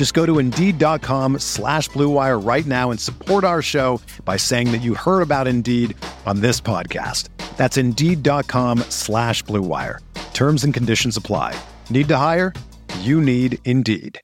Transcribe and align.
Just 0.00 0.14
go 0.14 0.24
to 0.24 0.38
Indeed.com 0.38 1.40
slash 1.40 1.90
BlueWire 1.90 2.42
right 2.42 2.64
now 2.64 2.90
and 2.90 2.98
support 2.98 3.44
our 3.44 3.60
show 3.60 4.00
by 4.24 4.38
saying 4.38 4.72
that 4.72 4.78
you 4.78 4.94
heard 4.94 5.20
about 5.20 5.46
Indeed 5.46 5.94
on 6.24 6.40
this 6.40 6.58
podcast. 6.58 7.28
That's 7.58 7.76
Indeed.com 7.76 8.78
slash 8.88 9.44
BlueWire. 9.44 9.98
Terms 10.32 10.64
and 10.64 10.72
conditions 10.72 11.18
apply. 11.18 11.54
Need 11.90 12.08
to 12.08 12.16
hire? 12.16 12.54
You 13.00 13.20
need 13.20 13.58
Indeed. 13.66 14.22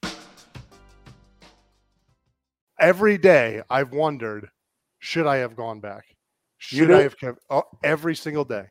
Every 2.80 3.18
day 3.18 3.60
I've 3.68 3.92
wondered, 3.92 4.48
should 4.98 5.26
I 5.26 5.36
have 5.44 5.56
gone 5.56 5.80
back? 5.80 6.06
You 6.70 6.86
Should? 6.86 6.90
I 6.90 7.02
have 7.02 7.18
kept 7.18 7.38
oh, 7.50 7.64
every 7.84 8.16
single 8.16 8.44
day? 8.46 8.70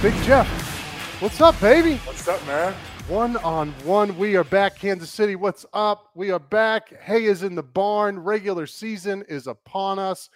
Big 0.00 0.14
Jeff, 0.22 0.46
what's 1.20 1.40
up, 1.40 1.60
baby? 1.60 1.96
What's 2.04 2.28
up, 2.28 2.46
man? 2.46 2.72
One 3.08 3.36
on 3.38 3.72
one. 3.82 4.16
We 4.16 4.36
are 4.36 4.44
back, 4.44 4.78
Kansas 4.78 5.10
City. 5.10 5.34
What's 5.34 5.66
up? 5.72 6.10
We 6.14 6.30
are 6.30 6.38
back. 6.38 6.92
Hay 7.02 7.24
is 7.24 7.42
in 7.42 7.56
the 7.56 7.64
barn. 7.64 8.16
Regular 8.20 8.68
season 8.68 9.24
is 9.28 9.48
upon 9.48 9.98
us. 9.98 10.30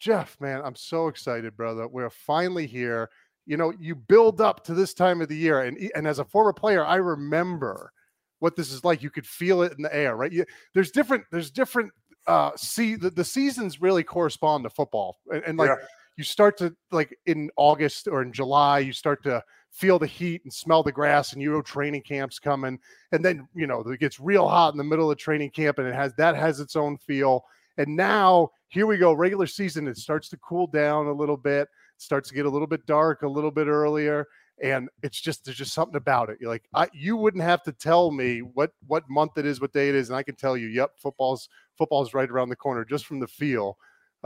Jeff, 0.00 0.40
man, 0.40 0.62
I'm 0.64 0.76
so 0.76 1.08
excited, 1.08 1.58
brother. 1.58 1.86
We're 1.86 2.08
finally 2.08 2.66
here. 2.66 3.10
You 3.44 3.58
know, 3.58 3.70
you 3.78 3.94
build 3.94 4.40
up 4.40 4.64
to 4.64 4.72
this 4.72 4.94
time 4.94 5.20
of 5.20 5.28
the 5.28 5.36
year, 5.36 5.60
and 5.60 5.76
and 5.94 6.06
as 6.06 6.18
a 6.18 6.24
former 6.24 6.54
player, 6.54 6.82
I 6.82 6.96
remember 6.96 7.92
what 8.38 8.56
this 8.56 8.72
is 8.72 8.82
like. 8.82 9.02
You 9.02 9.10
could 9.10 9.26
feel 9.26 9.60
it 9.60 9.74
in 9.76 9.82
the 9.82 9.94
air, 9.94 10.16
right? 10.16 10.32
You, 10.32 10.46
there's 10.72 10.90
different. 10.90 11.24
There's 11.30 11.50
different. 11.50 11.92
Uh, 12.26 12.52
see, 12.56 12.94
the, 12.94 13.10
the 13.10 13.24
seasons 13.24 13.78
really 13.78 14.02
correspond 14.02 14.64
to 14.64 14.70
football, 14.70 15.18
and, 15.30 15.44
and 15.44 15.58
like 15.58 15.68
Yeah. 15.68 15.86
You 16.16 16.24
start 16.24 16.56
to 16.58 16.74
like 16.90 17.16
in 17.26 17.50
August 17.56 18.08
or 18.08 18.22
in 18.22 18.32
July, 18.32 18.78
you 18.80 18.92
start 18.92 19.22
to 19.24 19.42
feel 19.70 19.98
the 19.98 20.06
heat 20.06 20.42
and 20.44 20.52
smell 20.52 20.82
the 20.82 20.92
grass, 20.92 21.32
and 21.32 21.42
you 21.42 21.52
know 21.52 21.62
training 21.62 22.02
camps 22.02 22.38
coming, 22.38 22.78
and 23.12 23.24
then 23.24 23.46
you 23.54 23.66
know 23.66 23.80
it 23.80 24.00
gets 24.00 24.18
real 24.18 24.48
hot 24.48 24.72
in 24.72 24.78
the 24.78 24.84
middle 24.84 25.10
of 25.10 25.18
training 25.18 25.50
camp, 25.50 25.78
and 25.78 25.86
it 25.86 25.94
has 25.94 26.14
that 26.14 26.34
has 26.34 26.60
its 26.60 26.76
own 26.76 26.96
feel. 26.96 27.44
And 27.78 27.94
now 27.94 28.50
here 28.68 28.86
we 28.86 28.96
go, 28.96 29.12
regular 29.12 29.46
season. 29.46 29.86
It 29.86 29.98
starts 29.98 30.28
to 30.30 30.38
cool 30.38 30.66
down 30.66 31.06
a 31.06 31.12
little 31.12 31.36
bit, 31.36 31.68
starts 31.98 32.30
to 32.30 32.34
get 32.34 32.46
a 32.46 32.50
little 32.50 32.66
bit 32.66 32.86
dark 32.86 33.22
a 33.22 33.28
little 33.28 33.50
bit 33.50 33.66
earlier, 33.66 34.26
and 34.62 34.88
it's 35.02 35.20
just 35.20 35.44
there's 35.44 35.58
just 35.58 35.74
something 35.74 35.96
about 35.96 36.30
it. 36.30 36.38
You're 36.40 36.50
like, 36.50 36.64
I 36.74 36.88
you 36.94 37.16
wouldn't 37.16 37.44
have 37.44 37.62
to 37.64 37.72
tell 37.72 38.10
me 38.10 38.40
what 38.40 38.70
what 38.86 39.04
month 39.10 39.32
it 39.36 39.44
is, 39.44 39.60
what 39.60 39.72
day 39.74 39.90
it 39.90 39.94
is, 39.94 40.08
and 40.08 40.16
I 40.16 40.22
can 40.22 40.36
tell 40.36 40.56
you, 40.56 40.68
yep, 40.68 40.92
football's 40.96 41.48
football's 41.76 42.14
right 42.14 42.30
around 42.30 42.48
the 42.48 42.56
corner 42.56 42.84
just 42.84 43.04
from 43.04 43.20
the 43.20 43.26
feel. 43.26 43.76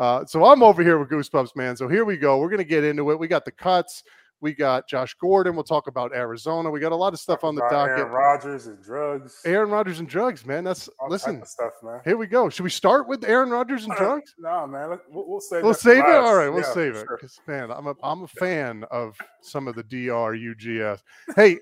Uh, 0.01 0.25
so 0.25 0.47
I'm 0.47 0.63
over 0.63 0.83
here 0.83 0.99
with 0.99 1.11
Goosebumps, 1.11 1.55
man. 1.57 1.77
So 1.77 1.87
here 1.87 2.07
we 2.07 2.17
go. 2.17 2.39
We're 2.39 2.49
gonna 2.49 2.65
get 2.65 2.85
into 2.85 3.11
it. 3.11 3.19
We 3.19 3.29
got 3.29 3.45
the 3.45 3.51
cuts. 3.53 4.03
We 4.41 4.55
got 4.55 4.89
Josh 4.89 5.13
Gordon. 5.21 5.55
We'll 5.55 5.65
talk 5.65 5.87
about 5.87 6.15
Arizona. 6.15 6.71
We 6.71 6.81
got 6.81 6.93
a 6.93 6.97
lot 6.97 7.13
of 7.13 7.21
stuff 7.21 7.45
on 7.45 7.55
the 7.55 7.61
docket. 7.71 7.99
Aaron 7.99 8.11
Rodgers 8.11 8.67
and 8.69 8.83
drugs. 8.83 9.43
Aaron 9.45 9.69
Rodgers 9.69 9.99
and 10.01 10.09
drugs, 10.09 10.47
man. 10.47 10.65
That's 10.65 10.89
all 10.99 11.11
listen. 11.11 11.45
stuff, 11.45 11.73
man. 11.83 12.01
Here 12.07 12.17
we 12.17 12.27
go. 12.27 12.49
Should 12.49 12.63
we 12.63 12.71
start 12.71 13.07
with 13.07 13.23
Aaron 13.25 13.51
Rodgers 13.51 13.85
and 13.85 13.95
drugs? 13.97 14.35
No, 14.39 14.67
man. 14.67 14.99
We'll, 15.11 15.29
we'll 15.29 15.41
save. 15.41 15.63
We'll 15.63 15.75
save 15.75 15.99
it. 15.99 16.07
All 16.15 16.35
right, 16.35 16.49
we'll 16.49 16.63
Yeah, 16.63 16.73
save 16.73 16.95
it. 16.97 17.05
sure. 17.07 17.21
man, 17.47 17.71
I'm 17.71 17.87
a 17.89 17.95
I'm 18.03 18.23
a 18.23 18.29
fan 18.29 18.85
of 18.91 19.15
some 19.43 19.69
of 19.69 19.75
the 19.75 19.85
DRUGS. 19.85 21.01
Hey, 21.37 21.59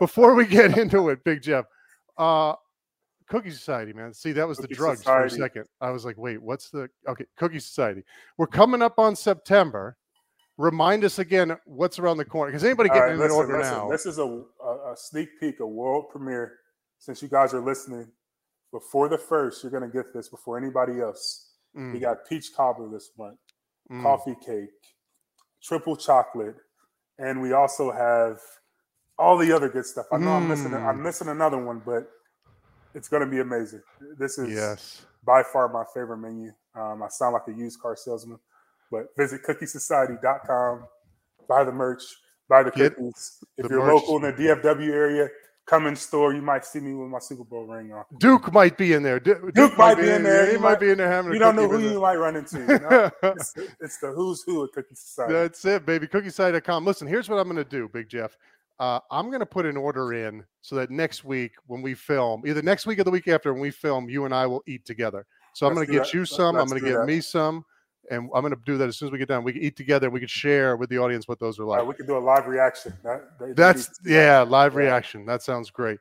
before 0.00 0.34
we 0.34 0.46
get 0.46 0.78
into 0.78 1.10
it, 1.10 1.22
Big 1.24 1.42
Jeff, 1.42 1.66
uh, 2.16 2.54
Cookie 3.28 3.50
Society, 3.50 3.92
man. 3.92 4.12
See, 4.12 4.32
that 4.32 4.46
was 4.46 4.58
the 4.58 4.64
Cookie 4.64 4.74
drugs 4.74 5.02
for 5.02 5.24
a 5.24 5.30
second. 5.30 5.64
I 5.80 5.90
was 5.90 6.04
like, 6.04 6.16
wait, 6.16 6.40
what's 6.42 6.70
the 6.70 6.88
okay? 7.08 7.24
Cookie 7.36 7.58
Society. 7.58 8.02
We're 8.38 8.46
coming 8.46 8.82
up 8.82 8.98
on 8.98 9.16
September. 9.16 9.96
Remind 10.58 11.04
us 11.04 11.18
again 11.18 11.56
what's 11.64 11.98
around 11.98 12.18
the 12.18 12.24
corner 12.24 12.52
because 12.52 12.64
anybody 12.64 12.90
getting 12.90 13.02
right, 13.02 13.12
in 13.12 13.18
listen, 13.18 13.36
order 13.36 13.58
listen, 13.58 13.74
now. 13.74 13.90
This 13.90 14.06
is 14.06 14.18
a, 14.18 14.42
a, 14.92 14.94
sneak 14.94 15.40
peek, 15.40 15.60
a 15.60 15.66
world 15.66 16.10
premiere. 16.10 16.58
Since 16.98 17.22
you 17.22 17.28
guys 17.28 17.54
are 17.54 17.60
listening, 17.60 18.06
before 18.70 19.08
the 19.08 19.18
first, 19.18 19.62
you're 19.62 19.72
gonna 19.72 19.88
get 19.88 20.12
this 20.14 20.28
before 20.28 20.58
anybody 20.58 21.00
else. 21.00 21.52
Mm, 21.76 21.94
We 21.94 22.00
got 22.00 22.28
peach 22.28 22.54
cobbler 22.54 22.90
this 22.90 23.10
month, 23.18 23.38
mm. 23.90 24.02
coffee 24.02 24.36
cake, 24.44 24.68
triple 25.62 25.96
chocolate, 25.96 26.56
and 27.18 27.40
we 27.40 27.52
also 27.52 27.90
have 27.90 28.38
all 29.18 29.38
the 29.38 29.52
other 29.52 29.68
good 29.68 29.86
stuff. 29.86 30.06
I 30.12 30.18
know 30.18 30.32
I'm 30.32 30.48
missing. 30.48 30.72
Mm. 30.72 30.86
I'm 30.86 31.02
missing 31.02 31.28
another 31.28 31.58
one, 31.58 31.82
but 31.84 32.08
it's 32.94 33.08
gonna 33.08 33.26
be 33.26 33.40
amazing. 33.40 33.82
This 34.18 34.38
is 34.38 34.50
Yes. 34.50 35.02
by 35.24 35.42
far 35.42 35.68
my 35.68 35.84
favorite 35.94 36.18
menu. 36.18 36.52
Um, 36.74 37.02
I 37.02 37.08
sound 37.08 37.34
like 37.34 37.48
a 37.48 37.52
used 37.52 37.80
car 37.80 37.96
salesman, 37.96 38.38
but 38.90 39.06
visit 39.16 39.42
cookiesociety.com, 39.42 40.84
buy 41.48 41.64
the 41.64 41.72
merch, 41.72 42.02
buy 42.48 42.62
the 42.62 42.70
Get 42.70 42.96
cookies. 42.96 43.38
the 43.56 43.64
If 43.64 43.70
you're 43.70 43.80
merch. 43.84 43.94
local 43.94 44.16
in 44.16 44.22
the 44.22 44.32
DFW 44.32 44.92
area, 44.92 45.28
come 45.66 45.86
in 45.86 45.94
store. 45.96 46.34
You 46.34 46.42
might 46.42 46.64
see 46.64 46.80
me 46.80 46.94
with 46.94 47.08
my 47.08 47.18
Super 47.18 47.44
Bowl 47.44 47.66
ring 47.66 47.92
on. 47.92 48.04
Duke 48.18 48.52
might 48.52 48.76
be 48.76 48.94
in 48.94 49.02
there. 49.02 49.20
Du- 49.20 49.50
Duke, 49.54 49.76
might 49.78 49.96
be 49.96 50.08
in 50.10 50.22
there. 50.22 50.46
He 50.50 50.54
might 50.56 50.62
might- 50.62 50.80
be 50.80 50.90
in 50.90 50.98
there 50.98 51.08
having. 51.10 51.30
a 51.30 51.34
You 51.34 51.40
don't 51.40 51.56
know 51.56 51.68
who 51.68 51.78
you 51.78 52.00
might 52.00 52.16
run 52.16 52.36
into. 52.36 52.58
You 52.60 52.66
know? 52.78 53.10
it's, 53.22 53.54
it's 53.80 53.98
the 53.98 54.12
who's 54.12 54.42
who 54.44 54.64
at 54.64 54.72
Cookie 54.72 54.94
Society. 54.94 55.32
That's 55.34 55.64
it, 55.64 55.84
baby. 55.86 56.06
Cookieside.com. 56.08 56.84
Listen, 56.84 57.06
here's 57.06 57.28
what 57.28 57.38
I'm 57.38 57.44
going 57.44 57.56
to 57.62 57.64
do, 57.64 57.88
Big 57.88 58.08
Jeff. 58.08 58.36
Uh, 58.82 58.98
I'm 59.12 59.28
going 59.28 59.38
to 59.38 59.46
put 59.46 59.64
an 59.64 59.76
order 59.76 60.12
in 60.12 60.44
so 60.60 60.74
that 60.74 60.90
next 60.90 61.22
week 61.24 61.52
when 61.68 61.82
we 61.82 61.94
film, 61.94 62.42
either 62.44 62.62
next 62.62 62.84
week 62.84 62.98
or 62.98 63.04
the 63.04 63.12
week 63.12 63.28
after 63.28 63.52
when 63.52 63.62
we 63.62 63.70
film, 63.70 64.10
you 64.10 64.24
and 64.24 64.34
I 64.34 64.44
will 64.44 64.60
eat 64.66 64.84
together. 64.84 65.24
So 65.54 65.68
I'm 65.68 65.74
going 65.74 65.86
to 65.86 65.92
get 65.92 66.02
that. 66.02 66.14
you 66.14 66.24
some. 66.24 66.56
I'm 66.56 66.66
going 66.66 66.80
to 66.80 66.88
get 66.88 66.98
that. 66.98 67.06
me 67.06 67.20
some. 67.20 67.64
And 68.10 68.28
I'm 68.34 68.42
going 68.42 68.52
to 68.52 68.60
do 68.66 68.76
that 68.78 68.88
as 68.88 68.96
soon 68.98 69.06
as 69.06 69.12
we 69.12 69.18
get 69.18 69.28
done. 69.28 69.44
We 69.44 69.52
can 69.52 69.62
eat 69.62 69.76
together. 69.76 70.10
We 70.10 70.18
can 70.18 70.26
share 70.26 70.76
with 70.76 70.90
the 70.90 70.98
audience 70.98 71.28
what 71.28 71.38
those 71.38 71.60
are 71.60 71.64
like. 71.64 71.78
right, 71.78 71.86
we 71.86 71.94
can 71.94 72.06
do 72.08 72.16
a 72.16 72.18
live 72.18 72.48
reaction. 72.48 72.92
That, 73.04 73.22
That's 73.54 73.88
need 73.88 73.94
to 73.94 74.02
do 74.02 74.10
that. 74.10 74.22
yeah, 74.24 74.42
live 74.42 74.72
Yeah. 74.74 74.80
reaction. 74.80 75.26
That 75.26 75.42
sounds 75.42 75.70
great. 75.70 76.00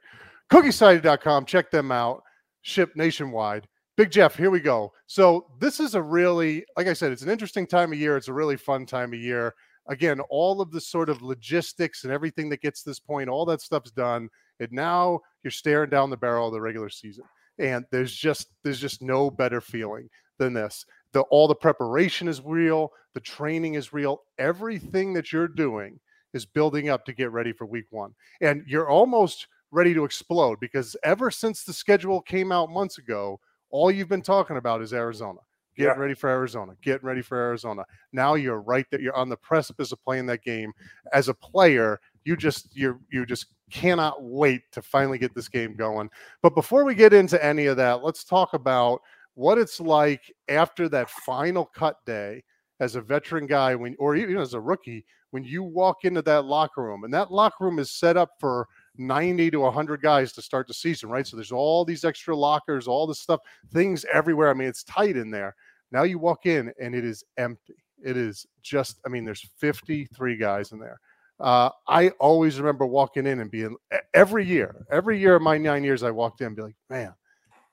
Cookiesociety.com. 0.52 1.46
Check 1.46 1.70
them 1.70 1.92
out. 1.92 2.24
Ship 2.64 2.92
nationwide. 2.96 3.68
Big 3.96 4.10
Jeff, 4.10 4.36
here 4.36 4.50
we 4.50 4.60
go. 4.60 4.92
So 5.06 5.46
this 5.60 5.80
is 5.80 5.94
a 5.94 6.02
really, 6.02 6.66
like 6.76 6.88
I 6.88 6.94
said, 6.94 7.12
it's 7.12 7.22
an 7.22 7.30
interesting 7.30 7.68
time 7.68 7.94
of 7.94 8.00
year. 8.00 8.18
It's 8.18 8.28
a 8.28 8.34
really 8.34 8.58
fun 8.58 8.88
time 8.88 9.14
of 9.14 9.20
year. 9.20 9.54
Again, 9.88 10.20
all 10.30 10.62
of 10.62 10.72
the 10.72 10.82
sort 10.82 11.10
of 11.10 11.22
logistics 11.22 12.04
and 12.04 12.14
everything 12.14 12.50
that 12.50 12.62
gets 12.62 12.84
this 12.84 13.00
point, 13.00 13.30
all 13.30 13.46
that 13.46 13.62
stuff's 13.62 13.92
done. 13.92 14.30
And 14.60 14.72
now 14.72 15.22
you're 15.44 15.52
staring 15.52 15.90
down 15.90 16.10
the 16.10 16.18
barrel 16.18 16.48
of 16.48 16.54
the 16.54 16.62
regular 16.62 16.90
season. 16.90 17.24
And 17.58 17.86
there's 17.92 18.14
just 18.14 18.48
there's 18.64 18.80
just 18.80 19.02
no 19.02 19.30
better 19.30 19.62
feeling 19.62 20.10
than 20.38 20.54
this. 20.54 20.86
The 21.14 21.22
all 21.24 21.48
the 21.48 21.56
preparation 21.56 22.28
is 22.28 22.42
real, 22.42 22.92
the 23.14 23.20
training 23.20 23.74
is 23.74 23.94
real. 23.94 24.22
Everything 24.38 25.14
that 25.14 25.32
you're 25.32 25.48
doing 25.48 26.00
is 26.34 26.46
building 26.46 26.90
up 26.90 27.06
to 27.06 27.14
get 27.14 27.32
ready 27.32 27.52
for 27.52 27.66
week 27.66 27.86
one. 27.90 28.14
And 28.40 28.64
you're 28.68 28.90
almost 28.90 29.48
ready 29.72 29.94
to 29.94 30.06
explode 30.06 30.60
because 30.60 30.96
ever 31.04 31.32
since 31.32 31.64
the 31.64 31.74
schedule 31.74 32.22
came 32.22 32.52
out 32.52 32.70
months 32.70 32.98
ago, 32.98 33.40
all 33.70 33.92
you've 33.92 34.10
been 34.10 34.22
talking 34.22 34.58
about 34.58 34.82
is 34.82 34.94
Arizona. 34.94 35.40
Getting 35.82 35.96
Yeah. 35.98 36.02
ready 36.02 36.14
for 36.14 36.30
Arizona, 36.30 36.74
getting 36.82 37.06
ready 37.06 37.22
for 37.22 37.38
Arizona. 37.38 37.86
Now 38.12 38.36
you're 38.36 38.62
right 38.62 38.86
that 38.92 39.02
You're 39.02 39.16
on 39.16 39.30
the 39.30 39.38
precipice 39.38 39.92
of 39.92 40.04
playing 40.04 40.26
that 40.28 40.44
game. 40.44 40.74
As 41.14 41.28
a 41.28 41.34
player, 41.34 42.00
you 42.24 42.36
just 42.38 42.76
you 42.76 43.00
you 43.12 43.26
just 43.26 43.48
cannot 43.72 44.22
wait 44.24 44.72
to 44.74 44.82
finally 44.82 45.18
get 45.18 45.34
this 45.34 45.48
game 45.50 45.76
going. 45.76 46.10
But 46.42 46.56
before 46.56 46.84
we 46.84 46.94
get 46.96 47.14
into 47.14 47.44
any 47.44 47.66
of 47.68 47.78
that, 47.78 48.04
let's 48.04 48.24
talk 48.24 48.54
about 48.54 49.02
what 49.36 49.58
it's 49.58 49.80
like 49.80 50.32
after 50.50 50.90
that 50.90 51.10
final 51.10 51.66
cut 51.66 51.98
day 52.06 52.44
as 52.80 52.96
a 52.96 53.02
veteran 53.02 53.48
guy 53.48 53.76
when 53.76 53.96
or 54.00 54.16
even 54.16 54.38
as 54.38 54.54
a 54.54 54.60
rookie 54.60 55.06
when 55.30 55.44
you 55.46 55.64
walk 55.64 56.04
into 56.04 56.22
that 56.22 56.44
locker 56.44 56.84
room 56.84 57.06
and 57.06 57.14
that 57.14 57.32
locker 57.32 57.64
room 57.64 57.80
is 57.80 57.90
set 57.92 58.18
up 58.18 58.32
for 58.40 58.68
90 58.98 59.50
to 59.52 59.60
100 59.62 60.02
guys 60.02 60.34
to 60.34 60.42
start 60.42 60.68
the 60.68 60.74
season 60.74 61.10
right 61.10 61.26
so 61.26 61.38
there's 61.38 61.52
all 61.54 61.86
these 61.86 62.04
extra 62.04 62.36
lockers 62.36 62.88
all 62.88 63.08
this 63.08 63.20
stuff 63.20 63.40
things 63.72 64.06
everywhere 64.12 64.50
i 64.50 64.54
mean 64.54 64.68
it's 64.68 64.84
tight 64.84 65.16
in 65.16 65.32
there 65.32 65.56
now 65.92 66.04
you 66.04 66.18
walk 66.20 66.46
in 66.46 66.72
and 66.82 66.96
it 66.96 67.04
is 67.06 67.24
empty 67.38 67.76
it 68.04 68.18
is 68.18 68.46
just 68.62 69.00
i 69.06 69.10
mean 69.10 69.24
there's 69.26 69.48
53 69.60 70.38
guys 70.38 70.72
in 70.72 70.80
there 70.80 71.00
uh, 71.40 71.70
i 71.88 72.10
always 72.20 72.60
remember 72.60 72.86
walking 72.86 73.26
in 73.28 73.40
and 73.40 73.52
being 73.52 73.76
every 74.14 74.46
year 74.46 74.86
every 74.92 75.20
year 75.20 75.36
of 75.36 75.42
my 75.42 75.58
nine 75.58 75.84
years 75.84 76.04
i 76.04 76.12
walked 76.12 76.42
in 76.42 76.48
and 76.48 76.56
be 76.56 76.62
like 76.64 76.76
man 76.90 77.14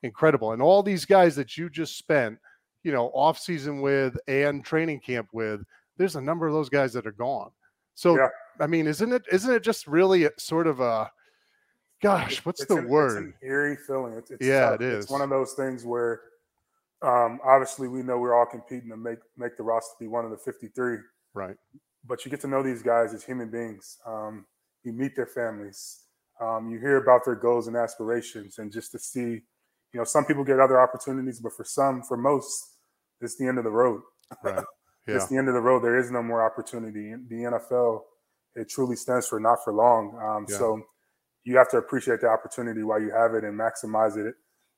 incredible 0.03 0.53
and 0.53 0.61
all 0.61 0.81
these 0.83 1.05
guys 1.05 1.35
that 1.35 1.57
you 1.57 1.69
just 1.69 1.97
spent 1.97 2.37
you 2.83 2.91
know 2.91 3.07
off 3.13 3.37
season 3.39 3.81
with 3.81 4.17
and 4.27 4.63
training 4.63 4.99
camp 4.99 5.27
with 5.33 5.61
there's 5.97 6.15
a 6.15 6.21
number 6.21 6.47
of 6.47 6.53
those 6.53 6.69
guys 6.69 6.93
that 6.93 7.05
are 7.05 7.11
gone 7.11 7.49
so 7.95 8.15
Yeah. 8.17 8.29
i 8.59 8.67
mean 8.67 8.87
isn't 8.87 9.11
it 9.11 9.23
isn't 9.31 9.53
it 9.53 9.63
just 9.63 9.87
really 9.87 10.23
a, 10.25 10.31
sort 10.37 10.67
of 10.67 10.79
a 10.79 11.11
gosh 12.01 12.45
what's 12.45 12.61
It's 12.61 12.69
the 12.69 12.75
an- 12.77 12.83
It's 12.85 12.89
word 12.89 13.17
an 13.17 13.33
eerie 13.41 13.75
feeling. 13.75 14.13
It's, 14.13 14.31
it's 14.31 14.45
Yeah, 14.45 14.71
tough. 14.71 14.81
it 14.81 14.93
It's 14.93 15.09
one 15.09 15.21
of 15.21 15.29
those 15.29 15.51
things 15.53 15.83
where, 15.85 16.21
um, 17.01 17.39
obviously, 17.43 17.87
we 17.87 18.03
know 18.03 18.17
we're 18.17 18.37
all 18.37 18.45
competing 18.45 18.89
to 18.89 18.97
make 18.97 19.19
make 19.37 19.55
the 19.57 19.63
roster 19.63 19.95
be 19.99 20.07
one 20.07 20.25
of 20.25 20.31
the 20.31 20.37
53. 20.37 20.97
right 21.33 21.55
But 22.05 22.25
you 22.25 22.31
get 22.31 22.41
to 22.41 22.47
know 22.47 22.63
these 22.63 22.81
guys 22.81 23.13
as 23.13 23.23
human 23.23 23.49
beings. 23.49 23.97
Um, 24.05 24.45
you 24.83 24.93
meet 24.93 25.15
their 25.15 25.27
families. 25.27 26.03
Um, 26.41 26.69
you 26.69 26.79
hear 26.79 26.97
about 26.97 27.25
their 27.25 27.35
goals 27.35 27.67
and 27.67 27.75
aspirations, 27.75 28.59
and 28.59 28.71
just 28.71 28.91
to 28.93 28.99
see, 28.99 29.41
you 29.91 29.95
know, 29.95 30.05
some 30.05 30.25
people 30.25 30.43
get 30.43 30.59
other 30.59 30.79
opportunities, 30.79 31.39
but 31.39 31.53
for 31.53 31.65
some, 31.65 32.01
for 32.01 32.15
most, 32.15 32.77
it's 33.19 33.35
the 33.37 33.45
end 33.47 33.57
of 33.57 33.65
the 33.65 33.71
road. 33.71 34.01
right 34.43 34.63
yeah 35.07 35.15
It's 35.15 35.27
the 35.27 35.37
end 35.37 35.49
of 35.49 35.53
the 35.53 35.61
road. 35.61 35.83
There 35.83 35.97
is 35.97 36.11
no 36.11 36.23
more 36.23 36.45
opportunity. 36.45 37.11
In 37.11 37.25
the 37.29 37.35
NFL, 37.35 38.01
it 38.55 38.69
truly 38.69 38.95
stands 38.95 39.27
for 39.27 39.39
not 39.39 39.63
for 39.63 39.73
long. 39.73 40.17
Um, 40.21 40.45
Yeah. 40.47 40.57
So 40.57 40.81
you 41.43 41.57
have 41.57 41.69
to 41.69 41.77
appreciate 41.77 42.21
the 42.21 42.27
opportunity 42.27 42.83
while 42.83 43.01
you 43.01 43.11
have 43.11 43.33
it 43.33 43.43
and 43.43 43.57
maximize 43.59 44.17
it 44.17 44.35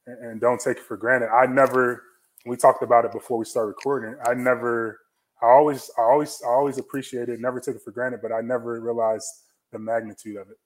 and, 0.08 0.26
and 0.26 0.42
don't 0.42 0.60
take 0.60 0.78
it 0.78 0.84
for 0.84 0.98
granted. 0.98 1.30
I 1.30 1.46
never, 1.46 2.04
we 2.46 2.58
talked 2.58 2.84
about 2.84 3.06
it 3.06 3.12
before 3.12 3.38
we 3.38 3.46
started 3.46 3.70
recording. 3.70 4.16
I 4.26 4.34
never, 4.34 5.00
I 5.42 5.48
always, 5.48 5.90
I 5.98 6.02
always, 6.04 6.42
I 6.46 6.50
always 6.50 6.78
appreciated 6.78 7.30
it, 7.30 7.42
never 7.42 7.60
took 7.60 7.76
it 7.76 7.82
for 7.84 7.92
granted, 7.92 8.22
but 8.22 8.32
I 8.32 8.42
never 8.42 8.80
realized 8.82 9.28
the 9.72 9.80
magnitude 9.80 10.38
of 10.38 10.50
it. 10.50 10.58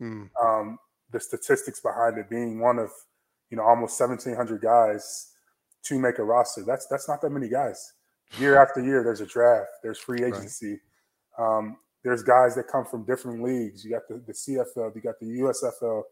Mm, 0.00 0.30
Um, 0.42 0.78
the 1.12 1.20
statistics 1.20 1.80
behind 1.80 2.18
it 2.18 2.30
being 2.30 2.60
one 2.60 2.78
of, 2.78 2.90
you 3.50 3.56
know, 3.56 3.64
almost 3.64 4.00
1,700 4.00 4.60
guys 4.62 5.32
to 5.84 5.98
make 5.98 6.18
a 6.18 6.24
roster. 6.24 6.64
That's 6.64 6.86
that's 6.88 7.08
not 7.08 7.20
that 7.22 7.30
many 7.30 7.48
guys 7.48 7.92
year 8.38 8.56
after 8.62 8.80
year 8.82 9.02
there's 9.04 9.20
a 9.20 9.26
draft 9.26 9.68
there's 9.82 9.98
free 9.98 10.24
Right. 10.24 10.24
agency 10.24 10.80
um, 11.38 11.76
there's 12.04 12.22
guys 12.22 12.54
that 12.54 12.66
come 12.68 12.84
from 12.84 13.04
different 13.04 13.42
leagues 13.42 13.84
you 13.84 13.90
got 13.90 14.02
the, 14.08 14.22
the 14.26 14.32
cfl 14.32 14.94
you 14.94 15.02
got 15.02 15.18
the 15.20 15.26
usfl 15.40 16.02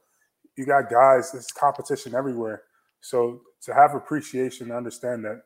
you 0.57 0.67
got 0.67 0.91
guys 0.91 1.33
there's 1.33 1.47
competition 1.49 2.15
everywhere 2.15 2.63
so 3.01 3.41
to 3.63 3.75
have 3.75 3.95
appreciation 3.95 4.69
to 4.69 4.77
understand 4.77 5.25
that 5.25 5.43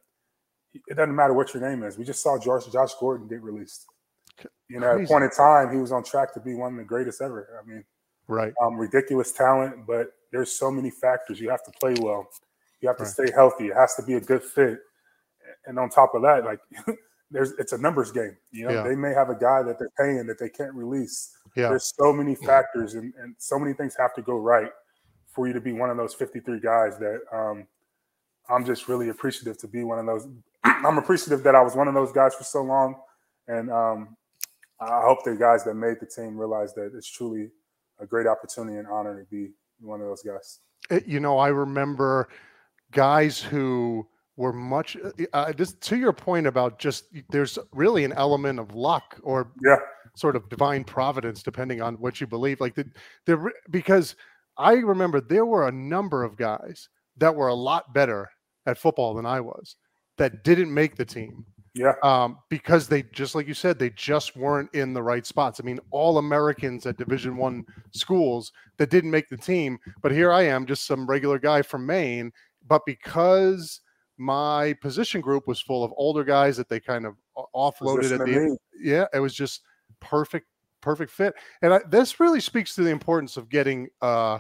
it 0.89 0.97
doesn't 0.97 1.15
matter 1.15 1.35
what 1.35 1.53
your 1.55 1.63
name 1.69 1.83
is 1.85 1.97
we 1.99 2.05
just 2.05 2.23
saw 2.23 2.39
josh, 2.39 2.67
josh 2.67 2.93
gordon 3.01 3.29
get 3.29 3.43
released 3.43 3.87
you 4.69 4.81
know 4.81 4.91
at 4.97 5.05
a 5.05 5.07
point 5.07 5.25
in 5.25 5.31
time 5.31 5.71
he 5.73 5.79
was 5.79 5.93
on 5.93 6.03
track 6.03 6.33
to 6.35 6.41
be 6.41 6.55
one 6.55 6.73
of 6.73 6.79
the 6.79 6.85
greatest 6.85 7.21
ever 7.23 7.61
i 7.63 7.67
mean 7.69 7.85
right 8.29 8.53
um, 8.63 8.77
ridiculous 8.77 9.33
talent, 9.33 9.87
but 9.87 10.09
there's 10.33 10.51
so 10.51 10.71
many 10.71 10.91
factors. 10.91 11.41
You 11.41 11.51
have 11.51 11.63
to 11.65 11.71
play 11.73 11.95
well. 12.01 12.27
You 12.81 12.89
have 12.89 12.97
to 12.99 13.05
Right. 13.05 13.13
stay 13.13 13.31
healthy. 13.31 13.67
It 13.69 13.75
has 13.75 13.95
to 13.97 14.03
be 14.03 14.15
a 14.15 14.21
good 14.21 14.43
fit. 14.43 14.79
And 15.67 15.79
on 15.79 15.91
top 15.91 16.15
of 16.15 16.23
that, 16.23 16.45
like 16.45 16.61
there's 17.31 17.53
it's 17.53 17.73
a 17.73 17.79
numbers 17.79 18.11
game. 18.13 18.37
You 18.51 18.67
know, 18.67 18.75
Yeah. 18.75 18.83
they 18.85 18.95
may 18.97 19.13
have 19.13 19.29
a 19.31 19.35
guy 19.35 19.63
that 19.63 19.79
they're 19.79 19.91
paying 19.99 20.27
that 20.27 20.39
they 20.39 20.49
can't 20.49 20.75
release. 20.75 21.37
yeah 21.57 21.69
There's 21.69 21.93
so 21.97 22.13
many 22.13 22.35
factors 22.35 22.95
and, 22.95 23.13
and 23.19 23.35
so 23.39 23.59
many 23.59 23.75
things 23.75 23.95
have 23.99 24.15
to 24.15 24.23
go 24.23 24.39
right 24.39 24.71
for 25.35 25.47
you 25.47 25.53
to 25.53 25.61
be 25.61 25.73
one 25.73 25.91
of 25.91 25.97
those 25.97 26.15
53 26.15 26.61
guys 26.61 26.97
that 26.99 27.21
um, 27.33 27.67
I'm 28.49 28.65
just 28.65 28.89
really 28.89 29.09
appreciative 29.09 29.59
to 29.59 29.69
be 29.69 29.85
one 29.85 29.99
of 29.99 30.07
those. 30.07 30.29
I'm 30.65 30.99
appreciative 30.99 31.43
that 31.45 31.55
I 31.55 31.63
was 31.63 31.75
one 31.75 31.89
of 31.89 31.95
those 31.95 32.13
guys 32.13 32.35
for 32.35 32.45
so 32.45 32.63
long. 32.63 32.97
And 33.49 33.71
um, 33.71 34.17
I 34.81 35.03
hope 35.03 35.25
the 35.25 35.35
guys 35.35 35.65
that 35.65 35.75
made 35.75 35.97
the 36.01 36.07
team 36.07 36.37
realize 36.37 36.73
that 36.75 36.93
it's 36.95 37.11
truly 37.11 37.51
a 37.99 38.07
great 38.07 38.27
opportunity 38.27 38.79
and 38.79 38.87
honor 38.87 39.19
to 39.19 39.27
be 39.31 39.51
one 39.81 40.01
of 40.01 40.07
those 40.07 40.23
guys. 40.23 40.61
you 41.07 41.21
know, 41.21 41.39
I 41.39 41.49
remember 41.49 42.29
guys 42.93 43.41
who 43.41 44.07
were 44.37 44.53
much 44.53 44.97
uh, 45.33 45.53
just 45.53 45.81
to 45.81 45.97
your 45.97 46.13
point 46.13 46.47
about 46.47 46.79
just 46.79 47.05
there's 47.31 47.59
really 47.73 48.05
an 48.05 48.13
element 48.15 48.59
of 48.59 48.75
luck 48.75 49.19
or 49.23 49.53
Yeah, 49.65 49.77
sort 50.17 50.37
of 50.37 50.49
divine 50.49 50.85
providence, 50.85 51.43
depending 51.43 51.81
on 51.81 51.95
what 51.95 52.21
you 52.21 52.27
believe. 52.27 52.61
Like 52.61 52.75
the, 52.75 52.89
the 53.27 53.51
because 53.71 54.17
I 54.57 54.75
remember 54.75 55.21
there 55.21 55.47
were 55.47 55.69
a 55.69 55.73
number 55.73 56.25
of 56.25 56.37
guys 56.37 56.89
that 57.17 57.35
were 57.35 57.49
a 57.49 57.55
lot 57.55 57.93
better 57.95 58.29
at 58.67 58.79
football 58.79 59.15
than 59.15 59.27
I 59.27 59.41
was 59.41 59.77
that 60.19 60.45
didn't 60.45 60.73
make 60.73 60.97
the 60.97 61.05
team 61.05 61.45
yeah, 61.75 61.95
um, 62.05 62.39
because 62.51 62.87
they 62.87 63.03
just 63.03 63.35
like 63.35 63.49
you 63.49 63.55
said 63.55 63.79
they 63.79 63.91
just 63.91 64.37
weren't 64.37 64.73
in 64.75 64.95
the 64.95 65.03
right 65.03 65.27
spots. 65.27 65.59
I 65.61 65.65
mean, 65.65 65.81
all 65.91 66.19
Americans 66.19 66.87
at 66.87 66.97
Division 66.97 67.37
One 67.37 67.65
schools 67.93 68.53
that 68.77 68.91
didn't 68.91 69.11
make 69.11 69.29
the 69.29 69.37
team, 69.37 69.79
but 70.01 70.13
here 70.13 70.31
I 70.31 70.43
am, 70.43 70.67
just 70.67 70.87
some 70.87 71.05
regular 71.05 71.39
guy 71.39 71.63
from 71.63 71.85
Maine. 71.85 72.31
But 72.69 72.83
because 72.87 73.81
my 74.19 74.75
position 74.81 75.21
group 75.21 75.49
was 75.49 75.61
full 75.61 75.83
of 75.83 75.93
older 75.97 76.23
guys 76.23 76.57
that 76.59 76.69
they 76.69 76.79
kind 76.79 77.07
of 77.07 77.17
offloaded 77.57 78.13
at 78.13 78.25
the 78.25 78.35
end, 78.35 78.59
yeah, 78.81 79.07
it 79.13 79.19
was 79.19 79.35
just 79.35 79.63
perfect, 80.01 80.47
perfect 80.85 81.11
fit. 81.11 81.35
And 81.63 81.75
I, 81.75 81.81
this 81.91 82.21
really 82.21 82.41
speaks 82.41 82.75
to 82.75 82.83
the 82.83 82.91
importance 82.91 83.37
of 83.37 83.49
getting. 83.49 83.89
Uh, 84.03 84.39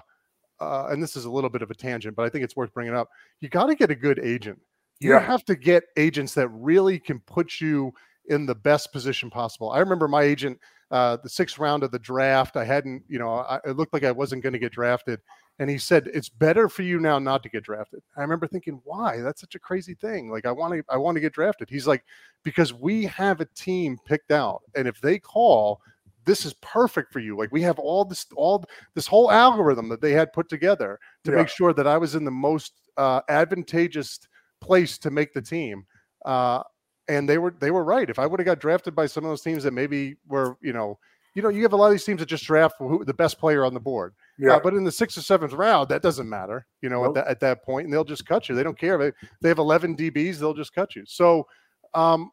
uh, 0.60 0.86
and 0.90 1.02
this 1.02 1.16
is 1.16 1.24
a 1.24 1.30
little 1.30 1.50
bit 1.50 1.62
of 1.62 1.70
a 1.70 1.74
tangent, 1.74 2.14
but 2.14 2.24
I 2.24 2.28
think 2.28 2.44
it's 2.44 2.54
worth 2.54 2.72
bringing 2.72 2.94
up. 2.94 3.08
You 3.40 3.48
got 3.48 3.66
to 3.66 3.74
get 3.74 3.90
a 3.90 3.94
good 3.96 4.20
agent. 4.20 4.60
You 5.00 5.12
Yeah. 5.12 5.18
have 5.18 5.44
to 5.46 5.56
get 5.56 5.82
agents 5.96 6.32
that 6.34 6.48
really 6.48 7.00
can 7.00 7.18
put 7.20 7.60
you 7.60 7.92
in 8.28 8.46
the 8.46 8.54
best 8.54 8.92
position 8.92 9.30
possible. 9.30 9.70
I 9.72 9.80
remember 9.80 10.06
my 10.06 10.22
agent, 10.22 10.58
uh, 10.90 11.16
the 11.22 11.28
sixth 11.28 11.58
round 11.58 11.82
of 11.82 11.90
the 11.90 11.98
draft. 11.98 12.56
I 12.56 12.64
hadn't, 12.64 13.02
you 13.08 13.18
know, 13.18 13.30
I, 13.40 13.58
it 13.64 13.76
looked 13.76 13.92
like 13.92 14.04
I 14.04 14.12
wasn't 14.12 14.42
going 14.42 14.52
to 14.52 14.58
get 14.60 14.72
drafted, 14.72 15.20
and 15.58 15.68
he 15.68 15.76
said 15.76 16.08
it's 16.14 16.28
better 16.30 16.68
for 16.68 16.82
you 16.82 17.00
now 17.00 17.18
not 17.18 17.42
to 17.42 17.48
get 17.48 17.64
drafted. 17.64 18.00
I 18.16 18.22
remember 18.22 18.46
thinking, 18.46 18.80
why? 18.84 19.20
That's 19.20 19.40
such 19.40 19.56
a 19.56 19.58
crazy 19.68 19.94
thing. 19.94 20.30
Like 20.30 20.46
I 20.46 20.52
want 20.52 20.72
to, 20.74 20.84
I 20.88 20.96
want 20.96 21.16
to 21.16 21.20
get 21.20 21.34
drafted. 21.34 21.68
He's 21.68 21.88
like, 21.88 22.04
because 22.44 22.72
we 22.72 23.04
have 23.06 23.40
a 23.40 23.46
team 23.56 23.98
picked 24.06 24.30
out, 24.30 24.62
and 24.76 24.86
if 24.86 25.00
they 25.00 25.18
call, 25.18 25.80
this 26.24 26.44
is 26.46 26.54
perfect 26.54 27.12
for 27.12 27.20
you. 27.20 27.36
Like 27.36 27.50
we 27.52 27.62
have 27.62 27.78
all 27.78 28.04
this, 28.04 28.26
all 28.36 28.64
this 28.94 29.06
whole 29.06 29.30
algorithm 29.30 29.88
that 29.90 30.00
they 30.00 30.12
had 30.12 30.32
put 30.32 30.48
together 30.48 30.98
to 31.24 31.30
Yeah. 31.30 31.38
make 31.38 31.48
sure 31.48 31.72
that 31.72 31.86
I 31.86 31.98
was 31.98 32.14
in 32.14 32.24
the 32.24 32.30
most 32.30 32.72
uh, 32.96 33.20
advantageous 33.28 34.20
place 34.60 34.98
to 34.98 35.10
make 35.10 35.32
the 35.34 35.42
team. 35.42 35.84
Uh, 36.24 36.62
and 37.08 37.28
they 37.28 37.36
were 37.38 37.54
they 37.60 37.70
were 37.70 37.84
right. 37.84 38.08
If 38.08 38.18
I 38.18 38.26
would 38.26 38.40
have 38.40 38.46
got 38.46 38.58
drafted 38.60 38.94
by 38.94 39.06
some 39.06 39.24
of 39.24 39.30
those 39.30 39.42
teams 39.42 39.62
that 39.64 39.72
maybe 39.74 40.16
were, 40.26 40.56
you 40.62 40.72
know, 40.72 40.98
you 41.34 41.42
know, 41.42 41.48
you 41.50 41.62
have 41.62 41.72
a 41.72 41.76
lot 41.76 41.86
of 41.86 41.92
these 41.92 42.04
teams 42.04 42.20
that 42.20 42.26
just 42.26 42.44
draft 42.44 42.76
who, 42.78 43.04
the 43.04 43.12
best 43.12 43.38
player 43.38 43.64
on 43.64 43.74
the 43.74 43.80
board. 43.80 44.14
Yeah, 44.38 44.54
Uh, 44.54 44.60
but 44.60 44.72
in 44.72 44.84
the 44.84 44.92
sixth 44.92 45.18
or 45.18 45.20
seventh 45.22 45.52
round, 45.52 45.88
that 45.90 46.00
doesn't 46.00 46.28
matter, 46.28 46.64
you 46.80 46.88
know, 46.88 47.02
Nope. 47.02 47.08
at, 47.18 47.24
that, 47.24 47.30
at 47.30 47.40
that 47.40 47.64
point, 47.64 47.84
and 47.84 47.92
they'll 47.92 48.04
just 48.04 48.24
cut 48.24 48.48
you. 48.48 48.54
They 48.54 48.62
don't 48.62 48.78
care. 48.78 48.96
They, 48.98 49.12
they 49.42 49.48
have 49.48 49.58
11 49.58 49.96
DBs, 49.96 50.38
they'll 50.38 50.54
just 50.54 50.72
cut 50.74 50.94
you. 50.96 51.02
So, 51.06 51.46
um, 51.92 52.30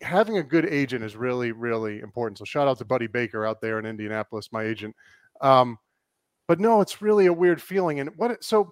having 0.00 0.38
a 0.38 0.42
good 0.42 0.66
agent 0.66 1.04
is 1.04 1.16
really, 1.16 1.52
really 1.52 2.00
important. 2.00 2.38
So, 2.38 2.44
shout 2.44 2.68
out 2.68 2.78
to 2.78 2.84
Buddy 2.84 3.06
Baker 3.06 3.46
out 3.46 3.60
there 3.60 3.78
in 3.78 3.86
Indianapolis, 3.86 4.50
my 4.52 4.62
agent. 4.64 4.94
Um, 5.40 5.78
but 6.46 6.60
no, 6.60 6.80
it's 6.80 7.02
really 7.02 7.26
a 7.26 7.32
weird 7.32 7.60
feeling. 7.60 8.00
And 8.00 8.10
what, 8.16 8.30
it- 8.32 8.44
so 8.44 8.70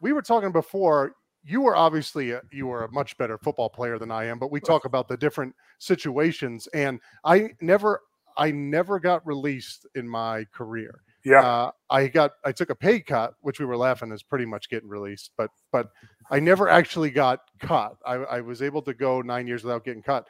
we 0.00 0.12
were 0.12 0.22
talking 0.22 0.52
before, 0.52 1.12
you 1.42 1.60
were 1.62 1.76
obviously, 1.76 2.32
a, 2.32 2.42
you 2.52 2.66
were 2.66 2.84
a 2.84 2.92
much 2.92 3.16
better 3.18 3.38
football 3.38 3.68
player 3.68 3.98
than 3.98 4.10
I 4.10 4.24
am, 4.24 4.38
but 4.38 4.50
we 4.50 4.60
talk 4.60 4.84
about 4.84 5.08
the 5.08 5.16
different 5.16 5.54
situations. 5.78 6.66
And 6.74 7.00
I 7.24 7.50
never, 7.60 8.00
I 8.36 8.50
never 8.50 8.98
got 8.98 9.26
released 9.26 9.86
in 9.94 10.08
my 10.08 10.44
career 10.52 11.00
yeah, 11.26 11.40
uh, 11.40 11.70
I 11.88 12.08
got 12.08 12.32
I 12.44 12.52
took 12.52 12.68
a 12.68 12.74
pay 12.74 13.00
cut, 13.00 13.32
which 13.40 13.58
we 13.58 13.64
were 13.64 13.78
laughing 13.78 14.12
is 14.12 14.22
pretty 14.22 14.44
much 14.44 14.68
getting 14.68 14.90
released, 14.90 15.30
but 15.38 15.50
but 15.72 15.88
I 16.30 16.38
never 16.38 16.68
actually 16.68 17.10
got 17.10 17.40
cut. 17.60 17.96
I, 18.04 18.14
I 18.16 18.40
was 18.42 18.60
able 18.60 18.82
to 18.82 18.92
go 18.92 19.22
nine 19.22 19.46
years 19.46 19.64
without 19.64 19.84
getting 19.84 20.02
cut. 20.02 20.26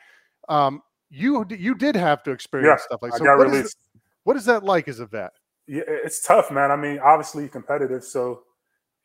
Um, 0.48 0.82
you 1.10 1.44
you 1.50 1.74
did 1.74 1.96
have 1.96 2.22
to 2.24 2.30
experience 2.30 2.80
Yeah, 2.80 2.84
stuff 2.86 3.02
like 3.02 3.14
I 3.14 3.18
so. 3.18 3.24
got 3.24 3.38
what 3.38 3.48
is 3.54 3.76
what 4.24 4.36
is 4.36 4.44
that 4.46 4.64
like 4.64 4.88
as 4.88 5.00
a 5.00 5.06
vet? 5.06 5.32
yeah, 5.66 5.82
it's 5.86 6.26
tough, 6.26 6.50
man. 6.50 6.70
I 6.70 6.76
mean, 6.76 6.98
obviously 6.98 7.48
competitive, 7.48 8.04
so 8.04 8.42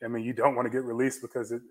I 0.04 0.08
mean, 0.08 0.24
you 0.24 0.34
don't 0.34 0.56
want 0.56 0.66
to 0.66 0.70
get 0.70 0.84
released 0.84 1.22
because 1.22 1.52
it, 1.52 1.62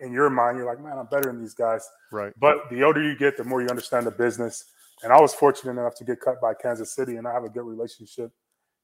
in 0.00 0.12
your 0.12 0.30
mind, 0.30 0.56
you're 0.58 0.66
like, 0.66 0.80
man, 0.82 0.98
I'm 0.98 1.06
better 1.06 1.30
than 1.32 1.40
these 1.40 1.54
guys. 1.54 1.88
Right. 2.12 2.32
But 2.38 2.68
the 2.70 2.82
older 2.84 3.02
you 3.02 3.16
get, 3.16 3.36
the 3.36 3.44
more 3.44 3.60
you 3.62 3.68
understand 3.68 4.06
the 4.06 4.10
business. 4.12 4.64
And 5.02 5.12
I 5.12 5.20
was 5.20 5.34
fortunate 5.34 5.72
enough 5.72 5.94
to 5.96 6.04
get 6.04 6.20
cut 6.20 6.40
by 6.40 6.54
Kansas 6.54 6.94
City, 6.94 7.16
and 7.16 7.26
I 7.26 7.32
have 7.32 7.44
a 7.44 7.48
good 7.48 7.64
relationship, 7.64 8.30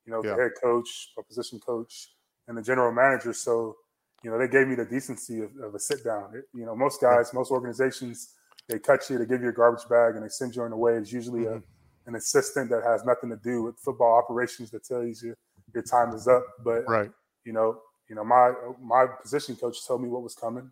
you 0.05 0.13
know, 0.13 0.23
Yeah. 0.23 0.35
the 0.37 0.43
head 0.43 0.53
coach, 0.63 1.11
a 1.19 1.23
position 1.23 1.59
coach, 1.61 2.11
and 2.49 2.57
the 2.59 2.63
general 2.63 2.93
manager. 2.93 3.33
So, 3.33 3.77
you 4.23 4.31
know, 4.31 4.39
they 4.39 4.49
gave 4.49 4.67
me 4.69 4.75
the 4.75 4.85
decency 4.85 5.41
of, 5.41 5.51
of 5.63 5.75
a 5.75 5.79
sit 5.79 6.05
down. 6.05 6.35
It- 6.35 6.45
you 6.55 6.67
know, 6.67 6.75
most 6.77 7.01
guys, 7.01 7.33
most 7.33 7.51
organizations, 7.51 8.35
they 8.73 8.79
cut 8.79 9.09
you, 9.11 9.19
they 9.19 9.27
give 9.27 9.43
you 9.43 9.51
a 9.51 9.53
garbage 9.53 9.89
bag, 9.89 10.15
and 10.17 10.25
they 10.25 10.29
send 10.29 10.57
you 10.57 10.63
on 10.63 10.71
the 10.71 10.77
way. 10.77 10.95
It's 10.95 11.13
usually 11.13 11.47
a, 11.47 11.63
an 12.07 12.15
assistant 12.17 12.71
that 12.71 12.83
has 12.85 13.05
nothing 13.05 13.31
to 13.31 13.37
do 13.37 13.63
with 13.63 13.77
football 13.79 14.15
operations 14.19 14.71
that 14.71 14.85
tells 14.85 15.23
you 15.23 15.35
your 15.75 15.83
time 15.83 16.15
is 16.15 16.27
up. 16.27 16.45
But 16.65 16.85
Right. 16.89 17.11
you 17.45 17.53
know, 17.53 17.81
you 18.09 18.17
know, 18.17 18.25
my 18.25 18.53
my 18.81 19.07
position 19.23 19.57
coach 19.57 19.87
told 19.87 20.03
me 20.03 20.09
what 20.09 20.23
was 20.23 20.35
coming, 20.35 20.71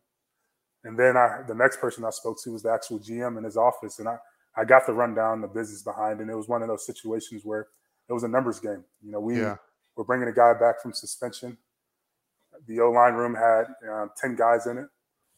and 0.85 0.99
then 0.99 1.17
I 1.17 1.43
the 1.47 1.55
next 1.55 1.81
person 1.81 2.05
I 2.05 2.11
spoke 2.11 2.43
to 2.45 2.53
was 2.53 2.63
the 2.63 2.73
actual 2.73 2.99
GM 2.99 3.39
in 3.39 3.45
his 3.45 3.57
office, 3.57 3.99
and 3.99 4.09
I 4.09 4.19
I 4.57 4.65
got 4.65 4.87
the 4.87 4.93
rundown, 4.95 5.41
the 5.41 5.49
business 5.49 5.83
behind, 5.83 6.21
and 6.21 6.31
it 6.31 6.35
was 6.35 6.49
one 6.49 6.63
of 6.63 6.69
those 6.69 6.87
situations 6.87 7.45
where 7.45 7.69
it 8.09 8.13
was 8.13 8.25
a 8.25 8.29
numbers 8.29 8.61
game. 8.61 8.85
You 9.03 9.13
know, 9.13 9.21
we 9.21 9.39
Yeah. 9.39 9.57
were 9.97 10.05
bringing 10.05 10.29
a 10.29 10.33
guy 10.33 10.55
back 10.55 10.81
from 10.83 10.93
suspension. 10.93 11.57
The 12.67 12.81
O 12.81 12.91
line 12.91 13.15
room 13.15 13.35
had 13.35 13.67
um, 13.89 14.11
ten 14.17 14.35
guys 14.37 14.67
in 14.67 14.79
it. 14.79 14.89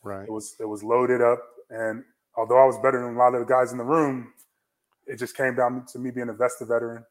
Right. 0.02 0.26
It 0.26 0.30
was 0.30 0.56
it 0.60 0.64
was 0.64 0.82
loaded 0.82 1.20
up, 1.20 1.40
and 1.70 2.04
although 2.36 2.62
I 2.62 2.66
was 2.66 2.78
better 2.78 3.00
than 3.02 3.14
a 3.14 3.18
lot 3.18 3.34
of 3.34 3.40
the 3.40 3.46
guys 3.46 3.72
in 3.72 3.78
the 3.78 3.84
room, 3.84 4.32
it 5.06 5.18
just 5.18 5.36
came 5.36 5.54
down 5.54 5.84
to 5.92 5.98
me 5.98 6.10
being 6.10 6.28
a 6.28 6.32
vested 6.32 6.68
veteran, 6.68 7.04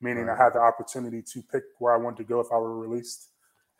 meaning 0.00 0.26
Right. 0.26 0.38
I 0.38 0.44
had 0.44 0.52
the 0.54 0.60
opportunity 0.60 1.22
to 1.22 1.42
pick 1.50 1.64
where 1.78 1.92
I 1.92 1.96
wanted 1.96 2.18
to 2.18 2.24
go 2.24 2.40
if 2.40 2.48
I 2.52 2.58
were 2.58 2.78
released. 2.78 3.28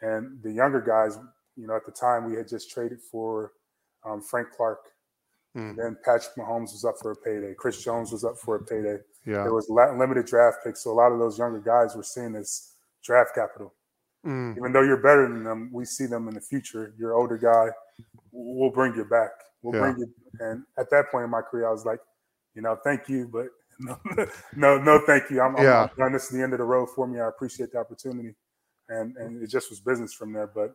And 0.00 0.42
the 0.42 0.50
younger 0.52 0.80
guys, 0.80 1.18
you 1.56 1.66
know, 1.66 1.76
at 1.76 1.84
the 1.84 1.92
time 1.92 2.24
we 2.30 2.36
had 2.36 2.48
just 2.48 2.70
traded 2.70 3.00
for 3.00 3.52
um, 4.04 4.22
Frank 4.22 4.48
Clark. 4.56 4.80
Mm. 5.56 5.76
Then 5.76 5.96
Patrick 6.04 6.34
Mahomes 6.36 6.72
was 6.72 6.84
up 6.84 6.94
for 7.02 7.10
a 7.10 7.16
payday. 7.16 7.54
Chris 7.54 7.82
Jones 7.82 8.12
was 8.12 8.24
up 8.24 8.38
for 8.38 8.56
a 8.56 8.64
payday. 8.64 8.98
Yeah. 9.26 9.42
There 9.42 9.52
was 9.52 9.68
limited 9.68 10.24
draft 10.26 10.58
picks, 10.64 10.84
so 10.84 10.90
a 10.90 10.94
lot 10.94 11.12
of 11.12 11.18
those 11.18 11.38
younger 11.38 11.58
guys 11.60 11.94
were 11.96 12.02
seen 12.04 12.34
as 12.36 12.72
draft 13.04 13.34
capital 13.34 13.74
Mm. 14.26 14.54
even 14.58 14.70
though 14.72 14.82
you're 14.82 14.98
better 14.98 15.26
than 15.26 15.44
them, 15.44 15.70
we 15.72 15.86
see 15.86 16.04
them 16.04 16.28
in 16.28 16.34
the 16.34 16.42
future. 16.42 16.92
You're 16.98 17.14
older 17.14 17.38
guy. 17.38 17.68
We'll 18.32 18.70
bring 18.70 18.94
you 18.94 19.04
back. 19.06 19.30
We'll 19.62 19.74
Yeah. 19.74 19.80
bring 19.80 19.98
you. 19.98 20.08
And 20.40 20.64
at 20.78 20.90
that 20.90 21.10
point 21.10 21.24
in 21.24 21.30
my 21.30 21.42
career, 21.42 21.68
I 21.68 21.72
was 21.72 21.84
like, 21.84 22.00
you 22.54 22.62
know, 22.62 22.76
thank 22.84 23.08
you, 23.08 23.28
but 23.32 23.48
no, 23.80 23.98
no, 24.56 24.78
no, 24.78 25.00
thank 25.06 25.30
you. 25.30 25.40
I'm, 25.40 25.56
Yeah. 25.56 25.82
I'm 25.82 25.90
done. 25.98 26.12
This 26.12 26.24
is 26.24 26.30
the 26.30 26.42
end 26.42 26.52
of 26.52 26.58
the 26.58 26.64
road 26.64 26.88
for 26.94 27.06
me. 27.06 27.20
I 27.20 27.28
appreciate 27.28 27.72
the 27.72 27.78
opportunity, 27.78 28.34
and 28.88 29.16
and 29.16 29.42
it 29.42 29.48
just 29.50 29.70
was 29.70 29.80
business 29.80 30.12
from 30.14 30.32
there. 30.32 30.46
But 30.48 30.72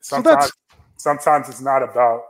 sometimes, 0.00 0.50
that's- 0.50 0.52
sometimes 0.96 1.48
it's 1.48 1.60
not 1.62 1.82
about 1.82 2.22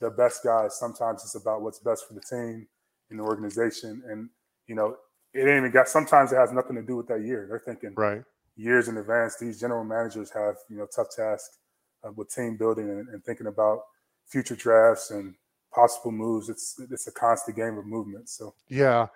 the 0.00 0.10
best 0.10 0.44
guys. 0.44 0.78
Sometimes 0.78 1.22
it's 1.24 1.36
about 1.36 1.62
what's 1.62 1.80
best 1.80 2.06
for 2.08 2.14
the 2.14 2.22
team 2.22 2.66
and 3.10 3.18
the 3.20 3.24
organization. 3.24 4.02
And 4.08 4.30
you 4.68 4.74
know, 4.76 4.96
it 5.34 5.40
ain't 5.42 5.58
even 5.58 5.72
got. 5.72 5.88
Sometimes 5.88 6.32
it 6.32 6.36
has 6.36 6.52
nothing 6.52 6.76
to 6.76 6.82
do 6.82 6.96
with 6.96 7.08
that 7.08 7.22
year. 7.22 7.46
They're 7.48 7.60
thinking 7.60 7.94
Right. 7.96 8.22
years 8.56 8.88
in 8.88 8.96
advance. 8.98 9.38
These 9.38 9.60
general 9.60 9.84
managers 9.84 10.30
have 10.32 10.56
you 10.70 10.78
know 10.78 10.86
tough 10.94 11.08
tasks 11.16 11.58
uh, 12.04 12.12
with 12.12 12.30
team 12.34 12.56
building 12.56 12.90
and, 12.90 13.08
and 13.10 13.24
thinking 13.24 13.46
about 13.48 13.80
future 14.26 14.56
drafts 14.56 15.10
and 15.10 15.34
possible 15.74 16.12
moves. 16.12 16.48
It's 16.48 16.80
it's 16.90 17.06
a 17.06 17.12
constant 17.12 17.56
game 17.56 17.78
of 17.78 17.86
movement. 17.86 18.28
So 18.28 18.54
Yeah, 18.68 19.06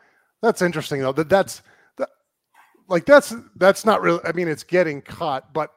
that's 0.42 0.62
interesting 0.62 1.00
though. 1.00 1.12
That 1.12 1.28
that's 1.28 1.62
that, 1.96 2.08
like 2.88 3.04
that's 3.06 3.34
that's 3.56 3.84
not 3.84 4.02
really. 4.02 4.20
I 4.24 4.32
mean, 4.32 4.48
it's 4.48 4.62
getting 4.64 5.02
caught, 5.02 5.52
but 5.52 5.72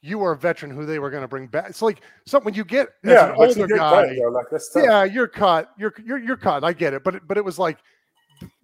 you 0.00 0.22
are 0.22 0.32
a 0.32 0.36
veteran 0.36 0.70
who 0.70 0.86
they 0.86 0.98
were 1.00 1.10
going 1.10 1.22
to 1.22 1.28
bring 1.28 1.48
back. 1.48 1.68
It's 1.68 1.82
like 1.82 2.02
something 2.24 2.44
when 2.44 2.54
you 2.54 2.64
get 2.64 2.88
but 3.02 3.34
older 3.36 3.66
guy. 3.66 4.14
cut. 4.16 4.32
Like 4.32 4.46
that's. 4.50 4.70
Yeah, 4.76 5.04
you're 5.04 5.26
cut. 5.28 5.72
You're 5.78 5.92
you're 6.04 6.18
you're 6.18 6.36
cut. 6.36 6.62
I 6.64 6.72
get 6.72 6.94
it, 6.94 7.02
but 7.04 7.16
it- 7.16 7.22
but 7.26 7.36
it 7.36 7.44
was 7.44 7.58
like 7.58 7.78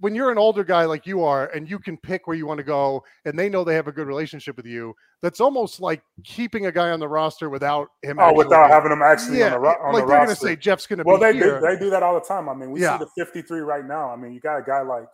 when 0.00 0.14
you're 0.14 0.30
an 0.30 0.38
older 0.38 0.64
guy 0.64 0.84
like 0.84 1.06
you 1.06 1.22
are, 1.24 1.46
and 1.48 1.68
you 1.68 1.78
can 1.78 1.96
pick 1.96 2.26
where 2.26 2.36
you 2.36 2.46
want 2.46 2.58
to 2.58 2.64
go, 2.64 3.02
and 3.24 3.38
they 3.38 3.48
know 3.48 3.64
they 3.64 3.74
have 3.74 3.88
a 3.88 3.92
good 3.92 4.06
relationship 4.06 4.56
with 4.56 4.66
you. 4.66 4.94
That's 5.22 5.40
almost 5.40 5.80
like 5.80 6.02
keeping 6.24 6.66
a 6.66 6.72
guy 6.72 6.90
on 6.90 7.00
the 7.00 7.08
roster 7.08 7.48
without 7.50 7.88
him. 8.02 8.18
Oh, 8.20 8.34
without 8.34 8.68
having 8.70 8.90
them 8.90 9.02
actually 9.02 9.38
yeah, 9.38 9.46
on 9.46 9.52
the 9.52 9.58
ro- 9.60 9.76
on 9.82 9.92
like 9.94 10.02
the 10.04 10.08
they're 10.08 10.16
going 10.24 10.28
to 10.28 10.36
say 10.36 10.56
Jeff's 10.56 10.86
going 10.86 10.98
to 10.98 11.04
well, 11.04 11.18
be 11.18 11.24
they 11.24 11.32
here. 11.34 11.60
do, 11.60 11.66
they 11.66 11.78
do 11.78 11.90
that 11.90 12.02
all 12.02 12.14
the 12.14 12.20
time. 12.20 12.48
I 12.48 12.54
mean, 12.54 12.70
we 12.70 12.80
Yeah. 12.82 12.98
see 12.98 13.04
the 13.04 13.24
53 13.24 13.60
right 13.60 13.86
now. 13.86 14.10
I 14.10 14.16
mean, 14.16 14.32
you 14.32 14.40
got 14.40 14.56
a 14.58 14.62
guy 14.62 14.82
like 14.82 15.06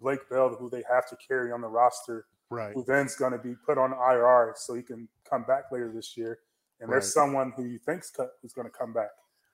Blake 0.00 0.28
Bell 0.28 0.50
who 0.50 0.68
they 0.68 0.82
have 0.90 1.08
to 1.08 1.16
carry 1.26 1.52
on 1.52 1.60
the 1.62 1.68
roster, 1.68 2.26
right. 2.50 2.74
who 2.74 2.84
then's 2.84 3.16
going 3.16 3.32
to 3.32 3.38
be 3.38 3.54
put 3.64 3.78
on 3.78 3.92
IR 3.92 4.52
so 4.56 4.74
he 4.74 4.82
can 4.82 5.08
come 5.28 5.44
back 5.44 5.72
later 5.72 5.90
this 5.90 6.16
year. 6.16 6.38
And 6.80 6.90
there's 6.90 7.04
Right. 7.04 7.24
someone 7.24 7.52
who 7.56 7.64
you 7.64 7.78
think's 7.78 8.10
cut 8.10 8.32
who's 8.42 8.52
going 8.52 8.66
to 8.70 8.76
come 8.76 8.92
back. 8.92 9.08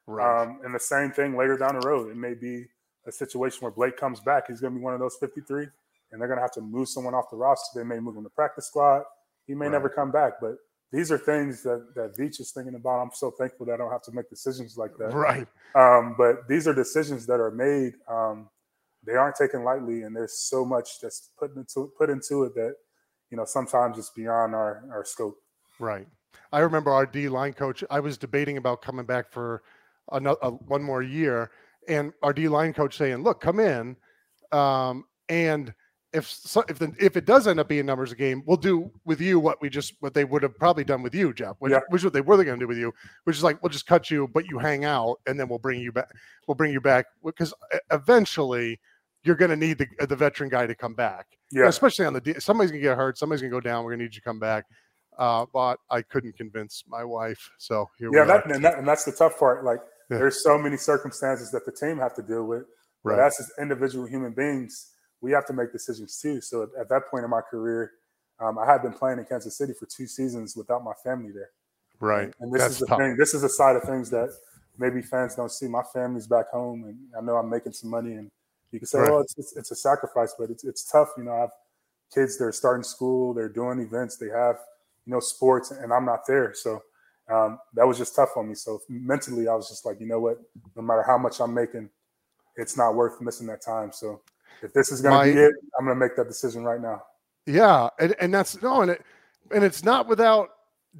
Right. 0.09 0.42
Um, 0.42 0.61
and 0.64 0.75
the 0.75 0.80
same 0.80 1.12
thing 1.12 1.37
later 1.37 1.56
down 1.56 1.78
the 1.78 1.87
road. 1.87 2.11
It 2.11 2.16
may 2.16 2.35
be 2.35 2.66
a 3.06 3.12
situation 3.12 3.61
where 3.62 3.71
Blake 3.71 3.97
comes 3.97 4.21
back. 4.21 4.49
He's 4.49 4.61
going 4.61 4.73
to 4.73 4.78
be 4.78 4.82
one 4.85 4.94
of 4.94 5.00
those 5.00 5.16
53, 5.21 5.66
and 6.12 6.21
they're 6.21 6.28
going 6.28 6.38
to 6.38 6.42
have 6.42 6.52
to 6.52 6.61
move 6.61 6.88
someone 6.88 7.14
off 7.14 7.30
the 7.30 7.37
roster. 7.37 7.78
They 7.80 7.85
may 7.87 7.99
move 8.00 8.16
him 8.16 8.25
to 8.25 8.30
practice 8.30 8.66
squad. 8.66 9.02
He 9.47 9.54
may 9.54 9.66
Right. 9.66 9.73
never 9.73 9.88
come 9.88 10.11
back. 10.12 10.35
But 10.40 10.56
these 10.92 11.11
are 11.11 11.18
things 11.18 11.62
that 11.62 11.94
that 11.94 12.16
Veach 12.16 12.38
is 12.40 12.52
thinking 12.52 12.75
about. 12.75 13.00
I'm 13.02 13.11
so 13.14 13.30
thankful 13.30 13.66
that 13.66 13.73
I 13.75 13.76
don't 13.76 13.90
have 13.90 14.02
to 14.02 14.12
make 14.12 14.28
decisions 14.30 14.76
like 14.76 14.97
that. 14.99 15.12
right. 15.14 15.49
Um, 15.75 16.14
but 16.18 16.47
these 16.49 16.68
are 16.68 16.75
decisions 16.75 17.26
that 17.26 17.40
are 17.40 17.50
made. 17.50 17.94
Um, 18.09 18.49
they 19.04 19.14
aren't 19.14 19.35
taken 19.37 19.64
lightly, 19.64 20.02
and 20.02 20.14
there's 20.14 20.35
so 20.38 20.64
much 20.64 21.00
that's 21.00 21.30
put 21.38 21.56
into 21.56 21.90
put 21.99 22.09
into 22.11 22.44
it 22.44 22.54
that 22.54 22.76
you 23.30 23.37
know 23.37 23.44
sometimes 23.44 23.99
it's 23.99 24.11
beyond 24.11 24.54
our 24.54 24.85
our 24.92 25.04
scope. 25.04 25.37
Right. 25.80 26.06
I 26.52 26.61
remember 26.61 26.90
our 26.92 27.06
D 27.06 27.28
line 27.28 27.54
coach. 27.54 27.82
I 27.90 27.99
was 28.00 28.16
debating 28.18 28.59
about 28.59 28.82
coming 28.82 29.06
back 29.06 29.32
for 29.32 29.62
another 30.12 30.38
one 30.50 30.82
more 30.82 31.02
year, 31.02 31.50
and 31.89 32.12
our 32.23 32.33
D 32.33 32.49
line 32.49 32.73
coach 32.73 32.97
saying, 32.97 33.23
"Look, 33.23 33.41
come 33.41 33.61
in, 33.61 33.97
um, 34.53 35.05
and 35.29 35.73
if 36.12 36.29
so, 36.29 36.62
if 36.69 36.79
the, 36.79 36.93
if 37.01 37.17
it 37.17 37.25
does 37.25 37.47
end 37.47 37.59
up 37.59 37.69
being 37.69 37.87
numbers 37.87 38.12
a 38.12 38.17
game, 38.17 38.43
we'll 38.47 38.57
do 38.59 38.91
with 39.05 39.21
you 39.21 39.41
what 39.41 39.61
we 39.62 39.71
just 39.71 39.95
what 40.01 40.12
they 40.12 40.25
would 40.25 40.43
have 40.43 40.57
probably 40.59 40.85
done 40.85 41.03
with 41.03 41.15
you, 41.15 41.33
Jeff. 41.33 41.57
Which, 41.59 41.73
Yeah. 41.73 41.81
which 41.89 42.01
is 42.01 42.05
what 42.05 42.12
they 42.12 42.21
were 42.21 42.37
going 42.45 42.59
to 42.59 42.65
do 42.65 42.69
with 42.69 42.77
you, 42.79 42.93
which 43.25 43.37
is 43.37 43.43
like 43.43 43.62
we'll 43.62 43.71
just 43.71 43.87
cut 43.87 44.11
you, 44.11 44.29
but 44.35 44.47
you 44.47 44.59
hang 44.59 44.85
out, 44.85 45.17
and 45.27 45.41
then 45.41 45.49
we'll 45.49 45.59
bring 45.59 45.81
you 45.81 45.91
back. 45.93 46.11
We'll 46.47 46.55
bring 46.55 46.73
you 46.73 46.81
back 46.81 47.07
because 47.25 47.55
eventually." 47.91 48.81
You're 49.25 49.37
going 49.37 49.53
to 49.53 49.57
need 49.57 49.79
the, 49.79 49.87
the 50.09 50.17
veteran 50.17 50.51
guy 50.51 50.67
to 50.67 50.75
come 50.75 50.95
back 50.95 51.29
Yeah, 51.53 51.69
especially 51.69 52.07
on 52.07 52.12
the 52.12 52.21
D- 52.21 52.41
somebody's 52.41 52.73
gonna 52.73 52.83
get 52.83 52.97
hurt, 52.97 53.17
somebody's 53.17 53.41
gonna 53.41 53.53
go 53.53 53.61
down. 53.61 53.85
We're 53.85 53.93
gonna 53.93 54.03
need 54.03 54.15
you 54.17 54.21
to 54.21 54.25
come 54.25 54.41
back. 54.41 54.65
Uh, 55.17 55.47
but 55.53 55.79
I 55.91 56.03
couldn't 56.03 56.37
convince 56.37 56.83
my 56.89 57.05
wife, 57.05 57.49
so 57.57 57.89
here 57.99 58.11
yeah, 58.12 58.23
we 58.23 58.27
that, 58.27 58.45
are. 58.47 58.53
and, 58.53 58.65
that, 58.65 58.79
and 58.79 58.89
that's 58.89 59.05
the 59.05 59.12
tough 59.12 59.39
part. 59.39 59.62
Like, 59.62 59.79
Yeah. 60.12 60.19
there's 60.19 60.42
so 60.42 60.59
many 60.59 60.76
circumstances 60.76 61.50
that 61.52 61.64
the 61.66 61.73
team 61.73 61.99
have 61.99 62.14
to 62.16 62.23
deal 62.23 62.45
with. 62.45 62.64
But 63.04 63.19
Right, 63.19 63.26
as 63.26 63.38
as 63.40 63.50
individual 63.61 64.07
human 64.07 64.33
beings, 64.33 64.92
we 65.21 65.33
have 65.33 65.47
to 65.47 65.52
make 65.52 65.73
decisions 65.73 66.19
too. 66.21 66.40
So 66.40 66.62
at, 66.64 66.69
at 66.81 66.88
that 66.90 67.02
point 67.11 67.25
in 67.25 67.31
my 67.31 67.40
career, 67.40 67.92
um, 68.40 68.59
I 68.59 68.66
had 68.66 68.83
been 68.83 68.92
playing 68.92 69.19
in 69.19 69.25
Kansas 69.25 69.57
City 69.57 69.73
for 69.78 69.87
two 69.87 70.07
seasons 70.07 70.57
without 70.57 70.85
my 70.85 70.92
family 71.04 71.33
there. 71.33 71.50
right. 72.00 72.33
And 72.40 72.52
this 72.52 72.62
That's 72.62 72.75
is 72.75 72.78
the 72.81 72.87
tough. 72.87 72.99
thing. 72.99 73.16
This 73.19 73.35
is 73.35 73.42
a 73.42 73.49
side 73.49 73.76
of 73.76 73.83
things 73.85 74.11
that 74.11 74.31
maybe 74.78 75.02
fans 75.02 75.35
don't 75.35 75.50
see. 75.50 75.69
My 75.69 75.83
family's 75.92 76.26
back 76.26 76.49
home, 76.50 76.85
and 76.85 76.99
I 77.16 77.21
know 77.21 77.37
I'm 77.37 77.50
making 77.50 77.73
some 77.73 77.90
money. 77.90 78.12
And 78.14 78.31
you 78.73 78.78
can 78.78 78.87
say, 78.87 79.00
Right. 79.00 79.11
"Well, 79.11 79.21
it's, 79.21 79.37
it's 79.38 79.57
it's 79.57 79.71
a 79.71 79.76
sacrifice," 79.76 80.35
but 80.38 80.50
it's 80.50 80.64
it's 80.64 80.85
tough. 80.90 81.09
You 81.16 81.25
know, 81.25 81.33
I 81.33 81.40
have 81.40 81.50
kids. 82.14 82.38
They're 82.38 82.52
starting 82.52 82.85
school. 82.85 83.35
They're 83.35 83.49
doing 83.49 83.81
events. 83.81 84.16
They 84.16 84.28
have 84.28 84.57
you 85.07 85.12
know 85.12 85.21
sports, 85.21 85.71
and 85.73 85.92
I'm 85.92 86.04
not 86.04 86.21
there. 86.26 86.54
So 86.54 86.83
um, 87.31 87.59
that 87.75 87.87
was 87.87 87.99
just 87.99 88.14
tough 88.17 88.31
on 88.37 88.49
me. 88.49 88.55
So 88.55 88.81
mentally, 88.88 89.49
I 89.49 89.55
was 89.55 89.69
just 89.69 89.85
like, 89.87 90.00
you 90.00 90.07
know 90.07 90.21
what? 90.21 90.38
No 90.76 90.83
matter 90.83 91.02
how 91.07 91.19
much 91.19 91.41
I'm 91.41 91.55
making, 91.55 91.88
it's 92.57 92.76
not 92.76 92.95
worth 92.95 93.21
missing 93.21 93.47
that 93.49 93.62
time. 93.62 93.93
So 93.93 94.21
if 94.62 94.73
this 94.73 94.91
is 94.93 95.00
going 95.00 95.29
to 95.29 95.35
be 95.35 95.41
it, 95.41 95.52
I'm 95.79 95.85
going 95.87 95.97
to 95.97 96.00
make 96.00 96.17
that 96.17 96.29
decision 96.29 96.64
right 96.64 96.81
now. 96.81 97.02
Yeah, 97.47 97.88
and, 97.99 98.14
and 98.21 98.33
that's 98.35 98.61
no, 98.62 98.83
and 98.83 98.91
it 98.93 99.02
and 99.50 99.64
it's 99.64 99.83
not 99.83 100.07
without 100.07 100.50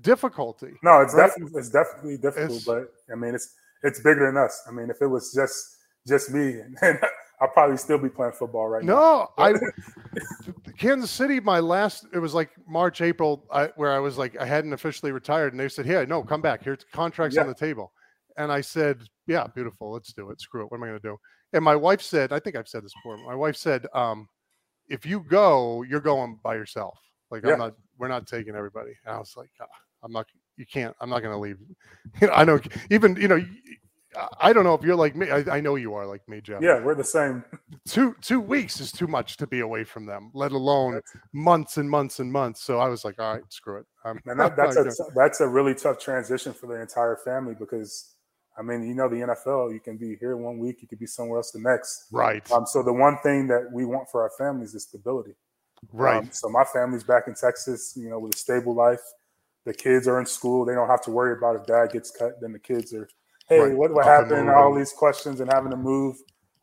difficulty. 0.01 0.75
No, 0.83 1.01
it's 1.01 1.15
Right. 1.15 1.29
definitely 1.29 1.59
it's 1.61 1.71
definitely 1.71 2.17
difficult, 2.17 2.63
It's- 2.63 2.65
but 2.65 2.93
I 3.13 3.17
mean 3.17 3.35
it's 3.35 3.55
it's 3.85 4.01
bigger 4.01 4.27
than 4.27 4.37
us. 4.37 4.63
I 4.69 4.73
mean, 4.73 4.91
if 4.91 5.01
it 5.03 5.07
was 5.07 5.33
just 5.33 5.77
just 6.07 6.31
me, 6.31 6.61
I'd 6.83 7.53
probably 7.55 7.77
still 7.77 7.99
be 7.99 8.09
playing 8.09 8.33
football 8.33 8.69
right 8.69 8.83
now. 8.83 8.95
No, 8.95 9.29
I 9.39 9.53
Kansas 10.79 11.11
City. 11.11 11.41
My 11.41 11.61
last 11.61 12.07
it 12.13 12.19
was 12.19 12.35
like 12.35 12.51
March, 12.67 13.01
April, 13.01 13.45
I, 13.53 13.67
where 13.77 13.93
I 13.93 13.99
was 13.99 14.19
like 14.19 14.39
I 14.41 14.45
hadn't 14.45 14.73
officially 14.73 15.13
retired, 15.13 15.53
and 15.53 15.61
they 15.61 15.69
said, 15.69 15.87
Hey, 15.87 16.05
no, 16.07 16.23
come 16.23 16.41
back. 16.43 16.63
Here's 16.63 16.85
contracts 16.93 17.37
on 17.37 17.47
the 17.49 17.55
table." 17.55 17.93
And 18.37 18.51
I 18.51 18.61
said, 18.61 19.03
"Yeah, 19.27 19.47
beautiful. 19.47 19.93
Let's 19.93 20.13
do 20.13 20.31
it. 20.31 20.41
Screw 20.41 20.63
it. 20.63 20.71
What 20.71 20.79
am 20.79 20.85
I 20.85 20.89
going 20.89 21.01
to 21.01 21.09
do?" 21.09 21.17
And 21.53 21.63
my 21.65 21.77
wife 21.77 22.01
said, 22.03 22.33
"I 22.33 22.39
think 22.39 22.57
I've 22.57 22.69
said 22.69 22.85
this 22.85 22.95
before." 22.95 23.19
My 23.19 23.35
wife 23.35 23.57
said, 23.57 23.87
um, 23.95 24.29
"If 24.89 25.05
you 25.05 25.21
go, 25.21 25.83
you're 25.83 26.01
going 26.01 26.39
by 26.43 26.55
yourself. 26.55 26.99
Like 27.31 27.45
Yeah. 27.45 27.53
I'm 27.53 27.59
not. 27.59 27.75
We're 27.99 28.09
not 28.09 28.27
taking 28.27 28.55
everybody." 28.55 28.93
And 29.05 29.15
I 29.15 29.19
was 29.19 29.35
like, 29.37 29.51
"Ah, 29.61 29.67
"I'm 30.03 30.13
not. 30.13 30.27
You 30.57 30.67
can't. 30.67 30.97
I'm 31.01 31.11
not 31.11 31.21
going 31.21 31.35
to 31.35 31.39
leave." 31.39 31.59
You 32.21 32.29
know, 32.29 32.33
I 32.33 32.45
know. 32.45 32.61
Even 32.91 33.17
you 33.17 33.29
know. 33.29 33.45
I 34.41 34.53
don't 34.53 34.65
know 34.65 34.75
if 34.75 34.83
you're 34.83 34.97
like 34.97 35.17
me. 35.17 35.31
I, 35.31 35.45
I 35.57 35.61
know 35.61 35.77
you 35.77 35.95
are 35.95 36.07
like 36.07 36.27
me, 36.29 36.41
Jeff 36.41 36.61
Yeah, 36.63 36.83
we're 36.83 36.95
the 36.95 37.05
same. 37.05 37.45
two 37.89 38.15
two 38.21 38.41
weeks 38.41 38.81
is 38.81 38.93
too 38.93 39.07
much 39.07 39.37
to 39.39 39.47
be 39.47 39.61
away 39.61 39.85
from 39.85 40.07
them, 40.07 40.31
let 40.35 40.53
alone 40.53 40.95
That's- 40.95 41.17
months 41.33 41.77
and 41.79 41.89
months 41.89 42.19
and 42.21 42.31
months. 42.31 42.63
So 42.63 42.79
I 42.79 42.89
was 42.89 43.05
like, 43.05 43.19
all 43.19 43.35
right, 43.35 43.43
screw 43.51 43.79
it. 43.79 43.87
I'm, 44.05 44.21
And 44.27 44.39
that, 44.41 44.57
that's 44.57 44.77
a 44.77 44.85
that's 45.15 45.41
a 45.41 45.49
really 45.49 45.75
tough 45.75 45.99
transition 45.99 46.53
for 46.53 46.67
the 46.67 46.81
entire 46.81 47.17
family 47.25 47.55
because 47.59 48.15
I 48.59 48.63
mean, 48.63 48.87
you 48.87 48.95
know, 48.95 49.09
the 49.09 49.17
NFL, 49.17 49.73
you 49.73 49.81
can 49.81 49.97
be 49.97 50.15
here 50.21 50.37
one 50.37 50.59
week, 50.59 50.83
you 50.83 50.89
could 50.89 50.99
be 50.99 51.07
somewhere 51.07 51.39
else 51.39 51.53
the 51.53 51.61
next. 51.61 52.09
Right. 52.13 52.49
Um, 52.53 52.67
so 52.67 52.83
the 52.83 52.93
one 52.93 53.17
thing 53.23 53.47
that 53.47 53.71
we 53.73 53.87
want 53.87 54.11
for 54.11 54.23
our 54.23 54.31
families 54.37 54.75
is 54.75 54.83
stability. 54.85 55.33
Right. 55.91 56.19
Um, 56.19 56.29
so 56.33 56.51
my 56.51 56.65
family's 56.65 57.03
back 57.03 57.25
in 57.29 57.35
Texas, 57.35 57.95
you 57.97 58.11
know, 58.11 58.19
with 58.19 58.35
a 58.35 58.37
stable 58.39 58.75
life. 58.75 59.01
The 59.65 59.73
kids 59.73 60.07
are 60.07 60.21
in 60.21 60.27
school. 60.27 60.65
They 60.67 60.75
don't 60.75 60.89
have 60.89 61.01
to 61.03 61.11
worry 61.11 61.37
about 61.39 61.57
if 61.57 61.67
dad 61.67 61.93
gets 61.93 62.11
cut. 62.11 62.41
Then 62.43 62.53
the 62.53 62.59
kids 62.59 62.93
are, 62.93 63.09
hey, 63.53 63.61
Right. 63.61 63.77
what, 63.77 63.91
and 63.91 64.05
happened? 64.07 64.51
All 64.51 64.75
these 64.75 64.93
questions 64.93 65.41
and 65.41 65.51
having 65.51 65.71
to 65.71 65.77
move. 65.77 66.17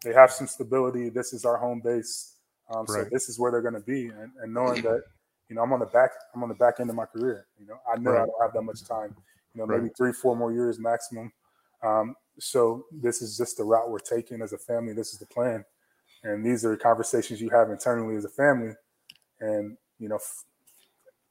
They 0.03 0.13
have 0.13 0.31
some 0.31 0.47
stability. 0.47 1.09
This 1.09 1.33
is 1.33 1.45
our 1.45 1.57
home 1.57 1.81
base. 1.83 2.35
Um, 2.73 2.87
so 2.87 3.03
this 3.11 3.29
is 3.29 3.39
where 3.39 3.51
they're 3.51 3.61
going 3.61 3.73
to 3.73 3.79
be. 3.79 4.07
And, 4.07 4.31
and 4.41 4.53
knowing 4.53 4.81
that, 4.83 5.01
you 5.49 5.55
know, 5.55 5.61
I'm 5.63 5.73
on 5.73 5.79
the 5.79 5.85
back, 5.87 6.11
I'm 6.33 6.43
on 6.43 6.49
the 6.49 6.55
back 6.55 6.79
end 6.79 6.89
of 6.89 6.95
my 6.95 7.05
career. 7.05 7.47
You 7.59 7.65
know, 7.67 7.79
I 7.91 7.97
know 7.97 8.11
I 8.11 8.25
don't 8.25 8.41
have 8.41 8.53
that 8.53 8.61
much 8.61 8.83
time. 8.83 9.15
You 9.53 9.61
know, 9.61 9.65
maybe 9.67 9.83
Right. 9.83 9.97
three, 9.97 10.13
four 10.13 10.35
more 10.35 10.53
years 10.53 10.79
maximum. 10.79 11.31
Um, 11.83 12.15
so 12.39 12.85
this 12.91 13.21
is 13.21 13.37
just 13.37 13.57
the 13.57 13.63
route 13.63 13.89
we're 13.89 13.99
taking 13.99 14.41
as 14.41 14.53
a 14.53 14.57
family. 14.57 14.93
This 14.93 15.11
is 15.13 15.19
the 15.19 15.25
plan, 15.25 15.65
and 16.23 16.45
these 16.45 16.63
are 16.63 16.77
conversations 16.77 17.41
you 17.41 17.49
have 17.49 17.69
internally 17.71 18.15
as 18.15 18.25
a 18.25 18.29
family. 18.29 18.73
And 19.39 19.75
you 19.97 20.07
know, 20.07 20.15
f- 20.17 20.43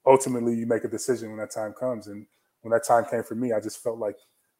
ultimately, 0.04 0.54
you 0.54 0.66
make 0.66 0.84
a 0.84 0.88
decision 0.88 1.30
when 1.30 1.38
that 1.38 1.50
time 1.50 1.72
comes. 1.72 2.08
And 2.08 2.26
when 2.62 2.72
that 2.72 2.84
time 2.84 3.04
came 3.10 3.22
for 3.22 3.34
me, 3.34 3.52
I 3.52 3.60
just 3.60 3.82
felt 3.82 3.98
like 3.98 4.16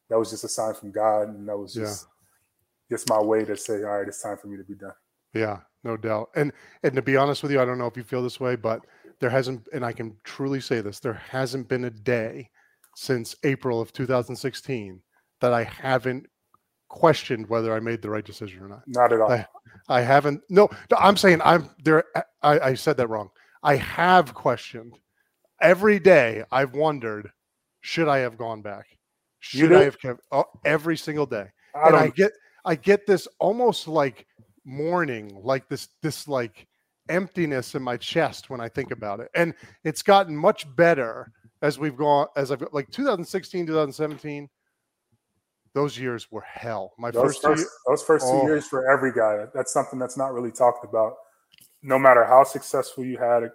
that 0.09 0.17
was 0.17 0.29
just 0.31 0.43
a 0.43 0.49
sign 0.49 0.73
from 0.73 0.91
God, 0.91 1.29
and 1.29 1.47
that 1.47 1.57
was 1.57 1.75
Yeah. 1.75 1.83
just 1.85 2.07
just 2.89 3.07
my 3.07 3.21
way 3.21 3.45
to 3.45 3.55
say, 3.55 3.75
all 3.83 3.99
right, 3.99 4.07
it's 4.07 4.21
time 4.21 4.35
for 4.37 4.47
me 4.47 4.57
to 4.57 4.63
be 4.63 4.73
done. 4.73 4.93
Yeah, 5.33 5.59
no 5.83 5.95
doubt. 5.95 6.29
And 6.35 6.51
and 6.83 6.95
to 6.95 7.01
be 7.01 7.15
honest 7.17 7.43
with 7.43 7.51
you, 7.51 7.61
I 7.61 7.65
don't 7.65 7.77
know 7.77 7.85
if 7.87 7.95
you 7.97 8.03
feel 8.03 8.23
this 8.23 8.39
way, 8.39 8.55
but 8.55 8.85
there 9.19 9.29
hasn't 9.29 9.67
and 9.73 9.85
I 9.85 9.91
can 9.93 10.15
truly 10.23 10.59
say 10.59 10.81
this, 10.81 10.99
there 10.99 11.13
hasn't 11.13 11.67
been 11.67 11.83
a 11.85 11.89
day 11.91 12.49
since 12.95 13.35
April 13.43 13.79
of 13.79 13.93
2016 13.93 15.01
that 15.41 15.53
I 15.53 15.63
haven't 15.63 16.25
questioned 16.89 17.47
whether 17.47 17.73
I 17.73 17.79
made 17.79 18.01
the 18.01 18.09
right 18.09 18.25
decision 18.25 18.63
or 18.63 18.67
not. 18.67 18.81
Not 18.87 19.13
at 19.13 19.21
all. 19.21 19.31
I- 19.31 19.47
I 19.87 20.01
haven't 20.01 20.41
no, 20.49 20.67
no, 20.91 20.97
I'm 20.97 21.15
saying 21.17 21.41
I'm 21.43 21.69
there 21.83 22.03
I, 22.43 22.59
I 22.59 22.73
said 22.73 22.97
that 22.97 23.07
wrong. 23.07 23.29
I 23.63 23.75
have 23.75 24.33
questioned 24.33 24.97
every 25.61 25.99
day 25.99 26.43
I've 26.51 26.73
wondered, 26.73 27.31
should 27.81 28.07
I 28.07 28.19
have 28.19 28.37
gone 28.37 28.61
back? 28.61 28.87
You 29.53 29.59
Should 29.61 29.73
I 29.73 29.83
have 29.83 29.99
kept 29.99 30.21
oh, 30.31 30.45
every 30.65 30.97
single 30.97 31.25
day? 31.25 31.47
I 31.75 31.87
and. 31.87 31.95
I 31.95 32.07
get 32.09 32.31
I 32.65 32.75
get 32.75 33.07
this 33.07 33.27
almost 33.39 33.87
like 33.87 34.27
mourning, 34.65 35.39
like 35.43 35.67
this 35.69 35.87
this 36.01 36.27
like 36.27 36.67
emptiness 37.07 37.73
in 37.73 37.81
my 37.81 37.97
chest 37.97 38.49
when 38.49 38.59
I 38.61 38.69
think 38.69 38.91
about 38.91 39.19
it. 39.19 39.29
And 39.35 39.53
it's 39.83 40.01
gotten 40.03 40.35
much 40.35 40.73
better 40.75 41.31
as 41.61 41.79
we've 41.79 41.95
gone 41.95 42.27
as 42.35 42.51
I've 42.51 42.63
like 42.71 42.89
2016, 42.91 43.65
2017. 43.65 44.49
Those 45.73 45.97
years 45.97 46.31
were 46.31 46.41
hell. 46.41 46.93
My 46.97 47.11
those 47.11 47.23
first, 47.37 47.41
two 47.41 47.47
first, 47.49 47.59
year- 47.61 47.69
those 47.87 48.03
first 48.03 48.25
two 48.25 48.31
Oh. 48.33 48.43
years 48.43 48.67
for 48.67 48.89
every 48.91 49.13
guy. 49.13 49.45
That's 49.53 49.71
something 49.71 49.99
that's 49.99 50.17
not 50.17 50.33
really 50.33 50.51
talked 50.51 50.83
about. 50.83 51.13
No 51.81 51.97
matter 51.99 52.25
how 52.25 52.43
successful 52.43 53.05
you 53.05 53.17
had, 53.17 53.49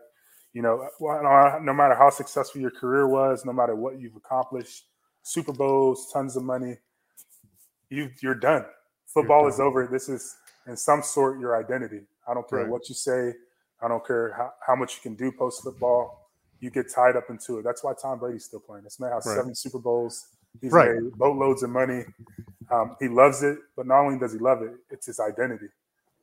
you 0.53 0.63
know, 0.63 0.89
no- 1.01 1.59
no 1.61 1.73
matter 1.75 1.95
how 1.95 2.11
successful 2.11 2.61
your 2.61 2.71
career 2.71 3.09
was, 3.09 3.45
no 3.45 3.53
matter 3.53 3.75
what 3.75 3.99
you've 3.99 4.17
accomplished, 4.17 4.87
Super 5.25 5.53
Bowls, 5.53 6.11
tons 6.13 6.37
of 6.37 6.45
money, 6.45 6.77
you 7.89 8.11
you're 8.21 8.35
done. 8.35 8.65
Football 9.07 9.45
done. 9.45 9.53
is 9.53 9.59
over. 9.61 9.89
This 9.91 10.09
is 10.11 10.37
in 10.67 10.77
some 10.77 11.03
sort 11.03 11.41
your 11.41 11.57
identity. 11.57 12.03
I 12.29 12.35
don't 12.35 12.49
care 12.49 12.61
Right. 12.61 12.69
what 12.69 12.89
you 12.91 12.95
say. 12.95 13.35
I 13.83 13.89
don't 13.89 14.07
care 14.07 14.33
how, 14.35 14.53
how 14.67 14.77
much 14.77 14.97
you 14.97 15.03
can 15.03 15.15
do 15.15 15.33
post 15.33 15.63
football. 15.63 16.29
You 16.61 16.71
get 16.71 16.91
tied 16.91 17.17
up 17.17 17.31
into 17.31 17.59
it. 17.59 17.63
That's 17.63 17.83
why 17.83 17.95
Tom 18.01 18.19
Brady's 18.19 18.45
still 18.45 18.61
playing. 18.61 18.85
This 18.85 19.01
man 19.01 19.13
has 19.13 19.27
Right. 19.27 19.37
seven 19.37 19.55
Super 19.55 19.79
Bowls. 19.79 20.29
He's 20.61 20.73
Right. 20.73 20.95
made 20.95 21.13
boatloads 21.17 21.63
of 21.63 21.71
money. 21.71 22.05
Um, 22.71 22.97
he 23.01 23.09
loves 23.09 23.43
it, 23.43 23.59
but 23.77 23.87
not 23.87 24.01
only 24.01 24.19
does 24.19 24.33
he 24.35 24.39
love 24.39 24.63
it, 24.63 24.75
it's 24.91 25.07
his 25.07 25.21
identity. 25.21 25.69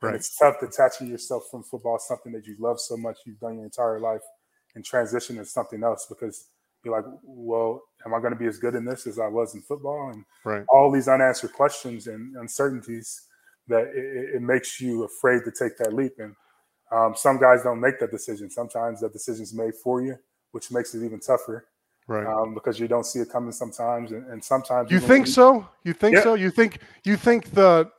Right. 0.01 0.10
And 0.10 0.15
it's 0.15 0.36
tough 0.38 0.60
detaching 0.60 1.08
yourself 1.08 1.48
from 1.50 1.63
football, 1.63 1.98
something 2.00 2.31
that 2.34 2.46
you 2.46 2.55
love 2.60 2.79
so 2.79 2.98
much, 2.98 3.17
you've 3.25 3.39
done 3.39 3.55
your 3.55 3.65
entire 3.65 4.00
life, 4.00 4.24
and 4.75 4.86
transition 4.86 5.38
to 5.38 5.45
something 5.45 5.84
else 5.84 6.06
because 6.08 6.47
you're 6.84 6.96
like, 6.96 7.06
well, 7.24 7.82
am 8.06 8.13
I 8.13 8.20
going 8.20 8.34
to 8.34 8.39
be 8.39 8.48
as 8.48 8.58
good 8.58 8.76
in 8.76 8.86
this 8.86 9.08
as 9.08 9.20
I 9.20 9.28
was 9.28 9.54
in 9.56 9.62
football? 9.62 10.12
And 10.13 10.24
right. 10.44 10.63
all 10.70 10.91
these 10.91 11.08
unanswered 11.08 11.54
questions 11.54 12.08
and 12.08 12.36
uncertainties 12.38 13.28
that 13.67 13.88
it, 13.96 14.36
it- 14.36 14.41
makes 14.41 14.82
you 14.82 15.04
afraid 15.04 15.41
to 15.46 15.52
take 15.52 15.78
that 15.78 15.94
leap. 15.94 16.13
And 16.17 16.36
um, 16.91 17.13
some 17.15 17.39
guys 17.39 17.63
don't 17.63 17.80
make 17.80 18.00
that 18.00 18.12
decision. 18.12 18.50
Sometimes 18.50 19.02
that 19.02 19.13
decision's 19.13 19.54
made 19.54 19.76
for 19.76 20.02
you, 20.02 20.15
which 20.52 20.72
makes 20.72 20.94
it 20.96 21.06
even 21.06 21.20
tougher 21.20 21.67
Right. 22.08 22.26
um, 22.26 22.54
because 22.56 22.80
you 22.80 22.88
don't 22.88 23.06
see 23.06 23.20
it 23.20 23.30
coming 23.30 23.52
sometimes. 23.52 24.12
And, 24.12 24.26
and 24.28 24.44
sometimes 24.44 24.91
you 24.91 25.00
think 25.00 25.28
so? 25.28 25.67
You 25.84 25.94
think 25.94 26.15
Yeah. 26.15 26.24
so? 26.24 26.34
You 26.34 26.50
think 26.50 26.80
you 27.06 27.15
think 27.15 27.52
the 27.52 27.89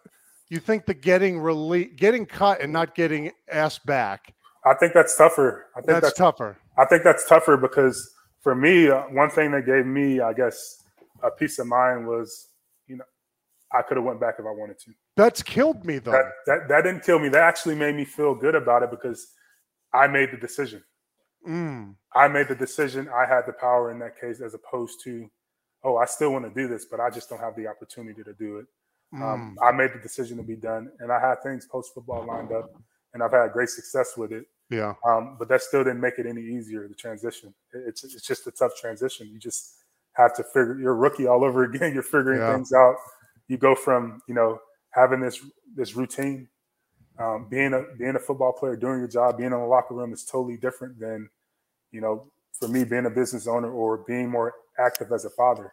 you 0.49 0.59
think 0.59 0.85
the 0.85 0.92
getting 0.92 1.37
rele- 1.38 1.97
getting 1.97 2.27
cut 2.27 2.61
and 2.61 2.73
not 2.73 2.95
getting 2.95 3.31
asked 3.51 3.87
back 3.87 4.35
I 4.64 4.75
think 4.75 4.92
that's 4.92 5.16
tougher. 5.16 5.66
I 5.75 5.81
think 5.81 5.87
that's, 5.87 6.07
that's, 6.07 6.18
tougher. 6.18 6.57
I 6.79 6.85
think 6.85 7.03
that's 7.05 7.27
tougher 7.29 7.57
because 7.57 8.12
for 8.42 8.55
me, 8.55 8.88
uh, 8.88 9.02
one 9.05 9.31
thing 9.31 9.52
that 9.52 9.64
gave 9.64 9.87
me, 9.87 10.20
I 10.20 10.33
guess, 10.33 10.83
a 11.22 11.31
peace 11.31 11.59
of 11.59 11.68
mind 11.68 12.07
was, 12.07 12.48
you 12.87 12.96
know, 12.96 13.05
I 13.72 13.83
could 13.83 13.96
have 13.96 14.05
went 14.05 14.20
back 14.20 14.35
if 14.38 14.44
I 14.44 14.50
wanted 14.50 14.78
to. 14.81 14.92
That's 15.16 15.42
killed 15.42 15.85
me 15.87 15.98
though. 15.98 16.11
That, 16.11 16.33
that 16.46 16.68
that 16.68 16.83
didn't 16.83 17.05
kill 17.05 17.18
me. 17.18 17.28
That 17.28 17.42
actually 17.42 17.76
made 17.76 17.94
me 17.94 18.05
feel 18.05 18.35
good 18.35 18.55
about 18.55 18.83
it 18.83 18.90
because 18.90 19.28
I 19.94 20.07
made 20.09 20.31
the 20.33 20.37
decision. 20.37 20.83
Mm, 21.48 21.94
I 22.14 22.28
made 22.28 22.48
the 22.48 22.55
decision. 22.55 23.09
I 23.09 23.26
had 23.26 23.46
the 23.46 23.52
power 23.52 23.90
in 23.90 23.98
that 24.00 24.20
case, 24.20 24.40
as 24.40 24.55
opposed 24.55 25.00
to, 25.05 25.28
oh, 25.85 25.96
I 25.96 26.05
still 26.05 26.33
want 26.33 26.44
to 26.44 26.61
do 26.61 26.68
this, 26.68 26.87
but 26.90 27.00
I 27.00 27.11
just 27.11 27.28
don't 27.28 27.40
have 27.40 27.57
the 27.57 27.66
opportunity 27.66 28.22
to 28.22 28.33
do 28.35 28.59
it. 28.59 28.66
Um, 29.14 29.57
mm. 29.59 29.66
I 29.66 29.72
made 29.72 29.90
the 29.92 29.98
decision 29.98 30.37
to 30.38 30.42
be 30.42 30.57
done, 30.57 30.90
and 31.00 31.12
I 31.12 31.20
had 31.20 31.42
things 31.42 31.66
post 31.66 31.92
football 31.94 32.24
lined 32.24 32.52
up, 32.52 32.70
and 33.12 33.22
I've 33.22 33.33
had 33.33 33.52
great 33.52 33.68
success 33.68 34.16
with 34.16 34.33
it. 34.33 34.46
Yeah. 34.72 34.94
Um, 35.06 35.37
but 35.38 35.48
that 35.48 35.62
still 35.62 35.85
didn't 35.85 36.00
make 36.00 36.18
it 36.18 36.26
any 36.26 36.42
easier. 36.42 36.88
The 36.88 36.94
transition. 36.94 37.54
It's 37.74 38.04
it's 38.04 38.26
just 38.26 38.46
a 38.46 38.50
tough 38.50 38.72
transition. 38.80 39.28
You 39.32 39.38
just 39.38 39.76
have 40.14 40.35
to 40.37 40.44
figure. 40.44 40.78
You're 40.80 40.92
a 40.92 40.96
rookie 40.96 41.26
all 41.28 41.44
over 41.48 41.64
again. 41.64 41.94
You're 41.94 42.02
figuring 42.02 42.40
Yeah. 42.40 42.54
things 42.54 42.72
out. 42.72 42.96
You 43.48 43.58
go 43.58 43.74
from 43.74 44.22
you 44.28 44.35
know 44.35 44.58
having 44.90 45.20
this 45.20 45.44
this 45.76 45.96
routine, 45.96 46.48
um, 47.18 47.48
being 47.50 47.74
a 47.74 47.85
being 47.98 48.16
a 48.16 48.20
football 48.20 48.52
player, 48.52 48.76
doing 48.76 48.98
your 49.00 49.08
job, 49.08 49.38
being 49.38 49.52
in 49.52 49.58
the 49.58 49.66
locker 49.66 49.94
room 49.94 50.12
is 50.12 50.24
totally 50.24 50.56
different 50.56 50.98
than 50.98 51.28
you 51.92 52.00
know 52.00 52.30
for 52.58 52.68
me 52.68 52.85
being 52.85 53.06
a 53.06 53.11
business 53.11 53.46
owner 53.46 53.70
or 53.70 53.98
being 54.06 54.30
more 54.30 54.54
active 54.78 55.12
as 55.12 55.24
a 55.26 55.30
father. 55.30 55.72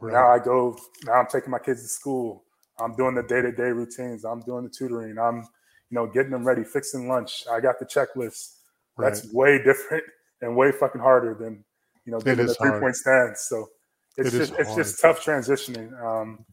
Right. 0.00 0.12
Now 0.14 0.30
I 0.32 0.38
go. 0.38 0.78
Now 1.04 1.14
I'm 1.14 1.26
taking 1.26 1.50
my 1.50 1.58
kids 1.60 1.82
to 1.82 1.88
school. 1.88 2.44
I'm 2.80 2.96
doing 2.96 3.14
the 3.14 3.22
day 3.22 3.42
to 3.42 3.52
day 3.52 3.70
routines. 3.70 4.24
I'm 4.24 4.40
doing 4.40 4.64
the 4.64 4.70
tutoring. 4.70 5.18
I'm, 5.18 5.46
you 5.90 5.96
know, 5.96 6.06
getting 6.06 6.30
them 6.30 6.44
ready, 6.44 6.64
fixing 6.64 7.08
lunch. 7.08 7.44
I 7.50 7.60
got 7.60 7.78
the 7.78 7.84
checklist. 7.86 8.56
That's 8.98 9.24
Right. 9.26 9.34
way 9.34 9.62
different 9.62 10.04
and 10.40 10.56
way 10.56 10.72
fucking 10.72 11.00
harder 11.00 11.34
than, 11.34 11.64
you 12.04 12.12
know, 12.12 12.20
getting 12.20 12.48
a 12.48 12.54
three 12.54 12.68
hard. 12.70 12.82
point 12.82 12.96
stance. 12.96 13.42
So 13.48 13.68
it's 14.16 14.32
It 14.34 14.38
just 14.38 14.52
it's 14.58 14.74
just 14.74 15.00
tough 15.00 15.24
transitioning. 15.24 15.92
Um, 16.02 16.44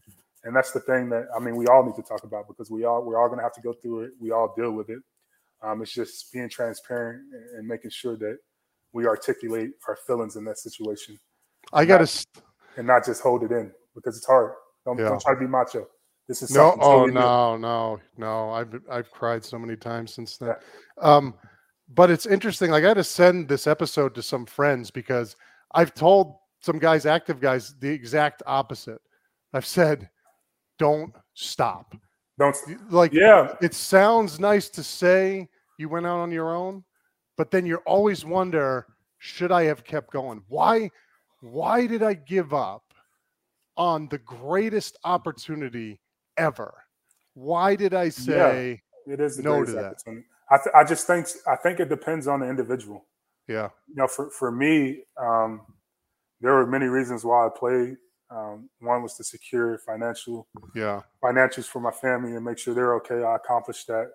and 0.44 0.54
that's 0.54 0.72
the 0.72 0.80
thing 0.80 1.08
that 1.10 1.26
I 1.34 1.38
mean 1.40 1.56
we 1.56 1.66
all 1.66 1.84
need 1.84 1.96
to 1.96 2.02
talk 2.02 2.24
about 2.24 2.46
because 2.48 2.70
we 2.70 2.84
all 2.84 3.02
we're 3.04 3.20
all 3.20 3.28
to 3.34 3.40
have 3.42 3.52
to 3.54 3.60
go 3.60 3.72
through 3.72 4.02
it. 4.04 4.10
We 4.20 4.30
all 4.32 4.54
deal 4.56 4.72
with 4.72 4.88
it. 4.90 5.00
Um, 5.62 5.82
it's 5.82 5.92
just 5.92 6.32
being 6.32 6.48
transparent 6.48 7.22
and- 7.56 7.66
making 7.66 7.90
sure 7.90 8.16
that 8.16 8.38
we 8.92 9.06
articulate 9.06 9.70
our 9.88 9.96
feelings 9.96 10.36
in 10.36 10.44
that 10.44 10.56
situation 10.58 11.18
I 11.72 11.84
got 11.84 12.06
to. 12.06 12.26
and 12.76 12.86
not 12.86 13.04
just 13.04 13.20
hold 13.22 13.42
it 13.42 13.50
in 13.52 13.72
because 13.94 14.16
it's 14.16 14.26
hard. 14.26 14.52
Don't, 14.84 14.96
Yeah. 14.98 15.08
don't 15.10 15.20
try 15.20 15.34
to 15.34 15.40
be 15.40 15.46
macho. 15.48 15.86
This 16.28 16.42
is 16.42 16.50
No, 16.50 16.76
oh 16.80 17.06
no, 17.06 17.56
no, 17.56 17.98
no. 18.18 18.50
I've 18.50 18.80
I've 18.90 19.10
cried 19.10 19.42
so 19.42 19.58
many 19.58 19.76
times 19.76 20.12
since 20.12 20.36
then. 20.36 20.54
Um, 21.00 21.34
but 21.94 22.10
it's 22.10 22.26
interesting. 22.26 22.70
Like 22.70 22.84
I 22.84 22.88
had 22.88 22.98
to 22.98 23.04
send 23.04 23.48
this 23.48 23.66
episode 23.66 24.14
to 24.14 24.22
some 24.22 24.44
friends 24.44 24.90
because 24.90 25.36
I've 25.72 25.94
told 25.94 26.36
some 26.60 26.78
guys, 26.78 27.06
active 27.06 27.40
guys, 27.40 27.74
the 27.80 27.88
exact 27.88 28.42
opposite. 28.46 29.00
I've 29.54 29.64
said, 29.64 30.10
"Don't 30.78 31.14
stop." 31.32 31.94
Don't. 32.38 32.56
Like, 32.90 33.12
Yeah, 33.12 33.54
it 33.62 33.72
sounds 33.74 34.38
nice 34.38 34.68
to 34.70 34.82
say 34.82 35.48
you 35.78 35.88
went 35.88 36.06
out 36.06 36.20
on 36.20 36.30
your 36.30 36.54
own, 36.54 36.84
but 37.38 37.50
then 37.50 37.64
you 37.64 37.76
always 37.78 38.24
wonder, 38.24 38.86
should 39.18 39.50
I 39.50 39.64
have 39.64 39.82
kept 39.82 40.12
going? 40.12 40.42
Why? 40.48 40.90
Why 41.40 41.86
did 41.86 42.02
I 42.02 42.14
give 42.14 42.52
up 42.52 42.82
on 43.76 44.08
the 44.08 44.18
greatest 44.18 44.98
opportunity 45.04 46.00
ever? 46.38 46.74
Why 47.34 47.76
did 47.76 47.94
I 47.94 48.08
say, 48.08 48.82
it 49.06 49.20
is 49.20 49.38
No 49.38 49.64
to 49.64 49.72
that. 49.72 49.96
I, 50.50 50.56
th- 50.56 50.74
I 50.74 50.84
just 50.84 51.06
think 51.06 51.28
I 51.46 51.56
think 51.56 51.78
it 51.80 51.88
depends 51.88 52.26
on 52.26 52.40
the 52.40 52.48
individual. 52.48 53.04
yeah, 53.46 53.68
You 53.88 53.96
know, 53.96 54.06
for 54.08 54.30
for 54.30 54.50
me, 54.50 55.02
um, 55.16 55.60
there 56.40 56.52
were 56.54 56.66
many 56.66 56.86
reasons 56.86 57.24
why 57.24 57.46
I 57.46 57.50
played. 57.56 57.96
Um, 58.30 58.68
one 58.80 59.02
was 59.02 59.14
to 59.16 59.24
secure 59.24 59.78
financial 59.78 60.48
yeah, 60.74 61.02
financials 61.22 61.64
for 61.64 61.80
my 61.80 61.90
family 61.90 62.34
and 62.34 62.44
make 62.44 62.58
sure 62.58 62.74
they're 62.74 62.96
okay. 62.96 63.22
I 63.22 63.36
accomplished 63.36 63.86
that, 63.86 64.10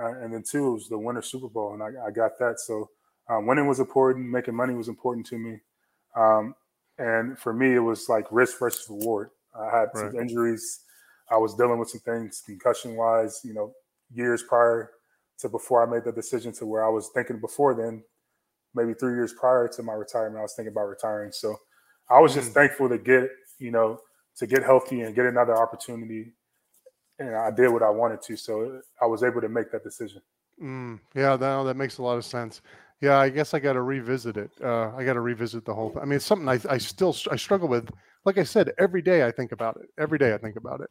uh, 0.00 0.20
and 0.20 0.32
then 0.32 0.42
two 0.42 0.72
was 0.72 0.88
the 0.88 0.98
winter 0.98 1.22
Super 1.22 1.48
Bowl, 1.48 1.74
and 1.74 1.82
I, 1.82 2.06
I 2.06 2.10
got 2.10 2.38
that. 2.38 2.58
So 2.58 2.90
uh, 3.28 3.38
winning 3.40 3.66
was 3.66 3.80
important. 3.80 4.28
Making 4.28 4.54
money 4.56 4.74
was 4.74 4.88
important 4.88 5.26
to 5.26 5.38
me, 5.38 5.60
um, 6.16 6.54
and 6.98 7.38
for 7.38 7.52
me, 7.52 7.74
it 7.74 7.80
was 7.80 8.08
like 8.08 8.26
risk 8.30 8.58
versus 8.58 8.86
reward. 8.88 9.30
I 9.54 9.78
had 9.78 9.88
some 9.94 10.16
injuries. 10.16 10.80
I 11.32 11.38
was 11.38 11.54
dealing 11.54 11.78
with 11.78 11.90
some 11.90 12.00
things 12.00 12.42
concussion 12.44 12.96
wise, 12.96 13.40
you 13.44 13.54
know, 13.54 13.72
years 14.12 14.42
prior 14.42 14.90
to 15.38 15.48
before 15.48 15.86
I 15.86 15.90
made 15.90 16.04
the 16.04 16.12
decision 16.12 16.52
to 16.54 16.66
where 16.66 16.84
I 16.84 16.88
was 16.88 17.10
thinking 17.14 17.40
before 17.40 17.74
then, 17.74 18.02
maybe 18.74 18.94
three 18.94 19.14
years 19.14 19.32
prior 19.32 19.68
to 19.68 19.82
my 19.82 19.94
retirement, 19.94 20.38
I 20.38 20.42
was 20.42 20.54
thinking 20.54 20.72
about 20.72 20.86
retiring. 20.86 21.32
So 21.32 21.56
I 22.10 22.20
was 22.20 22.34
just 22.34 22.50
mm. 22.50 22.54
thankful 22.54 22.88
to 22.88 22.98
get, 22.98 23.30
you 23.58 23.70
know, 23.70 23.98
to 24.36 24.46
get 24.46 24.62
healthy 24.62 25.02
and 25.02 25.14
get 25.14 25.26
another 25.26 25.56
opportunity. 25.56 26.32
And 27.18 27.34
I 27.34 27.50
did 27.50 27.68
what 27.68 27.82
I 27.82 27.90
wanted 27.90 28.22
to. 28.22 28.36
So 28.36 28.80
I 29.00 29.06
was 29.06 29.22
able 29.22 29.40
to 29.40 29.48
make 29.48 29.70
that 29.72 29.84
decision. 29.84 30.22
Mm, 30.62 31.00
yeah, 31.14 31.36
that, 31.36 31.62
that 31.62 31.76
makes 31.76 31.98
a 31.98 32.02
lot 32.02 32.18
of 32.18 32.24
sense. 32.24 32.60
Yeah, 33.00 33.18
I 33.18 33.30
guess 33.30 33.52
I 33.52 33.58
got 33.58 33.72
to 33.72 33.82
revisit 33.82 34.36
it. 34.36 34.50
Uh, 34.62 34.92
I 34.96 35.04
got 35.04 35.14
to 35.14 35.20
revisit 35.20 35.64
the 35.64 35.74
whole 35.74 35.90
thing. 35.90 36.02
I 36.02 36.04
mean, 36.04 36.16
it's 36.16 36.24
something 36.24 36.48
I, 36.48 36.60
I 36.70 36.78
still 36.78 37.16
I 37.30 37.36
struggle 37.36 37.66
with. 37.66 37.90
Like 38.24 38.38
I 38.38 38.44
said, 38.44 38.72
every 38.78 39.02
day 39.02 39.26
I 39.26 39.32
think 39.32 39.50
about 39.50 39.76
it. 39.82 39.88
Every 39.98 40.18
day 40.18 40.32
I 40.34 40.38
think 40.38 40.54
about 40.54 40.80
it. 40.80 40.90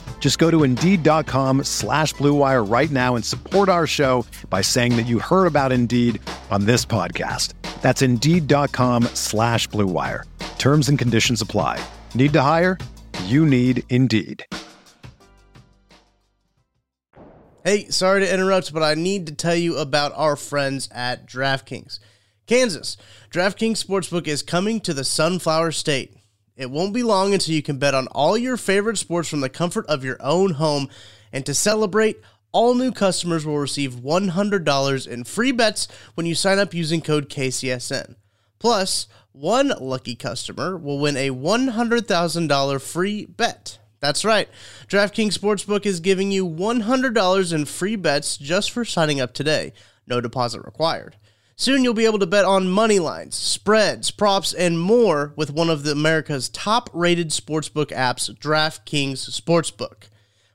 Just 0.21 0.37
go 0.37 0.49
to 0.49 0.63
Indeed.com 0.63 1.65
slash 1.65 2.13
BlueWire 2.13 2.71
right 2.71 2.89
now 2.91 3.15
and 3.15 3.25
support 3.25 3.67
our 3.67 3.87
show 3.87 4.25
by 4.49 4.61
saying 4.61 4.95
that 4.95 5.07
you 5.07 5.19
heard 5.19 5.47
about 5.47 5.73
Indeed 5.73 6.21
on 6.49 6.65
this 6.65 6.85
podcast. 6.85 7.55
That's 7.81 8.03
Indeed.com 8.03 9.05
slash 9.15 9.67
BlueWire. 9.69 10.23
Terms 10.59 10.87
and 10.89 10.99
conditions 10.99 11.41
apply. 11.41 11.83
Need 12.13 12.33
to 12.33 12.41
hire? 12.43 12.77
You 13.25 13.47
need 13.47 13.83
Indeed. 13.89 14.45
Hey, 17.63 17.89
sorry 17.89 18.21
to 18.21 18.33
interrupt, 18.33 18.73
but 18.73 18.83
I 18.83 18.93
need 18.95 19.27
to 19.27 19.33
tell 19.33 19.55
you 19.55 19.77
about 19.77 20.13
our 20.15 20.35
friends 20.35 20.87
at 20.91 21.27
DraftKings. 21.27 21.99
Kansas, 22.47 22.97
DraftKings 23.31 23.83
Sportsbook 23.83 24.27
is 24.27 24.43
coming 24.43 24.81
to 24.81 24.93
the 24.93 25.03
Sunflower 25.03 25.71
State. 25.71 26.15
It 26.55 26.69
won't 26.69 26.93
be 26.93 27.03
long 27.03 27.33
until 27.33 27.55
you 27.55 27.61
can 27.61 27.77
bet 27.77 27.93
on 27.93 28.07
all 28.07 28.37
your 28.37 28.57
favorite 28.57 28.97
sports 28.97 29.29
from 29.29 29.41
the 29.41 29.49
comfort 29.49 29.85
of 29.87 30.03
your 30.03 30.17
own 30.19 30.53
home. 30.53 30.89
And 31.31 31.45
to 31.45 31.53
celebrate, 31.53 32.19
all 32.51 32.75
new 32.75 32.91
customers 32.91 33.45
will 33.45 33.57
receive 33.57 33.95
$100 33.95 35.07
in 35.07 35.23
free 35.23 35.51
bets 35.51 35.87
when 36.15 36.25
you 36.25 36.35
sign 36.35 36.59
up 36.59 36.73
using 36.73 37.01
code 37.01 37.29
KCSN. 37.29 38.15
Plus, 38.59 39.07
one 39.31 39.73
lucky 39.79 40.15
customer 40.15 40.77
will 40.77 40.99
win 40.99 41.15
a 41.17 41.31
$100,000 41.31 42.81
free 42.81 43.25
bet. 43.25 43.79
That's 44.01 44.25
right. 44.25 44.49
DraftKings 44.87 45.37
Sportsbook 45.37 45.85
is 45.85 45.99
giving 45.99 46.31
you 46.31 46.47
$100 46.47 47.53
in 47.53 47.65
free 47.65 47.95
bets 47.95 48.35
just 48.37 48.71
for 48.71 48.83
signing 48.83 49.21
up 49.21 49.33
today. 49.33 49.73
No 50.07 50.19
deposit 50.19 50.65
required. 50.65 51.15
Soon 51.55 51.83
you'll 51.83 51.93
be 51.93 52.05
able 52.05 52.19
to 52.19 52.25
bet 52.25 52.45
on 52.45 52.67
money 52.67 52.99
lines, 52.99 53.35
spreads, 53.35 54.09
props, 54.09 54.53
and 54.53 54.79
more 54.79 55.33
with 55.35 55.51
one 55.51 55.69
of 55.69 55.83
the 55.83 55.91
America's 55.91 56.49
top-rated 56.49 57.29
sportsbook 57.29 57.87
apps, 57.87 58.33
DraftKings 58.35 59.29
Sportsbook. 59.29 60.09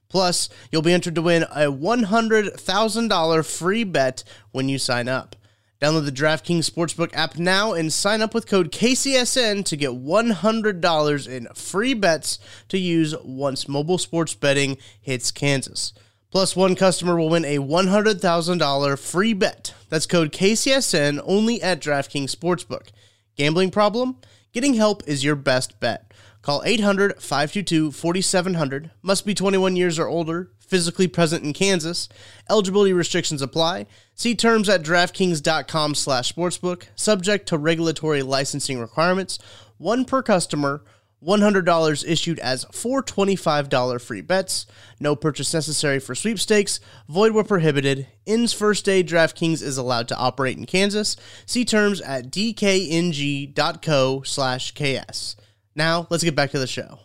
Plus, 0.08 0.48
you'll 0.70 0.82
be 0.82 0.92
entered 0.92 1.14
to 1.14 1.22
win 1.22 1.44
a 1.44 1.70
$100,000 1.70 3.58
free 3.58 3.84
bet 3.84 4.24
when 4.50 4.68
you 4.68 4.78
sign 4.78 5.08
up. 5.08 5.36
Download 5.80 6.06
the 6.06 6.12
DraftKings 6.12 6.70
Sportsbook 6.70 7.10
app 7.12 7.36
now 7.36 7.74
and 7.74 7.92
sign 7.92 8.22
up 8.22 8.32
with 8.32 8.46
code 8.46 8.72
KCSN 8.72 9.64
to 9.66 9.76
get 9.76 9.90
$100 9.90 11.28
in 11.28 11.48
free 11.54 11.92
bets 11.92 12.38
to 12.68 12.78
use 12.78 13.14
once 13.22 13.68
mobile 13.68 13.98
sports 13.98 14.34
betting 14.34 14.78
hits 15.02 15.30
Kansas. 15.30 15.92
Plus, 16.36 16.54
one 16.54 16.74
customer 16.74 17.16
will 17.16 17.30
win 17.30 17.46
a 17.46 17.56
$100,000 17.56 18.98
free 18.98 19.32
bet. 19.32 19.72
That's 19.88 20.04
code 20.04 20.32
KCSN 20.32 21.22
only 21.24 21.62
at 21.62 21.80
DraftKings 21.80 22.36
Sportsbook. 22.36 22.88
Gambling 23.36 23.70
problem? 23.70 24.18
Getting 24.52 24.74
help 24.74 25.02
is 25.06 25.24
your 25.24 25.34
best 25.34 25.80
bet. 25.80 26.12
Call 26.42 26.62
800 26.66 27.22
522 27.22 27.90
4700. 27.90 28.90
Must 29.00 29.24
be 29.24 29.32
21 29.32 29.76
years 29.76 29.98
or 29.98 30.08
older 30.08 30.50
physically 30.58 31.08
present 31.08 31.42
in 31.42 31.54
Kansas. 31.54 32.06
Eligibility 32.50 32.92
restrictions 32.92 33.40
apply. 33.40 33.86
See 34.14 34.34
terms 34.34 34.68
at 34.68 34.82
DraftKings.com 34.82 35.94
slash 35.94 36.34
sportsbook. 36.34 36.82
Subject 36.96 37.48
to 37.48 37.56
regulatory 37.56 38.20
licensing 38.20 38.78
requirements. 38.78 39.38
One 39.78 40.04
per 40.04 40.22
customer. 40.22 40.82
$100 41.24 42.04
issued 42.06 42.38
as 42.38 42.64
$425 42.66 44.00
free 44.00 44.20
bets. 44.20 44.66
No 45.00 45.16
purchase 45.16 45.52
necessary 45.52 45.98
for 45.98 46.14
sweepstakes. 46.14 46.80
Void 47.08 47.32
where 47.32 47.44
prohibited. 47.44 48.06
Ins 48.24 48.52
first 48.52 48.84
day 48.84 49.02
DraftKings 49.02 49.62
is 49.62 49.78
allowed 49.78 50.08
to 50.08 50.16
operate 50.16 50.56
in 50.56 50.66
Kansas. 50.66 51.16
See 51.46 51.64
terms 51.64 52.00
at 52.00 52.30
dkng.co 52.30 54.22
slash 54.22 54.72
ks. 54.72 55.36
Now, 55.74 56.06
let's 56.10 56.24
get 56.24 56.34
back 56.34 56.50
to 56.52 56.58
the 56.58 56.66
show 56.66 57.00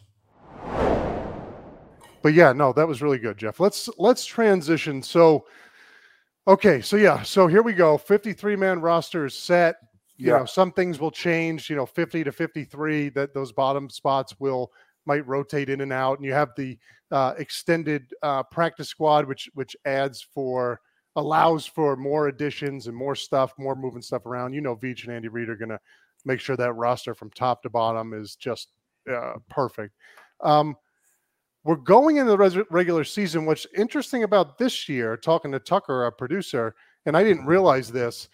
but 2.21 2.33
yeah, 2.33 2.53
no, 2.53 2.73
that 2.73 2.87
was 2.87 3.01
really 3.01 3.17
good, 3.17 3.37
Jeff. 3.37 3.59
Let's 3.59 3.89
let's 3.97 4.25
transition. 4.25 5.01
So, 5.01 5.45
okay, 6.47 6.81
so 6.81 6.95
yeah, 6.95 7.23
so 7.23 7.47
here 7.47 7.63
we 7.63 7.73
go. 7.73 7.97
Fifty-three 7.97 8.55
man 8.55 8.81
roster 8.81 9.25
is 9.25 9.33
set. 9.33 9.75
You 10.21 10.31
yeah. 10.31 10.37
know, 10.37 10.45
some 10.45 10.71
things 10.71 10.99
will 10.99 11.09
change. 11.09 11.67
You 11.67 11.75
know, 11.75 11.87
fifty 11.87 12.23
to 12.23 12.31
fifty-three. 12.31 13.09
That 13.09 13.33
those 13.33 13.51
bottom 13.51 13.89
spots 13.89 14.35
will 14.39 14.71
might 15.07 15.25
rotate 15.25 15.69
in 15.69 15.81
and 15.81 15.91
out, 15.91 16.19
and 16.19 16.25
you 16.25 16.31
have 16.31 16.51
the 16.55 16.77
uh, 17.09 17.33
extended 17.39 18.13
uh, 18.21 18.43
practice 18.43 18.87
squad, 18.87 19.25
which 19.25 19.49
which 19.55 19.75
adds 19.85 20.21
for 20.21 20.79
allows 21.15 21.65
for 21.65 21.95
more 21.95 22.27
additions 22.27 22.85
and 22.85 22.95
more 22.95 23.15
stuff, 23.15 23.51
more 23.57 23.75
moving 23.75 24.01
stuff 24.03 24.27
around. 24.27 24.53
You 24.53 24.61
know, 24.61 24.75
Veach 24.75 25.05
and 25.05 25.13
Andy 25.13 25.27
Reid 25.27 25.49
are 25.49 25.57
going 25.57 25.69
to 25.69 25.79
make 26.23 26.39
sure 26.39 26.55
that 26.55 26.73
roster 26.73 27.15
from 27.15 27.31
top 27.31 27.63
to 27.63 27.69
bottom 27.69 28.13
is 28.13 28.35
just 28.35 28.69
uh, 29.11 29.33
perfect. 29.49 29.95
Um, 30.41 30.75
we're 31.63 31.75
going 31.75 32.17
into 32.17 32.31
the 32.31 32.37
res- 32.37 32.69
regular 32.69 33.03
season. 33.03 33.45
What's 33.45 33.65
interesting 33.75 34.23
about 34.23 34.57
this 34.57 34.87
year, 34.87 35.17
talking 35.17 35.51
to 35.51 35.59
Tucker, 35.59 36.05
a 36.05 36.11
producer, 36.11 36.75
and 37.07 37.17
I 37.17 37.23
didn't 37.23 37.45
realize 37.45 37.91
this, 37.91 38.29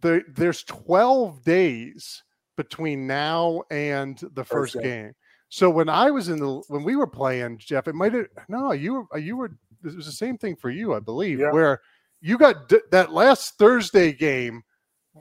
the, 0.00 0.22
there's 0.28 0.62
12 0.64 1.42
days 1.44 2.22
between 2.56 3.06
now 3.06 3.62
and 3.70 4.18
the 4.34 4.44
first, 4.44 4.74
first 4.74 4.74
game. 4.74 5.04
game. 5.04 5.14
So 5.50 5.68
when 5.68 5.88
I 5.88 6.10
was 6.10 6.28
in 6.28 6.38
the 6.38 6.62
when 6.68 6.84
we 6.84 6.94
were 6.94 7.08
playing, 7.08 7.58
Jeff, 7.58 7.88
it 7.88 7.94
might 7.94 8.12
have 8.12 8.26
no, 8.48 8.70
you 8.72 9.06
were 9.10 9.18
you 9.18 9.36
were 9.36 9.50
it 9.84 9.96
was 9.96 10.06
the 10.06 10.12
same 10.12 10.38
thing 10.38 10.54
for 10.54 10.70
you, 10.70 10.94
I 10.94 11.00
believe, 11.00 11.40
yeah. 11.40 11.50
where 11.50 11.80
you 12.20 12.38
got 12.38 12.68
d- 12.68 12.80
that 12.92 13.12
last 13.12 13.58
Thursday 13.58 14.12
game, 14.12 14.62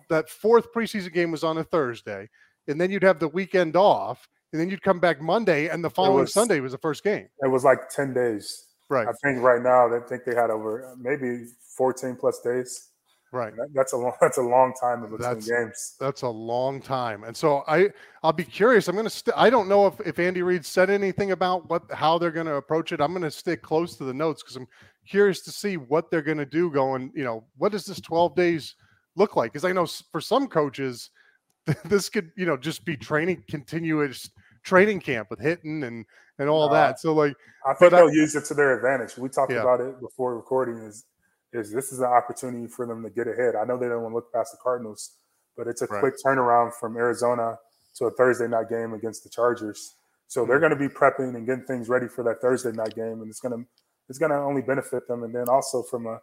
that 0.09 0.29
fourth 0.29 0.71
preseason 0.71 1.11
game 1.13 1.31
was 1.31 1.43
on 1.43 1.57
a 1.57 1.63
Thursday, 1.63 2.29
and 2.67 2.79
then 2.79 2.91
you'd 2.91 3.03
have 3.03 3.19
the 3.19 3.27
weekend 3.27 3.75
off, 3.75 4.29
and 4.53 4.61
then 4.61 4.69
you'd 4.69 4.83
come 4.83 4.99
back 4.99 5.19
Monday, 5.19 5.67
and 5.67 5.83
the 5.83 5.89
following 5.89 6.21
was, 6.21 6.33
Sunday 6.33 6.59
was 6.59 6.73
the 6.73 6.77
first 6.77 7.03
game. 7.03 7.27
It 7.41 7.49
was 7.49 7.63
like 7.63 7.89
ten 7.89 8.13
days. 8.13 8.67
Right. 8.87 9.07
I 9.07 9.11
think 9.23 9.41
right 9.41 9.61
now 9.61 9.87
they 9.87 9.99
think 10.07 10.25
they 10.25 10.35
had 10.35 10.51
over 10.51 10.95
maybe 10.99 11.45
fourteen 11.75 12.15
plus 12.15 12.39
days. 12.41 12.89
Right. 13.31 13.55
That, 13.55 13.67
that's 13.73 13.93
a 13.93 13.97
long, 13.97 14.13
that's 14.21 14.37
a 14.37 14.41
long 14.41 14.73
time 14.79 15.01
between 15.01 15.19
that's, 15.19 15.47
games. 15.47 15.95
That's 15.99 16.23
a 16.23 16.29
long 16.29 16.81
time, 16.81 17.23
and 17.23 17.35
so 17.35 17.63
I 17.67 17.89
I'll 18.23 18.33
be 18.33 18.43
curious. 18.43 18.87
I'm 18.87 18.95
gonna 18.95 19.09
st- 19.09 19.37
I 19.37 19.49
don't 19.49 19.69
know 19.69 19.85
if 19.85 19.99
if 20.01 20.17
Andy 20.19 20.41
Reid 20.41 20.65
said 20.65 20.89
anything 20.89 21.31
about 21.31 21.69
what 21.69 21.83
how 21.91 22.17
they're 22.17 22.31
gonna 22.31 22.55
approach 22.55 22.91
it. 22.91 23.01
I'm 23.01 23.13
gonna 23.13 23.29
stick 23.29 23.61
close 23.61 23.95
to 23.97 24.03
the 24.03 24.13
notes 24.13 24.41
because 24.41 24.55
I'm 24.55 24.67
curious 25.07 25.41
to 25.41 25.51
see 25.51 25.77
what 25.77 26.09
they're 26.09 26.23
gonna 26.23 26.45
do. 26.45 26.71
Going, 26.71 27.11
you 27.15 27.23
know, 27.23 27.43
what 27.57 27.71
does 27.71 27.85
this 27.85 28.01
12 28.01 28.35
days 28.35 28.75
look 29.15 29.35
like? 29.35 29.51
Because 29.53 29.65
I 29.65 29.73
know 29.73 29.85
for 29.85 30.21
some 30.21 30.47
coaches, 30.47 31.11
this 31.85 32.09
could 32.09 32.31
you 32.35 32.47
know 32.47 32.57
just 32.57 32.83
be 32.83 32.97
training 32.97 33.43
continuous 33.47 34.29
training 34.63 34.99
camp 35.01 35.29
with 35.29 35.39
hitting 35.39 35.83
and 35.83 36.05
and 36.39 36.49
all 36.49 36.69
uh, 36.69 36.73
that. 36.73 36.99
So 36.99 37.13
like, 37.13 37.35
I 37.67 37.73
think 37.75 37.91
they'll 37.91 38.07
I, 38.07 38.11
use 38.11 38.35
it 38.35 38.45
to 38.45 38.53
their 38.55 38.75
advantage. 38.75 39.17
We 39.17 39.29
talked 39.29 39.51
yeah. 39.51 39.61
about 39.61 39.81
it 39.81 39.99
before 39.99 40.35
recording. 40.35 40.77
Is 40.77 41.05
is 41.53 41.71
this 41.71 41.91
is 41.91 41.99
an 41.99 42.05
opportunity 42.05 42.67
for 42.67 42.85
them 42.85 43.01
to 43.03 43.09
get 43.09 43.27
ahead. 43.27 43.55
I 43.55 43.65
know 43.65 43.77
they 43.77 43.87
don't 43.87 44.03
want 44.03 44.11
to 44.13 44.15
look 44.17 44.31
past 44.33 44.51
the 44.51 44.57
Cardinals, 44.61 45.11
but 45.57 45.67
it's 45.67 45.81
a 45.81 45.87
Right. 45.87 45.99
quick 45.99 46.13
turnaround 46.23 46.73
from 46.73 46.95
Arizona 46.97 47.57
to 47.95 48.05
a 48.05 48.11
Thursday 48.11 48.47
night 48.47 48.69
game 48.69 48.93
against 48.93 49.23
the 49.23 49.29
Chargers. 49.29 49.95
So 50.27 50.45
they're 50.45 50.59
going 50.59 50.69
to 50.71 50.75
be 50.75 50.87
prepping 50.87 51.35
and 51.35 51.45
getting 51.45 51.65
things 51.65 51.89
ready 51.89 52.07
for 52.07 52.23
that 52.23 52.39
Thursday 52.39 52.71
night 52.71 52.93
game, 52.95 53.21
and 53.21 53.29
it's 53.29 53.39
going 53.39 53.57
to 53.57 53.67
it's 54.09 54.17
going 54.19 54.31
to 54.31 54.37
only 54.37 54.61
benefit 54.61 55.07
them. 55.07 55.23
And 55.23 55.33
then 55.33 55.49
also 55.49 55.83
from 55.83 56.07
a, 56.07 56.19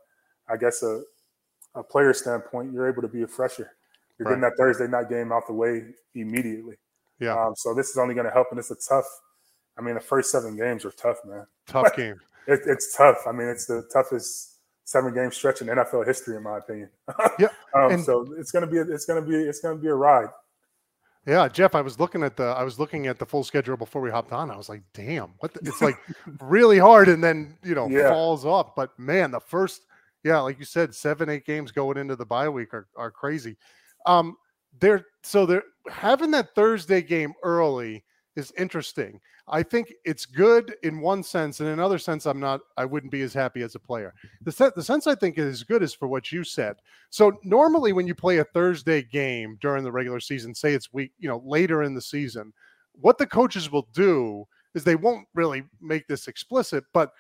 I 0.49 0.57
guess 0.57 0.83
a, 0.83 1.03
a 1.77 1.83
player 1.85 2.13
standpoint, 2.13 2.73
you're 2.73 2.89
able 2.89 3.03
to 3.03 3.09
be 3.09 3.23
a 3.23 3.27
fresher. 3.29 3.71
You're 4.19 4.27
getting 4.29 4.41
that 4.43 4.57
Thursday 4.57 4.87
night 4.89 5.09
game 5.09 5.31
out 5.33 5.47
the 5.47 5.53
way 5.53 5.83
immediately. 6.15 6.77
Yeah, 7.21 7.35
Um, 7.41 7.55
so 7.57 7.75
this 7.75 7.91
is 7.91 7.97
only 7.99 8.15
going 8.15 8.27
to 8.27 8.33
help, 8.33 8.49
and 8.51 8.59
it's 8.59 8.71
a 8.71 8.77
tough. 8.77 9.07
I 9.79 9.83
mean, 9.83 9.95
the 9.95 10.01
first 10.01 10.31
seven 10.33 10.57
games 10.57 10.85
are 10.85 10.91
tough, 10.91 11.19
man. 11.25 11.47
tough 11.67 11.93
game. 11.97 12.19
It, 12.47 12.61
it's 12.67 12.97
tough. 12.97 13.19
I 13.27 13.33
mean, 13.33 13.49
it's 13.49 13.67
the 13.67 13.89
toughest 13.93 14.56
seven 14.87 15.13
game 15.13 15.31
stretch 15.33 15.61
in 15.61 15.67
NFL 15.67 16.07
history, 16.07 16.37
in 16.37 16.43
my 16.43 16.59
opinion. 16.59 16.89
Yeah, 17.39 17.49
um, 17.75 18.03
so 18.03 18.27
it's 18.39 18.51
gonna 18.51 18.67
be 18.67 18.79
it's 18.79 19.05
gonna 19.05 19.21
be 19.21 19.35
it's 19.37 19.61
gonna 19.61 19.77
be 19.77 19.89
a 19.89 19.95
ride. 19.95 20.29
Yeah, 21.27 21.49
Jeff, 21.49 21.75
I 21.75 21.81
was 21.81 21.99
looking 21.99 22.23
at 22.23 22.37
the 22.37 22.45
I 22.45 22.63
was 22.63 22.79
looking 22.79 23.09
at 23.09 23.19
the 23.19 23.27
full 23.27 23.43
schedule 23.45 23.77
before 23.77 24.01
we 24.01 24.11
hopped 24.11 24.33
on. 24.33 24.51
I 24.51 24.57
was 24.57 24.69
like, 24.69 24.83
damn, 24.95 25.35
what 25.41 25.53
the, 25.53 25.61
it's 25.65 25.83
like 25.83 25.97
really 26.41 26.79
hard 26.79 27.09
and 27.09 27.23
then, 27.23 27.59
you 27.65 27.75
know, 27.75 27.89
Yeah. 27.89 28.09
falls 28.11 28.45
off. 28.47 28.75
But 28.77 28.97
man, 28.99 29.33
the 29.33 29.41
first 29.41 29.83
yeah, 30.25 30.39
like 30.41 30.59
you 30.59 30.65
said, 30.65 30.95
seven, 30.95 31.29
eight 31.29 31.45
games 31.45 31.73
going 31.73 31.99
into 31.99 32.17
the 32.17 32.25
bye 32.27 32.49
week 32.49 32.73
are, 32.73 32.87
are 32.97 33.11
crazy. 33.11 33.57
Um 34.07 34.37
they're 34.79 35.05
so 35.23 35.47
they're 35.47 35.65
having 35.91 36.31
that 36.31 36.55
Thursday 36.55 37.03
game 37.03 37.35
early 37.43 38.05
is 38.37 38.53
interesting. 38.59 39.21
I 39.49 39.63
think 39.63 39.93
it's 40.05 40.27
good 40.27 40.77
in 40.83 41.01
one 41.01 41.23
sense, 41.23 41.61
and 41.61 41.69
in 41.69 41.73
another 41.73 41.99
sense, 41.99 42.27
I'm 42.27 42.41
not. 42.41 42.61
I 42.77 42.85
wouldn't 42.85 43.13
be 43.13 43.23
as 43.23 43.33
happy 43.33 43.63
as 43.63 43.75
a 43.75 43.81
player. 43.81 44.13
The 44.43 44.53
se- 44.53 44.73
the 44.77 44.83
sense 44.83 45.07
I 45.07 45.15
think 45.15 45.39
is 45.39 45.65
good 45.65 45.83
is 45.83 45.95
for 45.95 46.07
what 46.07 46.31
you 46.31 46.45
said. 46.45 46.77
So 47.11 47.39
normally, 47.43 47.93
when 47.93 48.07
you 48.07 48.15
play 48.15 48.39
a 48.39 48.45
Thursday 48.45 49.03
game 49.03 49.57
during 49.61 49.85
the 49.85 49.93
regular 49.93 50.21
season, 50.21 50.55
say 50.55 50.75
it's 50.75 50.93
week, 50.93 51.13
you 51.19 51.29
know, 51.29 51.43
later 51.45 51.83
in 51.83 51.95
the 51.95 52.03
season, 52.03 52.53
what 52.93 53.19
the 53.19 53.27
coaches 53.27 53.71
will 53.71 53.89
do 53.93 54.47
is 54.75 54.85
they 54.85 54.97
won't 54.97 55.27
really 55.35 55.65
make 55.81 56.07
this 56.07 56.29
explicit, 56.29 56.85
but 56.93 57.13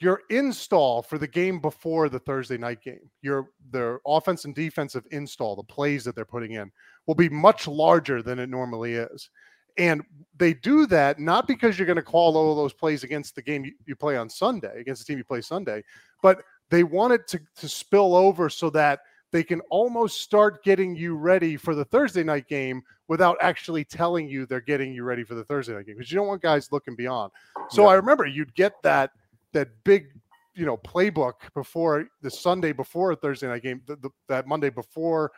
your 0.00 0.22
install 0.30 1.02
for 1.02 1.18
the 1.18 1.26
game 1.26 1.60
before 1.60 2.08
the 2.08 2.18
Thursday 2.18 2.58
night 2.58 2.82
game, 2.82 3.10
your 3.22 3.50
their 3.70 4.00
offense 4.06 4.44
and 4.44 4.54
defensive 4.54 5.04
install, 5.10 5.56
the 5.56 5.62
plays 5.62 6.04
that 6.04 6.14
they're 6.14 6.24
putting 6.24 6.52
in, 6.52 6.70
will 7.06 7.14
be 7.14 7.28
much 7.28 7.66
larger 7.66 8.22
than 8.22 8.38
it 8.38 8.48
normally 8.48 8.94
is. 8.94 9.30
And 9.78 10.02
they 10.36 10.54
do 10.54 10.86
that 10.86 11.18
not 11.18 11.46
because 11.46 11.78
you're 11.78 11.86
going 11.86 11.96
to 11.96 12.02
call 12.02 12.36
all 12.36 12.54
those 12.54 12.72
plays 12.72 13.04
against 13.04 13.34
the 13.34 13.42
game 13.42 13.64
you, 13.64 13.72
you 13.86 13.96
play 13.96 14.16
on 14.16 14.28
Sunday, 14.28 14.80
against 14.80 15.06
the 15.06 15.10
team 15.10 15.18
you 15.18 15.24
play 15.24 15.40
Sunday, 15.40 15.82
but 16.22 16.42
they 16.70 16.84
want 16.84 17.12
it 17.12 17.26
to, 17.28 17.40
to 17.56 17.68
spill 17.68 18.14
over 18.14 18.48
so 18.48 18.70
that 18.70 19.00
they 19.30 19.42
can 19.42 19.60
almost 19.70 20.20
start 20.22 20.64
getting 20.64 20.96
you 20.96 21.14
ready 21.14 21.56
for 21.56 21.74
the 21.74 21.84
Thursday 21.84 22.22
night 22.22 22.48
game 22.48 22.82
without 23.08 23.36
actually 23.40 23.84
telling 23.84 24.28
you 24.28 24.46
they're 24.46 24.60
getting 24.60 24.92
you 24.92 25.04
ready 25.04 25.24
for 25.24 25.34
the 25.34 25.44
Thursday 25.44 25.74
night 25.74 25.86
game 25.86 25.96
because 25.96 26.10
you 26.10 26.16
don't 26.16 26.26
want 26.26 26.42
guys 26.42 26.72
looking 26.72 26.94
beyond. 26.94 27.32
So 27.70 27.82
Yeah. 27.82 27.88
I 27.90 27.94
remember 27.94 28.26
you'd 28.26 28.54
get 28.54 28.74
that 28.82 29.10
that 29.52 29.68
big 29.84 30.08
you 30.54 30.66
know 30.66 30.76
playbook 30.78 31.34
before 31.54 32.08
the 32.22 32.30
Sunday 32.30 32.72
before 32.72 33.12
a 33.12 33.16
Thursday 33.16 33.48
night 33.48 33.62
game, 33.62 33.82
the, 33.86 33.96
the, 33.96 34.10
that 34.28 34.46
Monday 34.46 34.70
before 34.70 35.32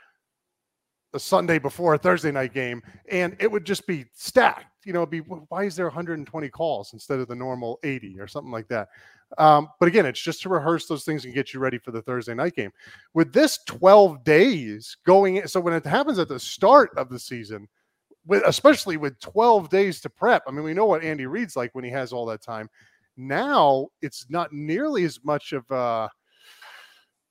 the 1.12 1.20
Sunday 1.20 1.58
before 1.58 1.94
a 1.94 1.98
Thursday 1.98 2.30
night 2.30 2.54
game, 2.54 2.82
and 3.10 3.36
it 3.40 3.50
would 3.50 3.64
just 3.64 3.86
be 3.86 4.06
stacked. 4.14 4.86
You 4.86 4.92
know, 4.92 5.00
it'd 5.00 5.10
be 5.10 5.18
why 5.20 5.64
is 5.64 5.76
there 5.76 5.86
120 5.86 6.48
calls 6.48 6.92
instead 6.92 7.18
of 7.18 7.28
the 7.28 7.34
normal 7.34 7.78
80 7.82 8.18
or 8.18 8.26
something 8.26 8.52
like 8.52 8.68
that? 8.68 8.88
Um, 9.38 9.68
but 9.78 9.86
again, 9.86 10.06
it's 10.06 10.20
just 10.20 10.42
to 10.42 10.48
rehearse 10.48 10.86
those 10.86 11.04
things 11.04 11.24
and 11.24 11.34
get 11.34 11.52
you 11.52 11.60
ready 11.60 11.78
for 11.78 11.92
the 11.92 12.02
Thursday 12.02 12.34
night 12.34 12.54
game. 12.56 12.72
With 13.14 13.32
this 13.32 13.58
12 13.66 14.24
days 14.24 14.96
going, 15.06 15.36
in, 15.36 15.48
so 15.48 15.60
when 15.60 15.74
it 15.74 15.84
happens 15.84 16.18
at 16.18 16.28
the 16.28 16.40
start 16.40 16.90
of 16.96 17.08
the 17.08 17.18
season, 17.18 17.68
with 18.26 18.42
especially 18.46 18.96
with 18.96 19.18
12 19.20 19.68
days 19.68 20.00
to 20.00 20.10
prep, 20.10 20.42
I 20.46 20.50
mean, 20.50 20.64
we 20.64 20.74
know 20.74 20.86
what 20.86 21.04
Andy 21.04 21.26
Reid's 21.26 21.56
like 21.56 21.74
when 21.74 21.84
he 21.84 21.90
has 21.90 22.12
all 22.12 22.26
that 22.26 22.42
time. 22.42 22.68
Now 23.16 23.88
it's 24.02 24.26
not 24.30 24.52
nearly 24.52 25.04
as 25.04 25.20
much 25.24 25.52
of 25.52 25.64
a 25.70 26.08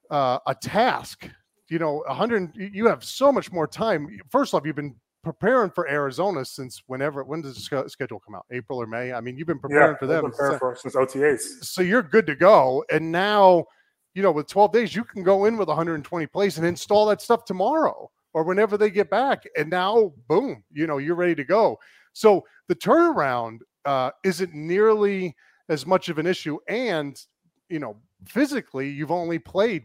uh, 0.09 0.39
a 0.47 0.55
task. 0.55 1.29
You 1.69 1.79
know, 1.79 2.03
100. 2.07 2.55
you- 2.55 2.87
have 2.87 3.03
so 3.03 3.31
much 3.31 3.51
more 3.51 3.67
time. 3.67 4.19
First 4.29 4.53
off, 4.53 4.65
you've 4.65 4.75
been 4.75 4.95
preparing 5.23 5.69
for 5.69 5.87
Arizona 5.89 6.45
since 6.45 6.81
whenever. 6.87 7.23
When 7.23 7.41
does 7.41 7.55
the 7.55 7.89
schedule 7.89 8.19
come 8.19 8.35
out? 8.35 8.45
April 8.51 8.81
or 8.81 8.87
May? 8.87 9.13
I 9.13 9.21
mean, 9.21 9.37
you've 9.37 9.47
been 9.47 9.59
preparing 9.59 9.91
yeah, 9.91 9.97
for 9.97 10.07
them 10.07 10.23
preparing 10.31 10.59
for 10.59 10.75
since 10.75 10.95
OTAs. 10.95 11.63
so 11.63 11.81
you're 11.81 12.01
good 12.01 12.25
to 12.27 12.35
go. 12.35 12.83
And 12.91 13.11
now, 13.11 13.65
you 14.13 14.23
know, 14.23 14.31
with 14.31 14.47
12 14.47 14.71
days, 14.71 14.95
you 14.95 15.03
can 15.03 15.23
go 15.23 15.45
in 15.45 15.57
with 15.57 15.67
120 15.67 16.27
plays 16.27 16.57
and 16.57 16.65
install 16.65 17.05
that 17.07 17.21
stuff 17.21 17.45
tomorrow 17.45 18.09
or 18.33 18.43
whenever 18.43 18.77
they 18.77 18.89
get 18.89 19.09
back. 19.09 19.43
And 19.57 19.69
now, 19.69 20.13
boom, 20.27 20.63
you 20.71 20.87
know, 20.87 20.97
you're 20.97 21.15
ready 21.15 21.35
to 21.35 21.43
go. 21.43 21.79
So 22.13 22.45
the 22.67 22.75
turnaround 22.75 23.59
uh, 23.85 24.11
isn't 24.23 24.53
nearly 24.53 25.35
as 25.69 25.85
much 25.85 26.09
of 26.09 26.17
an 26.17 26.27
issue. 26.27 26.57
And, 26.67 27.19
you 27.69 27.79
know, 27.79 27.97
physically, 28.25 28.89
you've 28.89 29.11
only 29.11 29.39
played, 29.39 29.83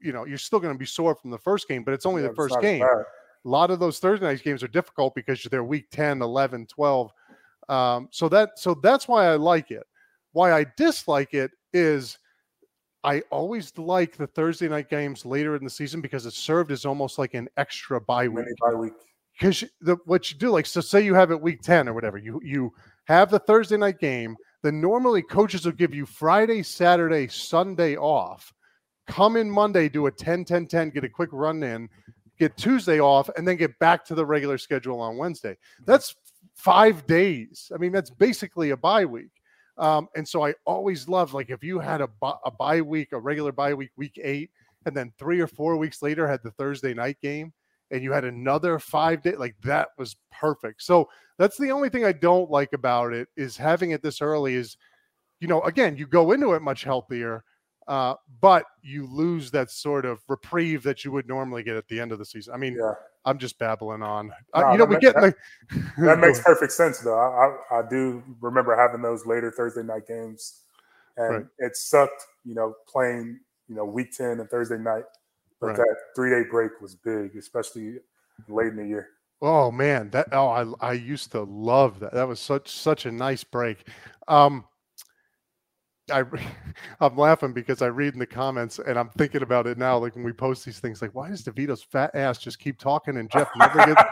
you 0.00 0.12
know, 0.12 0.24
you're 0.26 0.38
still 0.38 0.60
going 0.60 0.74
to 0.74 0.78
be 0.78 0.86
sore 0.86 1.14
from 1.14 1.30
the 1.30 1.38
first 1.38 1.68
game, 1.68 1.82
but 1.84 1.94
it's 1.94 2.06
only 2.06 2.22
Yeah, 2.22 2.28
the 2.28 2.34
first 2.34 2.60
game 2.60 2.80
bad. 2.80 3.04
a 3.44 3.48
lot 3.48 3.70
of 3.70 3.78
those 3.80 3.98
Thursday 3.98 4.26
night 4.26 4.42
games 4.42 4.62
are 4.62 4.68
difficult 4.68 5.14
because 5.14 5.42
they're 5.44 5.64
week 5.64 5.90
10, 5.90 6.22
11, 6.22 6.66
12. 6.66 7.10
Um, 7.68 8.08
so 8.10 8.28
that 8.30 8.58
so 8.58 8.74
that's 8.74 9.06
why 9.08 9.26
I 9.26 9.36
like 9.36 9.70
it. 9.70 9.84
Why 10.32 10.52
I 10.52 10.66
dislike 10.76 11.34
it 11.34 11.50
is 11.72 12.18
I 13.04 13.20
always 13.30 13.76
like 13.78 14.16
the 14.16 14.26
Thursday 14.26 14.68
night 14.68 14.88
games 14.90 15.24
later 15.24 15.54
in 15.56 15.64
the 15.64 15.70
season 15.70 16.00
because 16.00 16.26
it 16.26 16.32
served 16.32 16.70
as 16.72 16.84
almost 16.84 17.18
like 17.18 17.34
an 17.34 17.48
extra 17.56 18.00
bye 18.00 18.26
week 18.28 18.46
bye 18.60 18.74
week. 18.74 18.92
because 19.38 19.64
the 19.80 19.96
what 20.06 20.30
you 20.32 20.38
do 20.38 20.50
like 20.50 20.66
so 20.66 20.80
say 20.80 21.00
you 21.04 21.14
have 21.14 21.30
it 21.30 21.40
week 21.40 21.60
10 21.62 21.88
or 21.88 21.94
whatever 21.94 22.18
you 22.18 22.40
you 22.42 22.72
have 23.04 23.30
the 23.30 23.38
thursday 23.38 23.76
night 23.76 23.98
game 24.00 24.34
then 24.62 24.80
normally 24.80 25.22
coaches 25.22 25.64
will 25.64 25.72
give 25.72 25.94
you 25.94 26.04
friday 26.06 26.60
saturday 26.62 27.28
sunday 27.28 27.96
off 27.96 28.52
come 29.08 29.36
in 29.36 29.50
monday 29.50 29.88
do 29.88 30.06
a 30.06 30.12
10 30.12 30.44
10 30.44 30.66
10 30.66 30.90
get 30.90 31.04
a 31.04 31.08
quick 31.08 31.30
run 31.32 31.62
in 31.62 31.88
get 32.38 32.56
tuesday 32.56 33.00
off 33.00 33.28
and 33.36 33.46
then 33.46 33.56
get 33.56 33.76
back 33.78 34.04
to 34.04 34.14
the 34.14 34.24
regular 34.24 34.58
schedule 34.58 35.00
on 35.00 35.16
wednesday. 35.16 35.56
That's 35.84 36.14
five 36.54 37.06
days. 37.06 37.70
I 37.74 37.78
mean 37.78 37.92
that's 37.92 38.10
basically 38.10 38.70
a 38.70 38.76
bye 38.76 39.04
week. 39.04 39.30
Um, 39.76 40.08
and 40.16 40.26
so 40.26 40.44
i 40.44 40.54
always 40.64 41.08
love 41.08 41.34
like 41.34 41.50
if 41.50 41.62
you 41.62 41.78
had 41.78 42.00
a, 42.00 42.08
a 42.44 42.50
bye 42.50 42.80
week 42.80 43.12
a 43.12 43.18
regular 43.18 43.52
bye 43.52 43.74
week 43.74 43.90
week 43.96 44.18
eight 44.22 44.50
and 44.86 44.96
then 44.96 45.12
three 45.18 45.40
or 45.40 45.46
four 45.46 45.76
weeks 45.76 46.02
later 46.02 46.26
had 46.26 46.40
the 46.42 46.50
thursday 46.52 46.94
night 46.94 47.16
game 47.22 47.52
and 47.92 48.02
you 48.02 48.10
had 48.10 48.24
another 48.24 48.80
five 48.80 49.22
day 49.22 49.36
like 49.36 49.54
that 49.62 49.90
was 49.96 50.16
perfect. 50.32 50.82
So 50.82 51.08
that's 51.38 51.56
the 51.56 51.70
only 51.70 51.88
thing 51.88 52.04
i 52.04 52.12
don't 52.12 52.50
like 52.50 52.72
about 52.72 53.12
it 53.12 53.28
is 53.36 53.56
having 53.56 53.92
it 53.92 54.02
this 54.02 54.20
early 54.20 54.54
is 54.54 54.76
you 55.40 55.46
know 55.46 55.62
again 55.62 55.96
you 55.96 56.06
go 56.06 56.32
into 56.32 56.54
it 56.54 56.62
much 56.62 56.82
healthier 56.82 57.44
uh, 57.88 58.14
but 58.40 58.64
you 58.82 59.06
lose 59.06 59.50
that 59.50 59.70
sort 59.70 60.04
of 60.04 60.20
reprieve 60.28 60.82
that 60.84 61.04
you 61.04 61.10
would 61.10 61.26
normally 61.26 61.62
get 61.62 61.74
at 61.76 61.88
the 61.88 61.98
end 61.98 62.12
of 62.12 62.18
the 62.18 62.24
season 62.24 62.54
i 62.54 62.56
mean 62.56 62.76
Yeah, 62.78 62.92
i'm 63.24 63.38
just 63.38 63.58
babbling 63.58 64.02
on 64.02 64.30
uh, 64.54 64.60
you 64.72 64.78
know 64.78 64.84
that 64.84 64.88
we 64.88 64.96
get 64.98 65.14
that- 65.14 65.22
like 65.22 65.36
that 65.98 66.18
makes 66.20 66.40
perfect 66.40 66.72
sense 66.72 67.00
though. 67.00 67.18
I, 67.18 67.76
I 67.76 67.80
I 67.80 67.88
do 67.88 68.22
remember 68.40 68.76
having 68.76 69.02
those 69.02 69.26
later 69.26 69.50
Thursday 69.50 69.82
night 69.82 70.06
games, 70.06 70.60
and 71.16 71.30
Right. 71.34 71.46
it 71.58 71.76
sucked. 71.76 72.22
You 72.44 72.54
know, 72.54 72.74
playing 72.86 73.40
you 73.68 73.74
know 73.74 73.84
week 73.84 74.12
ten 74.12 74.40
and 74.40 74.48
Thursday 74.48 74.78
night, 74.78 75.04
but 75.60 75.68
Right. 75.68 75.76
that 75.76 75.96
three 76.16 76.30
day 76.30 76.48
break 76.48 76.80
was 76.80 76.94
big, 76.94 77.36
especially 77.36 77.96
late 78.48 78.68
in 78.68 78.76
the 78.76 78.86
year. 78.86 79.08
Oh 79.42 79.70
man, 79.70 80.10
that 80.10 80.28
oh 80.32 80.48
I 80.48 80.88
I 80.88 80.92
used 80.94 81.32
to 81.32 81.42
love 81.42 82.00
that. 82.00 82.12
That 82.14 82.26
was 82.28 82.40
such 82.40 82.70
such 82.70 83.06
a 83.06 83.12
nice 83.12 83.44
break. 83.44 83.86
Um 84.26 84.64
I 86.10 86.24
I'm 87.00 87.16
laughing 87.16 87.52
because 87.52 87.82
I 87.82 87.86
read 87.86 88.14
in 88.14 88.18
the 88.20 88.26
comments 88.26 88.78
and 88.78 88.98
I'm 88.98 89.08
thinking 89.10 89.42
about 89.42 89.66
it 89.66 89.78
now. 89.78 89.98
Like 89.98 90.14
when 90.14 90.24
we 90.24 90.32
post 90.32 90.64
these 90.64 90.78
things, 90.80 91.02
like 91.02 91.14
why 91.14 91.28
does 91.28 91.42
DeVito's 91.44 91.82
fat 91.82 92.10
ass 92.14 92.38
just 92.38 92.58
keep 92.58 92.78
talking 92.78 93.16
and 93.16 93.30
Jeff 93.30 93.48
never 93.56 93.84
gets 93.86 94.02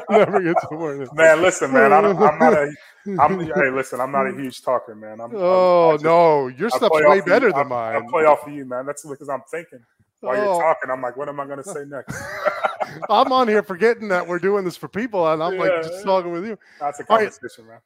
never 0.10 0.42
gets 0.42 0.70
word? 0.70 1.08
Man, 1.14 1.42
listen, 1.42 1.72
man, 1.72 1.92
I 1.92 2.00
don't, 2.00 2.16
I'm 2.18 2.38
not 2.38 2.52
a. 2.54 2.72
I'm, 3.20 3.40
hey, 3.40 3.70
listen, 3.70 4.00
I'm 4.00 4.12
not 4.12 4.26
a 4.26 4.32
huge 4.32 4.60
talker, 4.62 4.94
man. 4.94 5.20
I'm, 5.20 5.30
Oh 5.34 5.92
just- 5.92 6.04
no, 6.04 6.48
your 6.48 6.68
I 6.72 6.76
stuff's 6.76 7.00
way 7.06 7.20
better 7.22 7.46
you. 7.48 7.52
than 7.54 7.72
I, 7.72 7.94
I 7.94 7.98
mine. 8.00 8.08
play 8.10 8.24
off 8.24 8.46
of 8.46 8.52
you, 8.52 8.64
man. 8.66 8.84
That's 8.86 9.06
because 9.06 9.28
I'm 9.28 9.42
thinking 9.50 9.80
while 10.20 10.36
Oh. 10.36 10.44
you're 10.54 10.62
talking. 10.62 10.90
I'm 10.90 11.00
like, 11.00 11.16
what 11.16 11.28
am 11.28 11.40
I 11.40 11.46
going 11.46 11.58
to 11.62 11.64
say 11.64 11.84
next? 11.86 12.14
I'm 13.10 13.32
on 13.32 13.48
here 13.48 13.62
forgetting 13.62 14.08
that 14.08 14.26
we're 14.26 14.38
doing 14.38 14.64
this 14.64 14.76
for 14.76 14.88
people, 14.88 15.26
and 15.32 15.42
I'm 15.42 15.56
like 15.56 15.70
Yeah. 15.70 15.82
just 15.82 16.04
talking 16.04 16.32
with 16.32 16.44
you. 16.46 16.58
That's 16.80 17.00
a 17.00 17.04
All 17.08 17.16
right. 17.18 17.30
conversation, 17.32 17.66
man. 17.66 17.78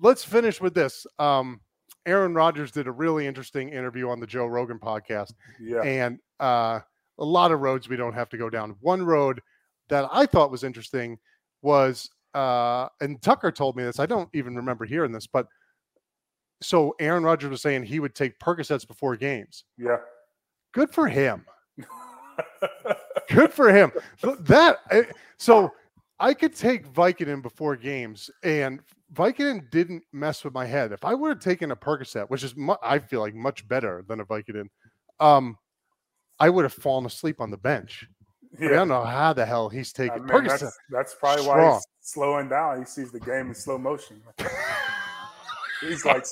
let's 0.00 0.24
finish 0.24 0.60
with 0.60 0.74
this. 0.74 1.06
Um, 1.18 1.60
Aaron 2.06 2.34
Rodgers 2.34 2.70
did 2.70 2.86
a 2.86 2.92
really 2.92 3.26
interesting 3.26 3.70
interview 3.70 4.08
on 4.08 4.20
the 4.20 4.26
Joe 4.26 4.46
Rogan 4.46 4.78
podcast, 4.78 5.32
Yeah, 5.60 5.82
and 5.82 6.18
uh, 6.40 6.80
a 7.18 7.24
lot 7.24 7.52
of 7.52 7.60
roads 7.60 7.88
we 7.88 7.96
don't 7.96 8.12
have 8.14 8.28
to 8.30 8.36
go 8.36 8.50
down. 8.50 8.76
One 8.80 9.02
road 9.04 9.40
that 9.88 10.08
I 10.12 10.26
thought 10.26 10.50
was 10.50 10.64
interesting 10.64 11.18
was, 11.62 12.10
uh, 12.34 12.88
and 13.00 13.20
Tucker 13.22 13.50
told 13.50 13.76
me 13.76 13.84
this. 13.84 13.98
I 13.98 14.06
don't 14.06 14.28
even 14.34 14.54
remember 14.56 14.84
hearing 14.84 15.12
this, 15.12 15.26
but 15.26 15.46
so 16.60 16.94
Aaron 17.00 17.22
Rodgers 17.22 17.50
was 17.50 17.62
saying 17.62 17.84
he 17.84 18.00
would 18.00 18.14
take 18.14 18.38
Percocets 18.38 18.86
before 18.86 19.16
games. 19.16 19.64
yeah. 19.78 19.96
Good 20.72 20.90
for 20.92 21.06
him. 21.06 21.46
Good 23.30 23.52
for 23.52 23.72
him. 23.72 23.92
That 24.40 24.78
eh, 24.90 25.04
so 25.38 25.70
I 26.20 26.32
could 26.34 26.54
take 26.54 26.86
Vicodin 26.92 27.42
before 27.42 27.76
games, 27.76 28.30
and 28.42 28.80
Vicodin 29.12 29.70
didn't 29.70 30.04
mess 30.12 30.44
with 30.44 30.54
my 30.54 30.64
head. 30.64 30.92
If 30.92 31.04
I 31.04 31.14
would 31.14 31.28
have 31.28 31.40
taken 31.40 31.70
a 31.70 31.76
Percocet, 31.76 32.30
which 32.30 32.44
is 32.44 32.56
mu- 32.56 32.76
I 32.82 32.98
feel 32.98 33.20
like 33.20 33.34
much 33.34 33.66
better 33.66 34.04
than 34.06 34.20
a 34.20 34.24
Vicodin, 34.24 34.68
um, 35.20 35.58
I 36.38 36.50
would 36.50 36.64
have 36.64 36.72
fallen 36.72 37.06
asleep 37.06 37.40
on 37.40 37.50
the 37.50 37.56
bench. 37.56 38.06
I, 38.56 38.60
mean, 38.60 38.70
I 38.70 38.74
don't 38.76 38.88
know 38.88 39.04
how 39.04 39.32
the 39.32 39.44
hell 39.44 39.68
he's 39.68 39.92
I 39.98 40.06
taking 40.06 40.24
mean, 40.24 40.28
Percocet. 40.28 40.60
that's, 40.60 40.78
that's 40.90 41.14
probably 41.14 41.46
why 41.46 41.54
strong. 41.54 41.74
he's 41.74 41.84
slowing 42.00 42.48
down. 42.48 42.78
He 42.78 42.84
sees 42.84 43.10
the 43.10 43.20
game 43.20 43.48
in 43.48 43.54
slow 43.54 43.78
motion. 43.78 44.22
he's 45.80 46.04
like, 46.04 46.24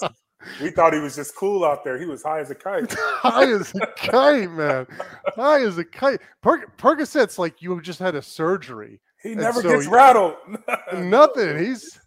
we 0.60 0.70
thought 0.70 0.92
he 0.92 1.00
was 1.00 1.16
just 1.16 1.34
cool 1.36 1.64
out 1.64 1.82
there. 1.82 1.98
He 1.98 2.06
was 2.06 2.22
high 2.22 2.40
as 2.40 2.50
a 2.50 2.54
kite. 2.54 2.92
high 2.98 3.50
as 3.50 3.74
a 3.74 3.86
kite, 3.96 4.50
man. 4.50 4.86
High 5.34 5.62
as 5.62 5.78
a 5.78 5.84
kite. 5.84 6.20
Per- 6.42 6.66
Percocet's 6.78 7.38
like 7.38 7.60
you 7.60 7.74
have 7.74 7.82
just 7.82 7.98
had 7.98 8.14
a 8.14 8.22
surgery. 8.22 9.00
He 9.22 9.34
never 9.34 9.62
so 9.62 9.68
gets 9.70 9.86
rattled. 9.86 10.36
Nothing. 10.94 11.58
He's 11.58 11.98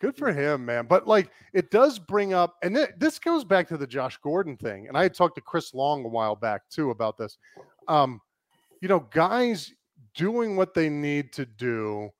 good 0.00 0.16
for 0.16 0.32
him, 0.32 0.64
man. 0.64 0.86
But 0.86 1.06
like 1.06 1.30
it 1.52 1.70
does 1.70 1.98
bring 1.98 2.34
up, 2.34 2.56
and 2.62 2.74
th- 2.74 2.90
this 2.98 3.18
goes 3.18 3.44
back 3.44 3.68
to 3.68 3.76
the 3.76 3.86
Josh 3.86 4.18
Gordon 4.22 4.56
thing. 4.56 4.88
And 4.88 4.96
I 4.96 5.02
had 5.02 5.14
talked 5.14 5.36
to 5.36 5.40
Chris 5.40 5.74
Long 5.74 6.04
a 6.04 6.08
while 6.08 6.36
back 6.36 6.62
too 6.70 6.90
about 6.90 7.16
this. 7.16 7.38
Um, 7.88 8.20
you 8.80 8.88
know, 8.88 9.00
guys 9.10 9.72
doing 10.14 10.56
what 10.56 10.74
they 10.74 10.88
need 10.88 11.32
to 11.32 11.46
do 11.46 12.10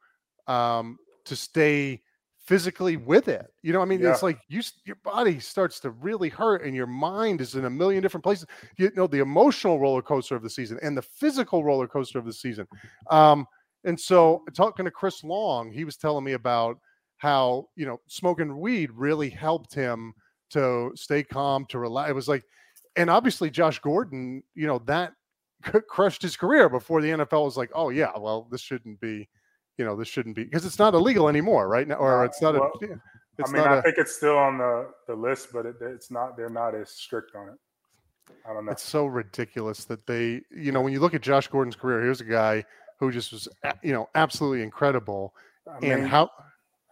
um, 0.47 0.99
to 1.25 1.37
stay 1.37 2.01
physically 2.45 2.97
with 2.97 3.29
it. 3.29 3.47
You 3.63 3.73
know, 3.73 3.81
I 3.81 3.87
mean, 3.87 4.05
it's 4.05 4.23
like 4.23 4.39
you 4.49 4.63
your 4.85 4.97
body 4.97 5.41
starts 5.41 5.81
to 5.81 5.91
really 5.91 6.29
hurt, 6.29 6.63
and 6.63 6.75
your 6.75 6.87
mind 6.87 7.41
is 7.41 7.55
in 7.55 7.65
a 7.65 7.71
million 7.71 8.03
different 8.03 8.25
places. 8.25 8.47
You 8.77 8.91
know, 8.95 9.07
the 9.07 9.21
emotional 9.21 9.79
roller 9.79 10.03
coaster 10.03 10.37
of 10.37 10.43
the 10.43 10.51
season 10.51 10.79
and 10.83 10.97
the 10.97 11.03
physical 11.03 11.65
roller 11.65 11.87
coaster 11.87 12.19
of 12.19 12.25
the 12.25 12.33
season. 12.33 12.67
Um, 13.11 13.47
and 13.85 13.99
so, 13.99 14.43
talking 14.55 14.85
to 14.85 14.91
Chris 14.91 15.23
Long, 15.23 15.71
he 15.71 15.85
was 15.85 15.97
telling 15.97 16.25
me 16.25 16.33
about 16.33 16.79
how 17.19 17.69
you 17.77 17.87
know 17.87 18.01
smoking 18.07 18.59
weed 18.59 18.91
really 18.93 19.31
helped 19.31 19.75
him 19.75 20.15
to 20.51 20.93
stay 20.95 21.23
calm, 21.23 21.67
to 21.67 21.79
relax. 21.79 22.11
It 22.11 22.15
was 22.15 22.29
like, 22.29 22.45
and 22.97 23.11
obviously 23.11 23.51
Josh 23.51 23.79
Gordon, 23.79 24.43
you 24.55 24.67
know 24.67 24.79
that 24.87 25.13
crushed 25.89 26.23
his 26.23 26.37
career 26.37 26.69
before 26.69 27.01
the 27.01 27.11
NFL 27.11 27.45
was 27.45 27.57
like, 27.57 27.71
oh 27.75 27.91
yeah, 27.91 28.13
well 28.19 28.49
this 28.51 28.61
shouldn't 28.61 29.01
be, 29.01 29.29
you 29.79 29.85
know, 29.85 29.97
this 29.97 30.09
shouldn't 30.09 30.37
be 30.37 30.45
because 30.45 30.65
it's 30.65 30.79
not 30.79 30.95
illegal 30.95 31.29
anymore, 31.29 31.69
right 31.69 31.89
now, 31.89 31.97
or 31.97 32.25
it's 32.25 32.41
not 32.41 32.55
well, 32.55 32.73
a. 32.83 32.87
It's 33.37 33.51
I 33.51 33.53
mean, 33.53 33.65
not 33.65 33.73
I 33.73 33.77
a, 33.79 33.83
think 33.83 33.99
it's 33.99 34.15
still 34.15 34.39
on 34.39 34.59
the, 34.59 34.91
the 35.09 35.15
list, 35.15 35.49
but 35.53 35.67
it, 35.67 35.77
it's 35.81 36.11
not. 36.11 36.37
They're 36.37 36.49
not 36.49 36.75
as 36.75 36.91
strict 36.91 37.35
on 37.35 37.49
it. 37.49 37.55
I 38.49 38.53
don't 38.53 38.65
know. 38.65 38.73
It's 38.73 38.83
so 38.83 39.07
ridiculous 39.07 39.85
that 39.87 40.07
they, 40.07 40.43
you 40.51 40.71
know, 40.71 40.81
when 40.81 40.93
you 40.93 41.01
look 41.01 41.15
at 41.15 41.21
Josh 41.21 41.49
Gordon's 41.49 41.77
career, 41.77 42.01
here's 42.01 42.21
a 42.21 42.25
guy 42.25 42.65
who 43.01 43.11
just 43.11 43.33
was, 43.33 43.49
you 43.83 43.93
know, 43.93 44.09
absolutely 44.15 44.63
incredible. 44.63 45.35
I 45.71 45.81
mean, 45.81 45.93
and 45.93 46.09
how 46.09 46.31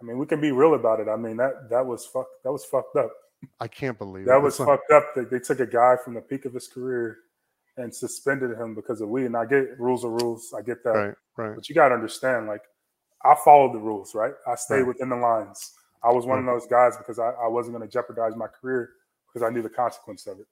I 0.00 0.04
mean, 0.04 0.18
we 0.18 0.26
can 0.26 0.40
be 0.40 0.50
real 0.52 0.74
about 0.74 1.00
it. 1.00 1.08
I 1.08 1.16
mean, 1.16 1.36
that 1.36 1.68
that 1.70 1.84
was 1.86 2.04
fuck. 2.06 2.26
That 2.44 2.52
was 2.52 2.64
fucked 2.64 2.96
up. 2.96 3.10
I 3.60 3.66
can't 3.68 3.98
believe 3.98 4.26
That 4.26 4.36
it. 4.38 4.42
was 4.42 4.58
like- 4.60 4.68
fucked 4.68 4.90
up. 4.92 5.14
That 5.14 5.30
they 5.30 5.38
took 5.38 5.60
a 5.60 5.66
guy 5.66 5.96
from 6.04 6.14
the 6.14 6.20
peak 6.20 6.44
of 6.44 6.54
his 6.54 6.68
career 6.68 7.18
and 7.76 7.94
suspended 7.94 8.50
him 8.58 8.74
because 8.74 9.00
of 9.00 9.08
weed. 9.08 9.26
And 9.26 9.36
I 9.36 9.46
get 9.46 9.78
rules 9.80 10.04
are 10.04 10.10
rules. 10.10 10.52
I 10.56 10.62
get 10.62 10.82
that. 10.84 10.90
right, 10.90 11.14
right. 11.36 11.54
But 11.54 11.68
you 11.68 11.74
got 11.74 11.88
to 11.88 11.94
understand, 11.94 12.46
like, 12.46 12.62
I 13.24 13.34
followed 13.44 13.72
the 13.74 13.78
rules, 13.78 14.14
right? 14.14 14.34
I 14.46 14.54
stayed 14.56 14.78
Right. 14.78 14.88
within 14.88 15.08
the 15.08 15.16
lines. 15.16 15.72
I 16.04 16.12
was 16.12 16.26
one 16.26 16.38
of 16.38 16.44
those 16.44 16.66
guys 16.66 16.96
because 16.96 17.18
I, 17.18 17.30
I 17.30 17.46
wasn't 17.48 17.76
going 17.76 17.88
to 17.88 17.92
jeopardize 17.92 18.34
my 18.36 18.48
career 18.48 18.90
because 19.26 19.46
I 19.48 19.50
knew 19.52 19.62
the 19.62 19.70
consequence 19.70 20.26
of 20.26 20.38
it. 20.40 20.46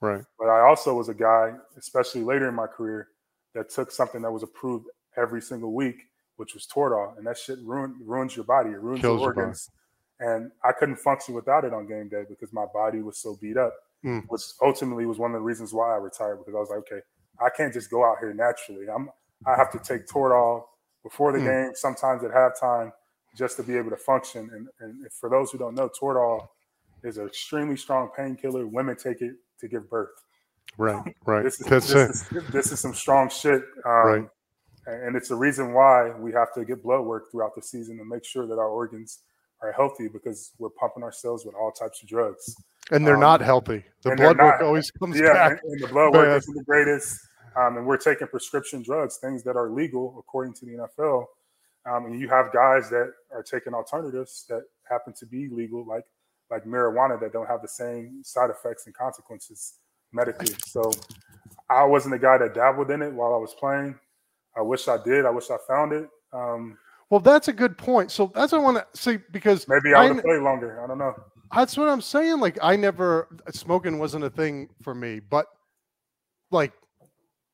Right. 0.00 0.24
But 0.38 0.48
I 0.48 0.60
also 0.60 0.94
was 0.94 1.08
a 1.08 1.14
guy, 1.14 1.54
especially 1.76 2.22
later 2.22 2.48
in 2.48 2.54
my 2.54 2.66
career, 2.68 3.08
that 3.54 3.70
took 3.70 3.90
something 3.90 4.22
that 4.22 4.30
was 4.32 4.42
approved 4.42 4.86
every 5.16 5.42
single 5.42 5.72
week, 5.74 5.96
which 6.36 6.54
was 6.54 6.66
Toradol, 6.66 7.16
and 7.18 7.26
that 7.26 7.38
shit 7.38 7.58
ruin, 7.64 7.96
ruins 8.04 8.36
your 8.36 8.44
body. 8.44 8.70
It 8.70 8.80
ruins 8.80 9.02
Kills 9.02 9.20
your 9.20 9.34
your 9.34 9.36
organs. 9.36 9.70
And 10.20 10.52
I 10.64 10.72
couldn't 10.72 10.96
function 10.96 11.34
without 11.34 11.64
it 11.64 11.72
on 11.74 11.86
game 11.86 12.08
day 12.08 12.24
because 12.28 12.52
my 12.52 12.66
body 12.72 13.00
was 13.02 13.18
so 13.18 13.36
beat 13.40 13.56
up, 13.56 13.74
Mm. 14.04 14.24
which 14.28 14.42
ultimately 14.62 15.06
was 15.06 15.18
one 15.18 15.32
of 15.32 15.40
the 15.40 15.44
reasons 15.44 15.72
why 15.72 15.92
I 15.92 15.96
retired 15.96 16.38
because 16.38 16.54
I 16.54 16.58
was 16.60 16.70
like, 16.70 16.78
okay, 16.80 17.00
I 17.40 17.50
can't 17.50 17.72
just 17.72 17.90
go 17.90 18.04
out 18.04 18.18
here 18.20 18.32
naturally. 18.32 18.86
I'm 18.88 19.10
I 19.46 19.56
have 19.56 19.70
to 19.72 19.78
take 19.80 20.06
Toradol 20.06 20.64
before 21.02 21.32
the 21.32 21.38
Mm. 21.40 21.44
game, 21.66 21.74
sometimes 21.74 22.22
at 22.24 22.30
halftime, 22.30 22.92
just 23.36 23.56
to 23.56 23.62
be 23.64 23.76
able 23.76 23.90
to 23.90 23.96
function. 23.96 24.50
And, 24.52 24.68
and 24.80 25.12
for 25.12 25.28
those 25.28 25.50
who 25.50 25.58
don't 25.58 25.74
know, 25.74 25.88
Toradol 25.88 26.46
is 27.02 27.18
an 27.18 27.26
extremely 27.26 27.76
strong 27.76 28.10
painkiller. 28.16 28.66
Women 28.66 28.96
take 28.96 29.20
it 29.20 29.34
to 29.60 29.68
give 29.68 29.90
birth. 29.90 30.10
Right, 30.78 31.14
right. 31.26 31.44
This 31.44 31.60
is, 31.60 31.66
That's 31.66 31.92
this, 31.92 32.30
it. 32.32 32.36
is, 32.36 32.46
this 32.48 32.72
is 32.72 32.80
some 32.80 32.94
strong 32.94 33.28
shit. 33.28 33.62
Um, 33.84 33.92
Right. 34.06 34.28
And 34.84 35.14
it's 35.14 35.28
the 35.28 35.36
reason 35.36 35.74
why 35.74 36.10
we 36.10 36.32
have 36.32 36.52
to 36.54 36.64
get 36.64 36.82
blood 36.82 37.02
work 37.02 37.30
throughout 37.30 37.54
the 37.54 37.62
season 37.62 37.96
to 37.98 38.04
make 38.04 38.24
sure 38.24 38.48
that 38.48 38.58
our 38.58 38.68
organs 38.68 39.20
are 39.60 39.70
healthy 39.70 40.08
because 40.08 40.50
we're 40.58 40.70
pumping 40.70 41.04
ourselves 41.04 41.44
with 41.46 41.54
all 41.54 41.70
types 41.70 42.02
of 42.02 42.08
drugs. 42.08 42.56
And 42.90 43.06
they're 43.06 43.14
um, 43.14 43.20
not 43.20 43.40
healthy. 43.40 43.84
The 44.02 44.16
blood 44.16 44.38
work 44.38 44.60
always 44.60 44.90
comes 44.90 45.16
Yeah, 45.16 45.32
back. 45.34 45.60
and, 45.62 45.72
and 45.74 45.82
the 45.82 45.86
blood 45.86 46.12
work 46.14 46.36
isn't 46.36 46.54
the 46.54 46.64
greatest. 46.64 47.16
Um, 47.54 47.76
and 47.76 47.86
we're 47.86 47.96
taking 47.96 48.26
prescription 48.26 48.82
drugs, 48.82 49.18
things 49.18 49.44
that 49.44 49.56
are 49.56 49.70
legal 49.70 50.16
according 50.18 50.54
to 50.54 50.66
the 50.66 50.88
NFL. 50.98 51.26
Um, 51.86 52.06
and 52.06 52.18
you 52.20 52.28
have 52.28 52.52
guys 52.52 52.90
that 52.90 53.12
are 53.30 53.42
taking 53.42 53.74
alternatives 53.74 54.46
that 54.48 54.64
happen 54.90 55.12
to 55.18 55.26
be 55.26 55.48
legal, 55.48 55.86
like 55.86 56.04
like 56.50 56.64
marijuana, 56.64 57.20
that 57.20 57.32
don't 57.32 57.46
have 57.46 57.62
the 57.62 57.68
same 57.68 58.20
side 58.24 58.50
effects 58.50 58.86
and 58.86 58.94
consequences 58.94 59.74
medically. 60.12 60.54
So 60.66 60.90
I 61.70 61.84
wasn't 61.84 62.12
the 62.12 62.18
guy 62.18 62.38
that 62.38 62.54
dabbled 62.54 62.90
in 62.90 63.02
it 63.02 63.12
while 63.12 63.34
I 63.34 63.38
was 63.38 63.54
playing. 63.54 63.98
I 64.56 64.60
wish 64.60 64.88
I 64.88 65.02
did. 65.02 65.24
I 65.24 65.30
wish 65.30 65.50
I 65.50 65.56
found 65.66 65.92
it. 65.92 66.08
Um, 66.32 66.76
Well, 67.10 67.20
that's 67.20 67.48
a 67.48 67.52
good 67.52 67.76
point. 67.76 68.10
So 68.10 68.30
that's 68.34 68.52
what 68.52 68.60
I 68.60 68.64
want 68.64 68.76
to 68.78 68.98
say 68.98 69.18
because 69.32 69.66
maybe 69.68 69.94
I 69.94 70.06
would 70.06 70.16
have 70.16 70.24
played 70.24 70.42
longer. 70.42 70.82
I 70.82 70.86
don't 70.86 70.98
know. 70.98 71.14
That's 71.54 71.76
what 71.76 71.88
I'm 71.88 72.00
saying. 72.00 72.40
Like 72.40 72.58
I 72.62 72.76
never 72.76 73.28
smoking 73.50 73.98
wasn't 73.98 74.24
a 74.24 74.30
thing 74.30 74.68
for 74.82 74.94
me, 74.94 75.20
but 75.20 75.46
like 76.50 76.72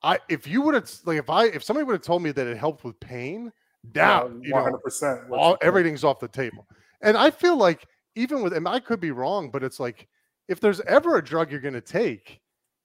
I 0.03 0.19
if 0.29 0.47
you 0.47 0.61
would 0.61 0.75
have 0.75 0.89
like 1.05 1.17
if 1.17 1.29
I 1.29 1.45
if 1.45 1.63
somebody 1.63 1.83
would 1.83 1.93
have 1.93 2.01
told 2.01 2.23
me 2.23 2.31
that 2.31 2.47
it 2.47 2.57
helped 2.57 2.83
with 2.83 2.99
pain, 2.99 3.51
down, 3.91 4.41
you 4.43 4.53
one 4.53 4.61
know, 4.61 4.63
hundred 4.65 4.81
percent. 4.83 5.21
all 5.31 5.57
everything's 5.61 6.03
off 6.03 6.19
the 6.19 6.27
table. 6.27 6.65
And 7.01 7.17
I 7.17 7.31
feel 7.31 7.57
like 7.57 7.85
even 8.15 8.41
with 8.41 8.53
and 8.53 8.67
I 8.67 8.79
could 8.79 8.99
be 8.99 9.11
wrong, 9.11 9.51
but 9.51 9.63
it's 9.63 9.79
like 9.79 10.07
if 10.47 10.59
there's 10.59 10.81
ever 10.81 11.17
a 11.17 11.23
drug 11.23 11.51
you're 11.51 11.59
going 11.59 11.73
to 11.73 11.81
take, 11.81 12.39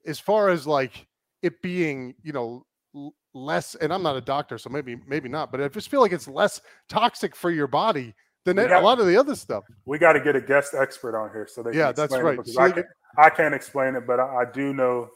as 0.07 0.19
far 0.19 0.49
as 0.51 0.67
like 0.67 1.07
it 1.43 1.61
being, 1.63 2.15
you 2.23 2.33
know, 2.33 2.65
less. 3.35 3.75
And 3.77 3.93
I'm 3.93 4.03
not 4.03 4.17
a 4.17 4.21
doctor, 4.21 4.59
so 4.59 4.71
maybe 4.71 4.97
maybe 5.07 5.29
not, 5.29 5.51
but 5.51 5.61
I 5.61 5.69
just 5.69 5.89
feel 5.89 6.01
like 6.01 6.13
it's 6.13 6.29
less 6.29 6.61
toxic 6.89 7.35
for 7.37 7.51
your 7.51 7.67
body 7.67 8.15
than 8.45 8.57
We 8.57 8.65
a 8.65 8.81
lot 8.81 9.01
of 9.01 9.07
the 9.07 9.17
other 9.17 9.35
stuff. 9.35 9.65
We 9.87 9.99
got 9.99 10.13
to 10.13 10.21
get 10.21 10.37
a 10.37 10.41
guest 10.41 10.75
expert 10.79 11.19
on 11.19 11.31
here 11.31 11.47
so 11.51 11.63
they 11.63 11.75
Yeah, 11.75 11.93
can 11.93 11.95
that's 11.95 12.13
right. 12.13 12.47
So 12.47 12.61
I, 12.61 12.71
can, 12.71 12.85
I 13.19 13.31
can't 13.31 13.55
explain 13.55 13.95
it, 13.97 14.07
but 14.07 14.21
I, 14.21 14.43
I 14.43 14.45
do 14.53 14.73
know, 14.73 15.09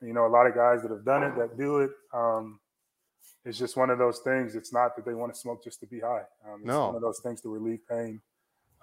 you 0.00 0.12
know, 0.12 0.26
a 0.26 0.28
lot 0.28 0.46
of 0.46 0.54
guys 0.54 0.82
that 0.82 0.90
have 0.90 1.04
done 1.04 1.22
it 1.24 1.36
that 1.36 1.56
do 1.58 1.78
it. 1.78 1.90
Um, 2.14 2.60
it's 3.44 3.58
just 3.58 3.76
one 3.76 3.90
of 3.90 3.98
those 3.98 4.20
things. 4.20 4.54
It's 4.54 4.72
not 4.72 4.96
that 4.96 5.04
they 5.04 5.14
want 5.14 5.32
to 5.32 5.38
smoke 5.38 5.64
just 5.64 5.80
to 5.80 5.86
be 5.86 6.00
high. 6.00 6.22
Um, 6.46 6.60
it's 6.64 6.66
No. 6.66 6.86
one 6.86 6.96
of 6.96 7.02
those 7.02 7.20
things 7.20 7.40
to 7.42 7.48
relieve 7.48 7.80
pain, 7.88 8.20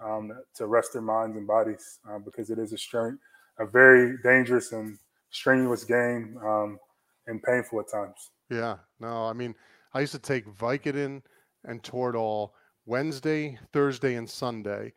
um, 0.00 0.32
to 0.56 0.66
rest 0.66 0.92
their 0.92 1.02
minds 1.02 1.36
and 1.36 1.46
bodies, 1.46 1.98
um, 2.08 2.22
because 2.22 2.50
it 2.50 2.58
is 2.58 2.72
a 2.72 2.78
strain, 2.78 3.18
a 3.58 3.66
very 3.66 4.16
dangerous 4.22 4.72
and 4.72 4.98
strenuous 5.40 5.84
game, 5.84 6.38
um, 6.44 6.78
and 7.26 7.42
painful 7.42 7.80
at 7.80 7.90
times. 7.90 8.30
Yeah, 8.50 8.76
no, 9.00 9.26
I 9.26 9.32
mean, 9.32 9.54
I 9.92 10.00
used 10.00 10.12
to 10.12 10.18
take 10.18 10.46
Vicodin 10.46 11.22
and 11.64 11.82
Toradol 11.82 12.50
Wednesday, 12.86 13.58
Thursday, 13.72 14.14
and 14.14 14.28
Sunday 14.28 14.92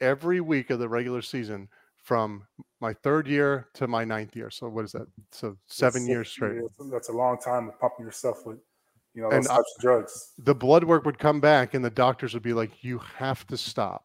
every 0.00 0.40
week 0.40 0.70
of 0.70 0.78
the 0.78 0.88
regular 0.88 1.22
season 1.22 1.68
from 2.02 2.46
my 2.80 2.92
third 2.92 3.26
year 3.26 3.68
to 3.74 3.86
my 3.88 4.04
ninth 4.04 4.36
year. 4.36 4.50
So 4.50 4.68
what 4.68 4.84
is 4.84 4.92
that? 4.92 5.06
So 5.32 5.56
seven 5.66 6.02
That's- 6.02 6.08
years 6.08 6.28
straight. 6.30 6.60
That's 6.92 7.08
a 7.08 7.12
long 7.12 7.38
time 7.38 7.68
of 7.68 7.78
pumping 7.80 8.04
yourself 8.04 8.44
with, 8.44 8.58
you 9.14 9.22
know, 9.22 9.30
And 9.30 9.46
I- 9.48 9.56
types 9.56 9.74
of 9.76 9.80
drugs. 9.82 10.34
The 10.38 10.54
blood 10.54 10.84
work 10.84 11.04
would 11.04 11.18
come 11.18 11.40
back, 11.40 11.74
and 11.74 11.84
the 11.84 11.90
doctors 11.90 12.34
would 12.34 12.42
be 12.42 12.52
like, 12.52 12.84
"You 12.84 12.98
have 12.98 13.46
to 13.48 13.56
stop," 13.56 14.04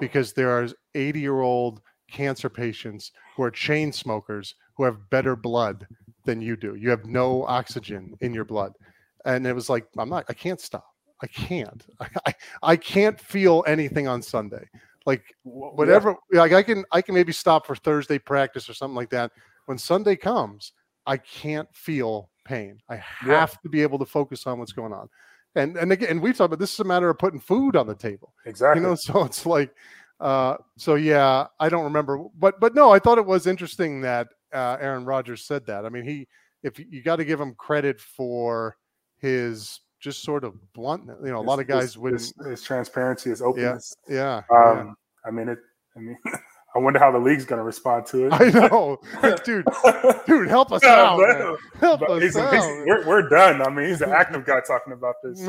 because 0.00 0.32
there 0.32 0.50
are 0.50 0.68
eighty-year-old 0.94 1.80
cancer 2.10 2.48
patients 2.50 3.12
who 3.36 3.42
are 3.44 3.50
chain 3.50 3.92
smokers 3.92 4.54
who 4.76 4.84
have 4.84 5.08
better 5.10 5.36
blood 5.36 5.86
than 6.24 6.40
you 6.40 6.56
do. 6.56 6.74
You 6.74 6.90
have 6.90 7.04
no 7.06 7.44
oxygen 7.46 8.14
in 8.20 8.34
your 8.34 8.44
blood, 8.44 8.72
and 9.24 9.46
it 9.46 9.54
was 9.54 9.68
like, 9.70 9.86
"I'm 9.98 10.08
not. 10.08 10.24
I 10.28 10.34
can't 10.34 10.60
stop. 10.60 10.86
I 11.22 11.26
can't. 11.28 11.84
I, 12.26 12.34
I 12.62 12.76
can't 12.76 13.18
feel 13.20 13.64
anything 13.66 14.06
on 14.08 14.22
Sunday. 14.22 14.68
Like 15.06 15.22
Wh- 15.44 15.46
yeah. 15.46 15.70
whatever. 15.74 16.16
Like 16.32 16.52
I 16.52 16.62
can. 16.62 16.84
I 16.92 17.00
can 17.02 17.14
maybe 17.14 17.32
stop 17.32 17.66
for 17.66 17.76
Thursday 17.76 18.18
practice 18.18 18.68
or 18.68 18.74
something 18.74 18.96
like 18.96 19.10
that. 19.10 19.30
When 19.66 19.78
Sunday 19.78 20.16
comes, 20.16 20.72
I 21.06 21.16
can't 21.16 21.68
feel 21.74 22.30
pain. 22.44 22.78
I 22.88 22.94
Yeah. 22.96 23.40
have 23.40 23.60
to 23.62 23.68
be 23.68 23.82
able 23.82 23.98
to 23.98 24.06
focus 24.06 24.46
on 24.46 24.58
what's 24.58 24.72
going 24.72 24.92
on. 24.92 25.08
And 25.54 25.76
and 25.76 25.90
again, 25.92 26.10
and 26.10 26.20
we've 26.22 26.36
talked 26.36 26.46
about 26.52 26.58
this 26.58 26.74
is 26.74 26.80
a 26.80 26.84
matter 26.84 27.08
of 27.08 27.18
putting 27.18 27.40
food 27.40 27.76
on 27.76 27.86
the 27.86 27.94
table. 27.94 28.34
Exactly. 28.44 28.82
You 28.82 28.88
know, 28.88 28.94
so 28.94 29.24
it's 29.24 29.46
like, 29.46 29.74
uh, 30.20 30.56
so 30.76 30.96
yeah, 30.96 31.46
I 31.58 31.68
don't 31.70 31.84
remember, 31.84 32.22
but 32.38 32.60
but 32.60 32.74
no, 32.74 32.90
I 32.92 32.98
thought 32.98 33.16
it 33.18 33.24
was 33.26 33.46
interesting 33.46 34.02
that 34.02 34.28
uh, 34.56 34.76
Aaron 34.80 35.04
Rodgers 35.04 35.44
said 35.44 35.66
that. 35.66 35.84
I 35.84 35.88
mean, 35.90 36.04
he 36.04 36.26
if 36.62 36.78
you 36.78 37.02
got 37.02 37.16
to 37.16 37.24
give 37.24 37.40
him 37.40 37.54
credit 37.54 38.00
for 38.00 38.76
his 39.18 39.80
just 40.00 40.22
sort 40.22 40.44
of 40.44 40.54
blunt. 40.72 41.04
You 41.24 41.30
know, 41.32 41.38
a 41.38 41.42
lot 41.42 41.58
of 41.60 41.66
guys 41.66 41.82
his, 41.82 41.98
wouldn't. 41.98 42.20
his, 42.20 42.34
his 42.46 42.62
transparency, 42.62 43.30
his 43.30 43.42
openness. 43.42 43.94
Yeah, 44.08 44.42
Um, 44.50 44.96
I 45.24 45.30
mean 45.30 45.48
it. 45.48 45.58
I 45.96 46.00
mean, 46.00 46.16
I 46.74 46.78
wonder 46.78 46.98
how 46.98 47.10
the 47.10 47.18
league's 47.18 47.46
going 47.46 47.58
to 47.58 47.64
respond 47.64 48.04
to 48.06 48.26
it. 48.26 48.32
I 48.34 48.50
know, 48.50 48.98
dude. 49.44 49.64
Dude, 50.26 50.48
help 50.48 50.72
us 50.72 50.82
Yeah, 50.82 51.04
out. 51.04 51.18
man. 51.18 51.56
Help 51.80 52.02
us 52.02 52.20
he's- 52.22 52.36
out. 52.36 52.52
he's- 52.52 52.82
we're, 52.86 53.06
we're 53.06 53.28
done. 53.30 53.62
I 53.62 53.70
mean, 53.70 53.88
he's 53.88 54.02
an 54.02 54.10
active 54.10 54.44
guy 54.44 54.60
talking 54.60 54.92
about 54.92 55.14
this. 55.24 55.40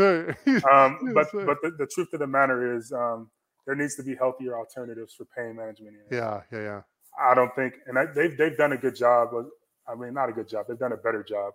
Um, 0.71 1.11
but 1.13 1.27
but 1.33 1.57
the, 1.61 1.71
the 1.77 1.87
truth 1.93 2.07
of 2.13 2.19
the 2.19 2.27
matter 2.27 2.75
is, 2.77 2.93
um, 2.93 3.29
there 3.65 3.75
needs 3.75 3.95
to 3.97 4.03
be 4.03 4.15
healthier 4.15 4.55
alternatives 4.57 5.13
for 5.15 5.25
pain 5.35 5.55
management. 5.57 5.97
yeah, 6.09 6.41
yeah, 6.53 6.59
yeah. 6.61 6.81
I 7.19 7.33
don't 7.33 7.53
think, 7.55 7.75
and 7.87 7.97
I, 7.97 8.05
they've 8.05 8.37
they've 8.37 8.57
done 8.57 8.73
a 8.73 8.77
good 8.77 8.95
job. 8.95 9.33
Of, 9.33 9.47
I 9.87 9.95
mean, 9.95 10.13
not 10.13 10.29
a 10.29 10.33
good 10.33 10.47
job. 10.47 10.65
They've 10.67 10.77
done 10.77 10.91
a 10.93 10.97
better 10.97 11.23
job 11.23 11.53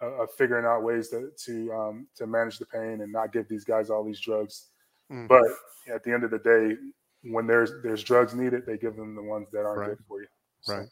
of, 0.00 0.12
of 0.14 0.30
figuring 0.32 0.64
out 0.64 0.82
ways 0.82 1.08
to 1.08 1.30
to 1.44 1.72
um, 1.72 2.06
to 2.16 2.26
manage 2.26 2.58
the 2.58 2.66
pain 2.66 3.00
and 3.00 3.12
not 3.12 3.32
give 3.32 3.48
these 3.48 3.64
guys 3.64 3.90
all 3.90 4.04
these 4.04 4.20
drugs. 4.20 4.66
Mm. 5.12 5.28
But 5.28 5.44
at 5.92 6.04
the 6.04 6.12
end 6.12 6.24
of 6.24 6.30
the 6.30 6.38
day, 6.38 6.76
when 7.22 7.46
there's 7.46 7.72
there's 7.82 8.02
drugs 8.02 8.34
needed, 8.34 8.64
they 8.66 8.78
give 8.78 8.96
them 8.96 9.14
the 9.14 9.22
ones 9.22 9.48
that 9.52 9.60
aren't 9.60 9.80
Right. 9.80 9.88
good 9.90 10.04
for 10.06 10.20
you. 10.20 10.28
So, 10.60 10.76
Right. 10.76 10.88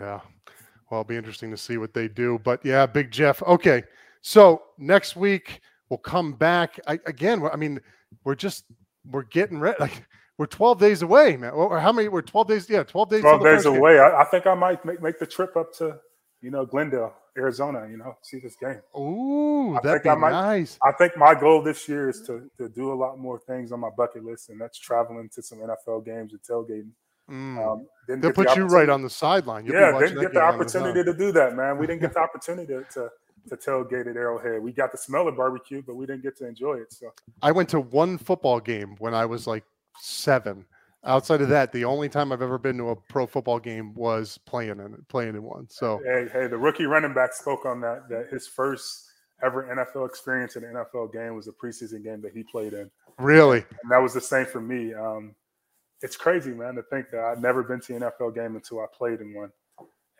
Yeah. 0.00 0.20
Well, 0.90 1.00
it'll 1.00 1.04
be 1.04 1.16
interesting 1.16 1.50
to 1.50 1.56
see 1.56 1.78
what 1.78 1.94
they 1.94 2.08
do. 2.08 2.38
But 2.44 2.64
yeah, 2.64 2.86
Big 2.86 3.10
Jeff. 3.10 3.42
Okay. 3.42 3.82
So 4.22 4.62
next 4.78 5.16
week 5.16 5.60
we'll 5.88 5.98
come 5.98 6.32
back. 6.32 6.78
I, 6.86 6.94
again, 7.06 7.46
I 7.52 7.56
mean, 7.56 7.80
we're 8.24 8.34
just 8.34 8.64
we're 9.10 9.22
getting 9.22 9.58
ready. 9.58 9.76
Like 9.80 10.06
we're 10.38 10.46
12 10.46 10.80
days 10.80 11.02
away, 11.02 11.36
man. 11.36 11.52
Or 11.52 11.78
how 11.78 11.92
many? 11.92 12.08
We're 12.08 12.22
12 12.22 12.48
days. 12.48 12.70
Yeah, 12.70 12.82
12 12.82 13.10
days. 13.10 13.20
Twelve 13.20 13.42
the 13.42 13.50
days 13.50 13.66
away. 13.66 13.98
I, 14.00 14.22
I 14.22 14.24
think 14.24 14.46
I 14.46 14.54
might 14.54 14.84
make, 14.84 15.00
make 15.00 15.18
the 15.18 15.26
trip 15.26 15.56
up 15.56 15.72
to 15.74 15.98
you 16.40 16.50
know 16.50 16.66
Glendale, 16.66 17.14
Arizona. 17.38 17.86
You 17.88 17.98
know, 17.98 18.16
see 18.22 18.40
this 18.40 18.56
game. 18.56 18.80
Ooh, 18.98 19.76
I 19.76 19.80
that'd 19.80 20.02
think 20.02 20.12
I 20.12 20.14
be 20.16 20.20
might- 20.20 20.30
nice. 20.32 20.78
I 20.84 20.92
think 20.92 21.16
my 21.16 21.34
goal 21.34 21.62
this 21.62 21.88
year 21.88 22.08
is 22.08 22.22
to 22.26 22.50
to 22.58 22.68
do 22.68 22.92
a 22.92 22.96
lot 22.96 23.18
more 23.18 23.38
things 23.38 23.70
on 23.70 23.80
my 23.80 23.90
bucket 23.96 24.24
list, 24.24 24.50
and 24.50 24.60
that's 24.60 24.78
traveling 24.78 25.28
to 25.34 25.42
some 25.42 25.58
NFL 25.58 26.04
games 26.04 26.32
and 26.32 26.42
tailgating. 26.42 26.90
Mm. 27.30 27.66
Um, 27.66 27.86
didn't 28.06 28.20
They'll 28.20 28.32
get 28.32 28.36
the 28.36 28.44
put 28.44 28.56
you 28.56 28.66
right 28.66 28.88
on 28.88 29.02
the 29.02 29.08
sideline. 29.08 29.64
You'll 29.64 29.74
be 29.76 29.80
yeah, 29.80 29.98
didn't 29.98 30.20
get 30.20 30.34
the 30.34 30.42
opportunity 30.42 30.98
side. 30.98 31.06
to 31.06 31.14
do 31.14 31.32
that, 31.32 31.56
man. 31.56 31.78
We 31.78 31.86
didn't 31.86 32.02
get 32.02 32.12
the 32.14 32.20
opportunity 32.20 32.66
to, 32.74 32.84
to 32.94 33.10
to 33.48 33.56
tailgate 33.56 34.08
at 34.08 34.16
Arrowhead. 34.16 34.62
We 34.62 34.72
got 34.72 34.90
to 34.92 34.98
smell 34.98 35.28
of 35.28 35.36
barbecue, 35.36 35.82
but 35.86 35.94
we 35.96 36.06
didn't 36.06 36.22
get 36.22 36.36
to 36.38 36.46
enjoy 36.46 36.74
it. 36.74 36.92
So 36.92 37.12
I 37.42 37.52
went 37.52 37.68
to 37.70 37.80
one 37.80 38.18
football 38.18 38.60
game 38.60 38.96
when 38.98 39.14
I 39.14 39.26
was 39.26 39.46
like 39.46 39.64
seven. 39.98 40.64
Outside 41.04 41.42
of 41.42 41.50
that, 41.50 41.70
the 41.70 41.84
only 41.84 42.08
time 42.08 42.32
I've 42.32 42.40
ever 42.40 42.56
been 42.56 42.78
to 42.78 42.90
a 42.90 42.96
pro 42.96 43.26
football 43.26 43.58
game 43.58 43.92
was 43.94 44.38
playing 44.46 44.70
in 44.70 45.04
playing 45.08 45.34
in 45.34 45.42
one. 45.42 45.68
So 45.68 46.00
hey, 46.04 46.28
hey, 46.32 46.46
the 46.46 46.56
rookie 46.56 46.86
running 46.86 47.12
back 47.12 47.34
spoke 47.34 47.66
on 47.66 47.80
that. 47.82 48.08
That 48.08 48.28
his 48.30 48.46
first 48.46 49.10
ever 49.42 49.64
NFL 49.64 50.08
experience 50.08 50.56
in 50.56 50.64
an 50.64 50.74
NFL 50.74 51.12
game 51.12 51.34
was 51.34 51.46
a 51.46 51.52
preseason 51.52 52.02
game 52.02 52.22
that 52.22 52.32
he 52.32 52.42
played 52.42 52.72
in, 52.72 52.90
really, 53.18 53.58
and 53.82 53.90
that 53.90 53.98
was 53.98 54.14
the 54.14 54.20
same 54.20 54.46
for 54.46 54.62
me. 54.62 54.94
Um, 54.94 55.34
it's 56.00 56.16
crazy, 56.16 56.52
man, 56.52 56.74
to 56.76 56.82
think 56.84 57.10
that 57.10 57.20
I'd 57.20 57.42
never 57.42 57.62
been 57.62 57.80
to 57.80 57.96
an 57.96 58.02
NFL 58.02 58.34
game 58.34 58.56
until 58.56 58.80
I 58.80 58.86
played 58.92 59.20
in 59.20 59.34
one. 59.34 59.50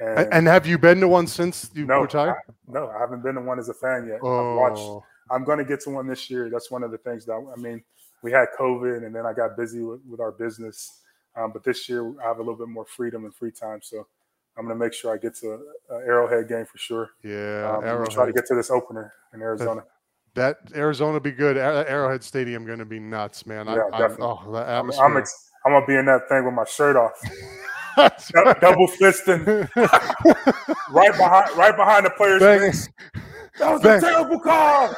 A- 0.01 0.35
and 0.35 0.47
have 0.47 0.66
you 0.66 0.77
been 0.77 1.01
to 1.01 1.09
one 1.09 1.27
since 1.27 1.70
you 1.75 1.87
no, 1.87 2.01
retired? 2.01 2.37
I, 2.49 2.53
no, 2.66 2.89
I 2.89 2.99
haven't 2.99 3.22
been 3.22 3.37
to 3.37 3.41
one 3.41 3.59
as 3.59 3.68
a 3.68 3.75
fan 3.75 4.07
yet. 4.07 4.16
I've 4.16 4.57
watched 4.57 4.79
Oh, 4.79 5.05
I'm 5.31 5.45
going 5.45 5.59
to 5.59 5.64
get 5.64 5.81
to 5.83 5.91
one 5.91 6.07
this 6.07 6.31
year. 6.31 6.51
That's 6.51 6.70
one 6.70 6.83
of 6.83 6.91
the 6.91 6.99
things 6.99 7.25
that 7.27 7.33
I 7.35 7.61
mean. 7.61 7.83
We 8.25 8.33
had 8.33 8.47
COVID, 8.59 9.05
and 9.07 9.14
then 9.14 9.25
I 9.27 9.33
got 9.33 9.57
busy 9.57 9.83
with, 9.83 10.01
with 10.09 10.18
our 10.18 10.33
business. 10.33 11.03
Um, 11.37 11.53
but 11.53 11.62
this 11.62 11.89
year, 11.89 12.12
I 12.20 12.27
have 12.27 12.39
a 12.39 12.41
little 12.41 12.57
bit 12.57 12.68
more 12.68 12.87
freedom 12.87 13.25
and 13.25 13.35
free 13.35 13.51
time, 13.53 13.81
so 13.83 14.07
I'm 14.57 14.64
going 14.64 14.77
to 14.77 14.83
make 14.85 14.93
sure 14.95 15.12
I 15.14 15.18
get 15.18 15.37
to 15.37 15.53
an 15.53 15.61
Arrowhead 16.07 16.49
game 16.49 16.64
for 16.64 16.79
sure. 16.79 17.11
yeah, 17.22 17.68
Um, 17.68 17.75
I'm 17.77 17.81
gonna 17.83 17.87
Arrowhead. 17.93 18.11
try 18.12 18.27
to 18.27 18.33
get 18.33 18.47
to 18.47 18.55
this 18.55 18.70
opener 18.70 19.12
in 19.35 19.43
Arizona. 19.43 19.83
that 20.35 20.57
Arizona 20.75 21.20
be 21.20 21.33
good. 21.33 21.59
Ar- 21.59 21.85
Arrowhead 21.87 22.22
Stadium 22.25 22.64
going 22.64 22.79
to 22.79 22.85
be 22.85 22.99
nuts, 22.99 23.47
man. 23.47 23.68
I, 23.68 23.75
Yeah, 23.77 23.83
I, 23.93 23.99
definitely. 23.99 24.27
oh, 24.27 24.53
the 24.53 24.59
I'm, 24.59 24.79
atmosphere. 24.79 25.05
I'm, 25.07 25.16
ex- 25.18 25.51
I'm 25.66 25.72
gonna 25.72 25.87
be 25.87 25.95
in 25.97 26.07
that 26.07 26.29
thing 26.29 26.45
with 26.45 26.55
my 26.55 26.64
shirt 26.64 26.97
off, 26.97 27.12
double 28.61 28.89
fisting, 28.89 29.68
right 30.91 31.12
behind, 31.16 31.57
right 31.57 31.77
behind 31.77 32.07
the 32.07 32.11
players. 32.16 32.89
That 33.59 33.73
was 33.73 33.83
Bang. 33.83 33.99
a 33.99 34.01
terrible 34.01 34.41
call. 34.41 34.95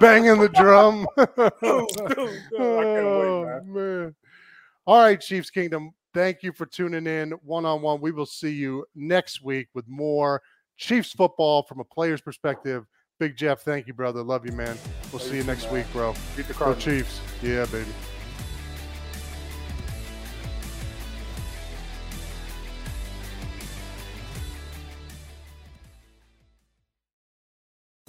banging 0.00 0.40
the 0.40 0.48
drum. 0.48 1.06
Dude, 1.16 1.28
dude, 1.36 2.16
dude, 2.16 2.58
oh, 2.58 3.42
wait, 3.42 3.64
man. 3.66 3.72
man. 3.72 4.14
All 4.86 5.02
right, 5.02 5.20
Chiefs 5.20 5.50
Kingdom. 5.50 5.92
Thank 6.14 6.42
you 6.42 6.52
for 6.52 6.66
tuning 6.66 7.06
in 7.06 7.32
one 7.42 7.64
on 7.64 7.82
one. 7.82 8.00
We 8.00 8.10
will 8.10 8.26
see 8.26 8.50
you 8.50 8.84
next 8.94 9.42
week 9.44 9.68
with 9.74 9.86
more 9.86 10.42
Chiefs 10.76 11.12
football 11.12 11.62
from 11.62 11.80
a 11.80 11.84
player's 11.84 12.20
perspective. 12.20 12.86
Big 13.20 13.36
Jeff, 13.36 13.60
thank 13.60 13.86
you, 13.86 13.92
brother. 13.92 14.22
Love 14.22 14.46
you, 14.46 14.52
man. 14.52 14.76
We'll 15.12 15.20
see 15.20 15.36
you 15.36 15.44
next 15.44 15.64
man. 15.64 15.74
week, 15.74 15.92
bro. 15.92 16.14
Beat 16.36 16.48
the 16.48 16.54
Go 16.54 16.74
Chiefs. 16.74 17.20
Yeah, 17.42 17.66
baby. 17.66 17.90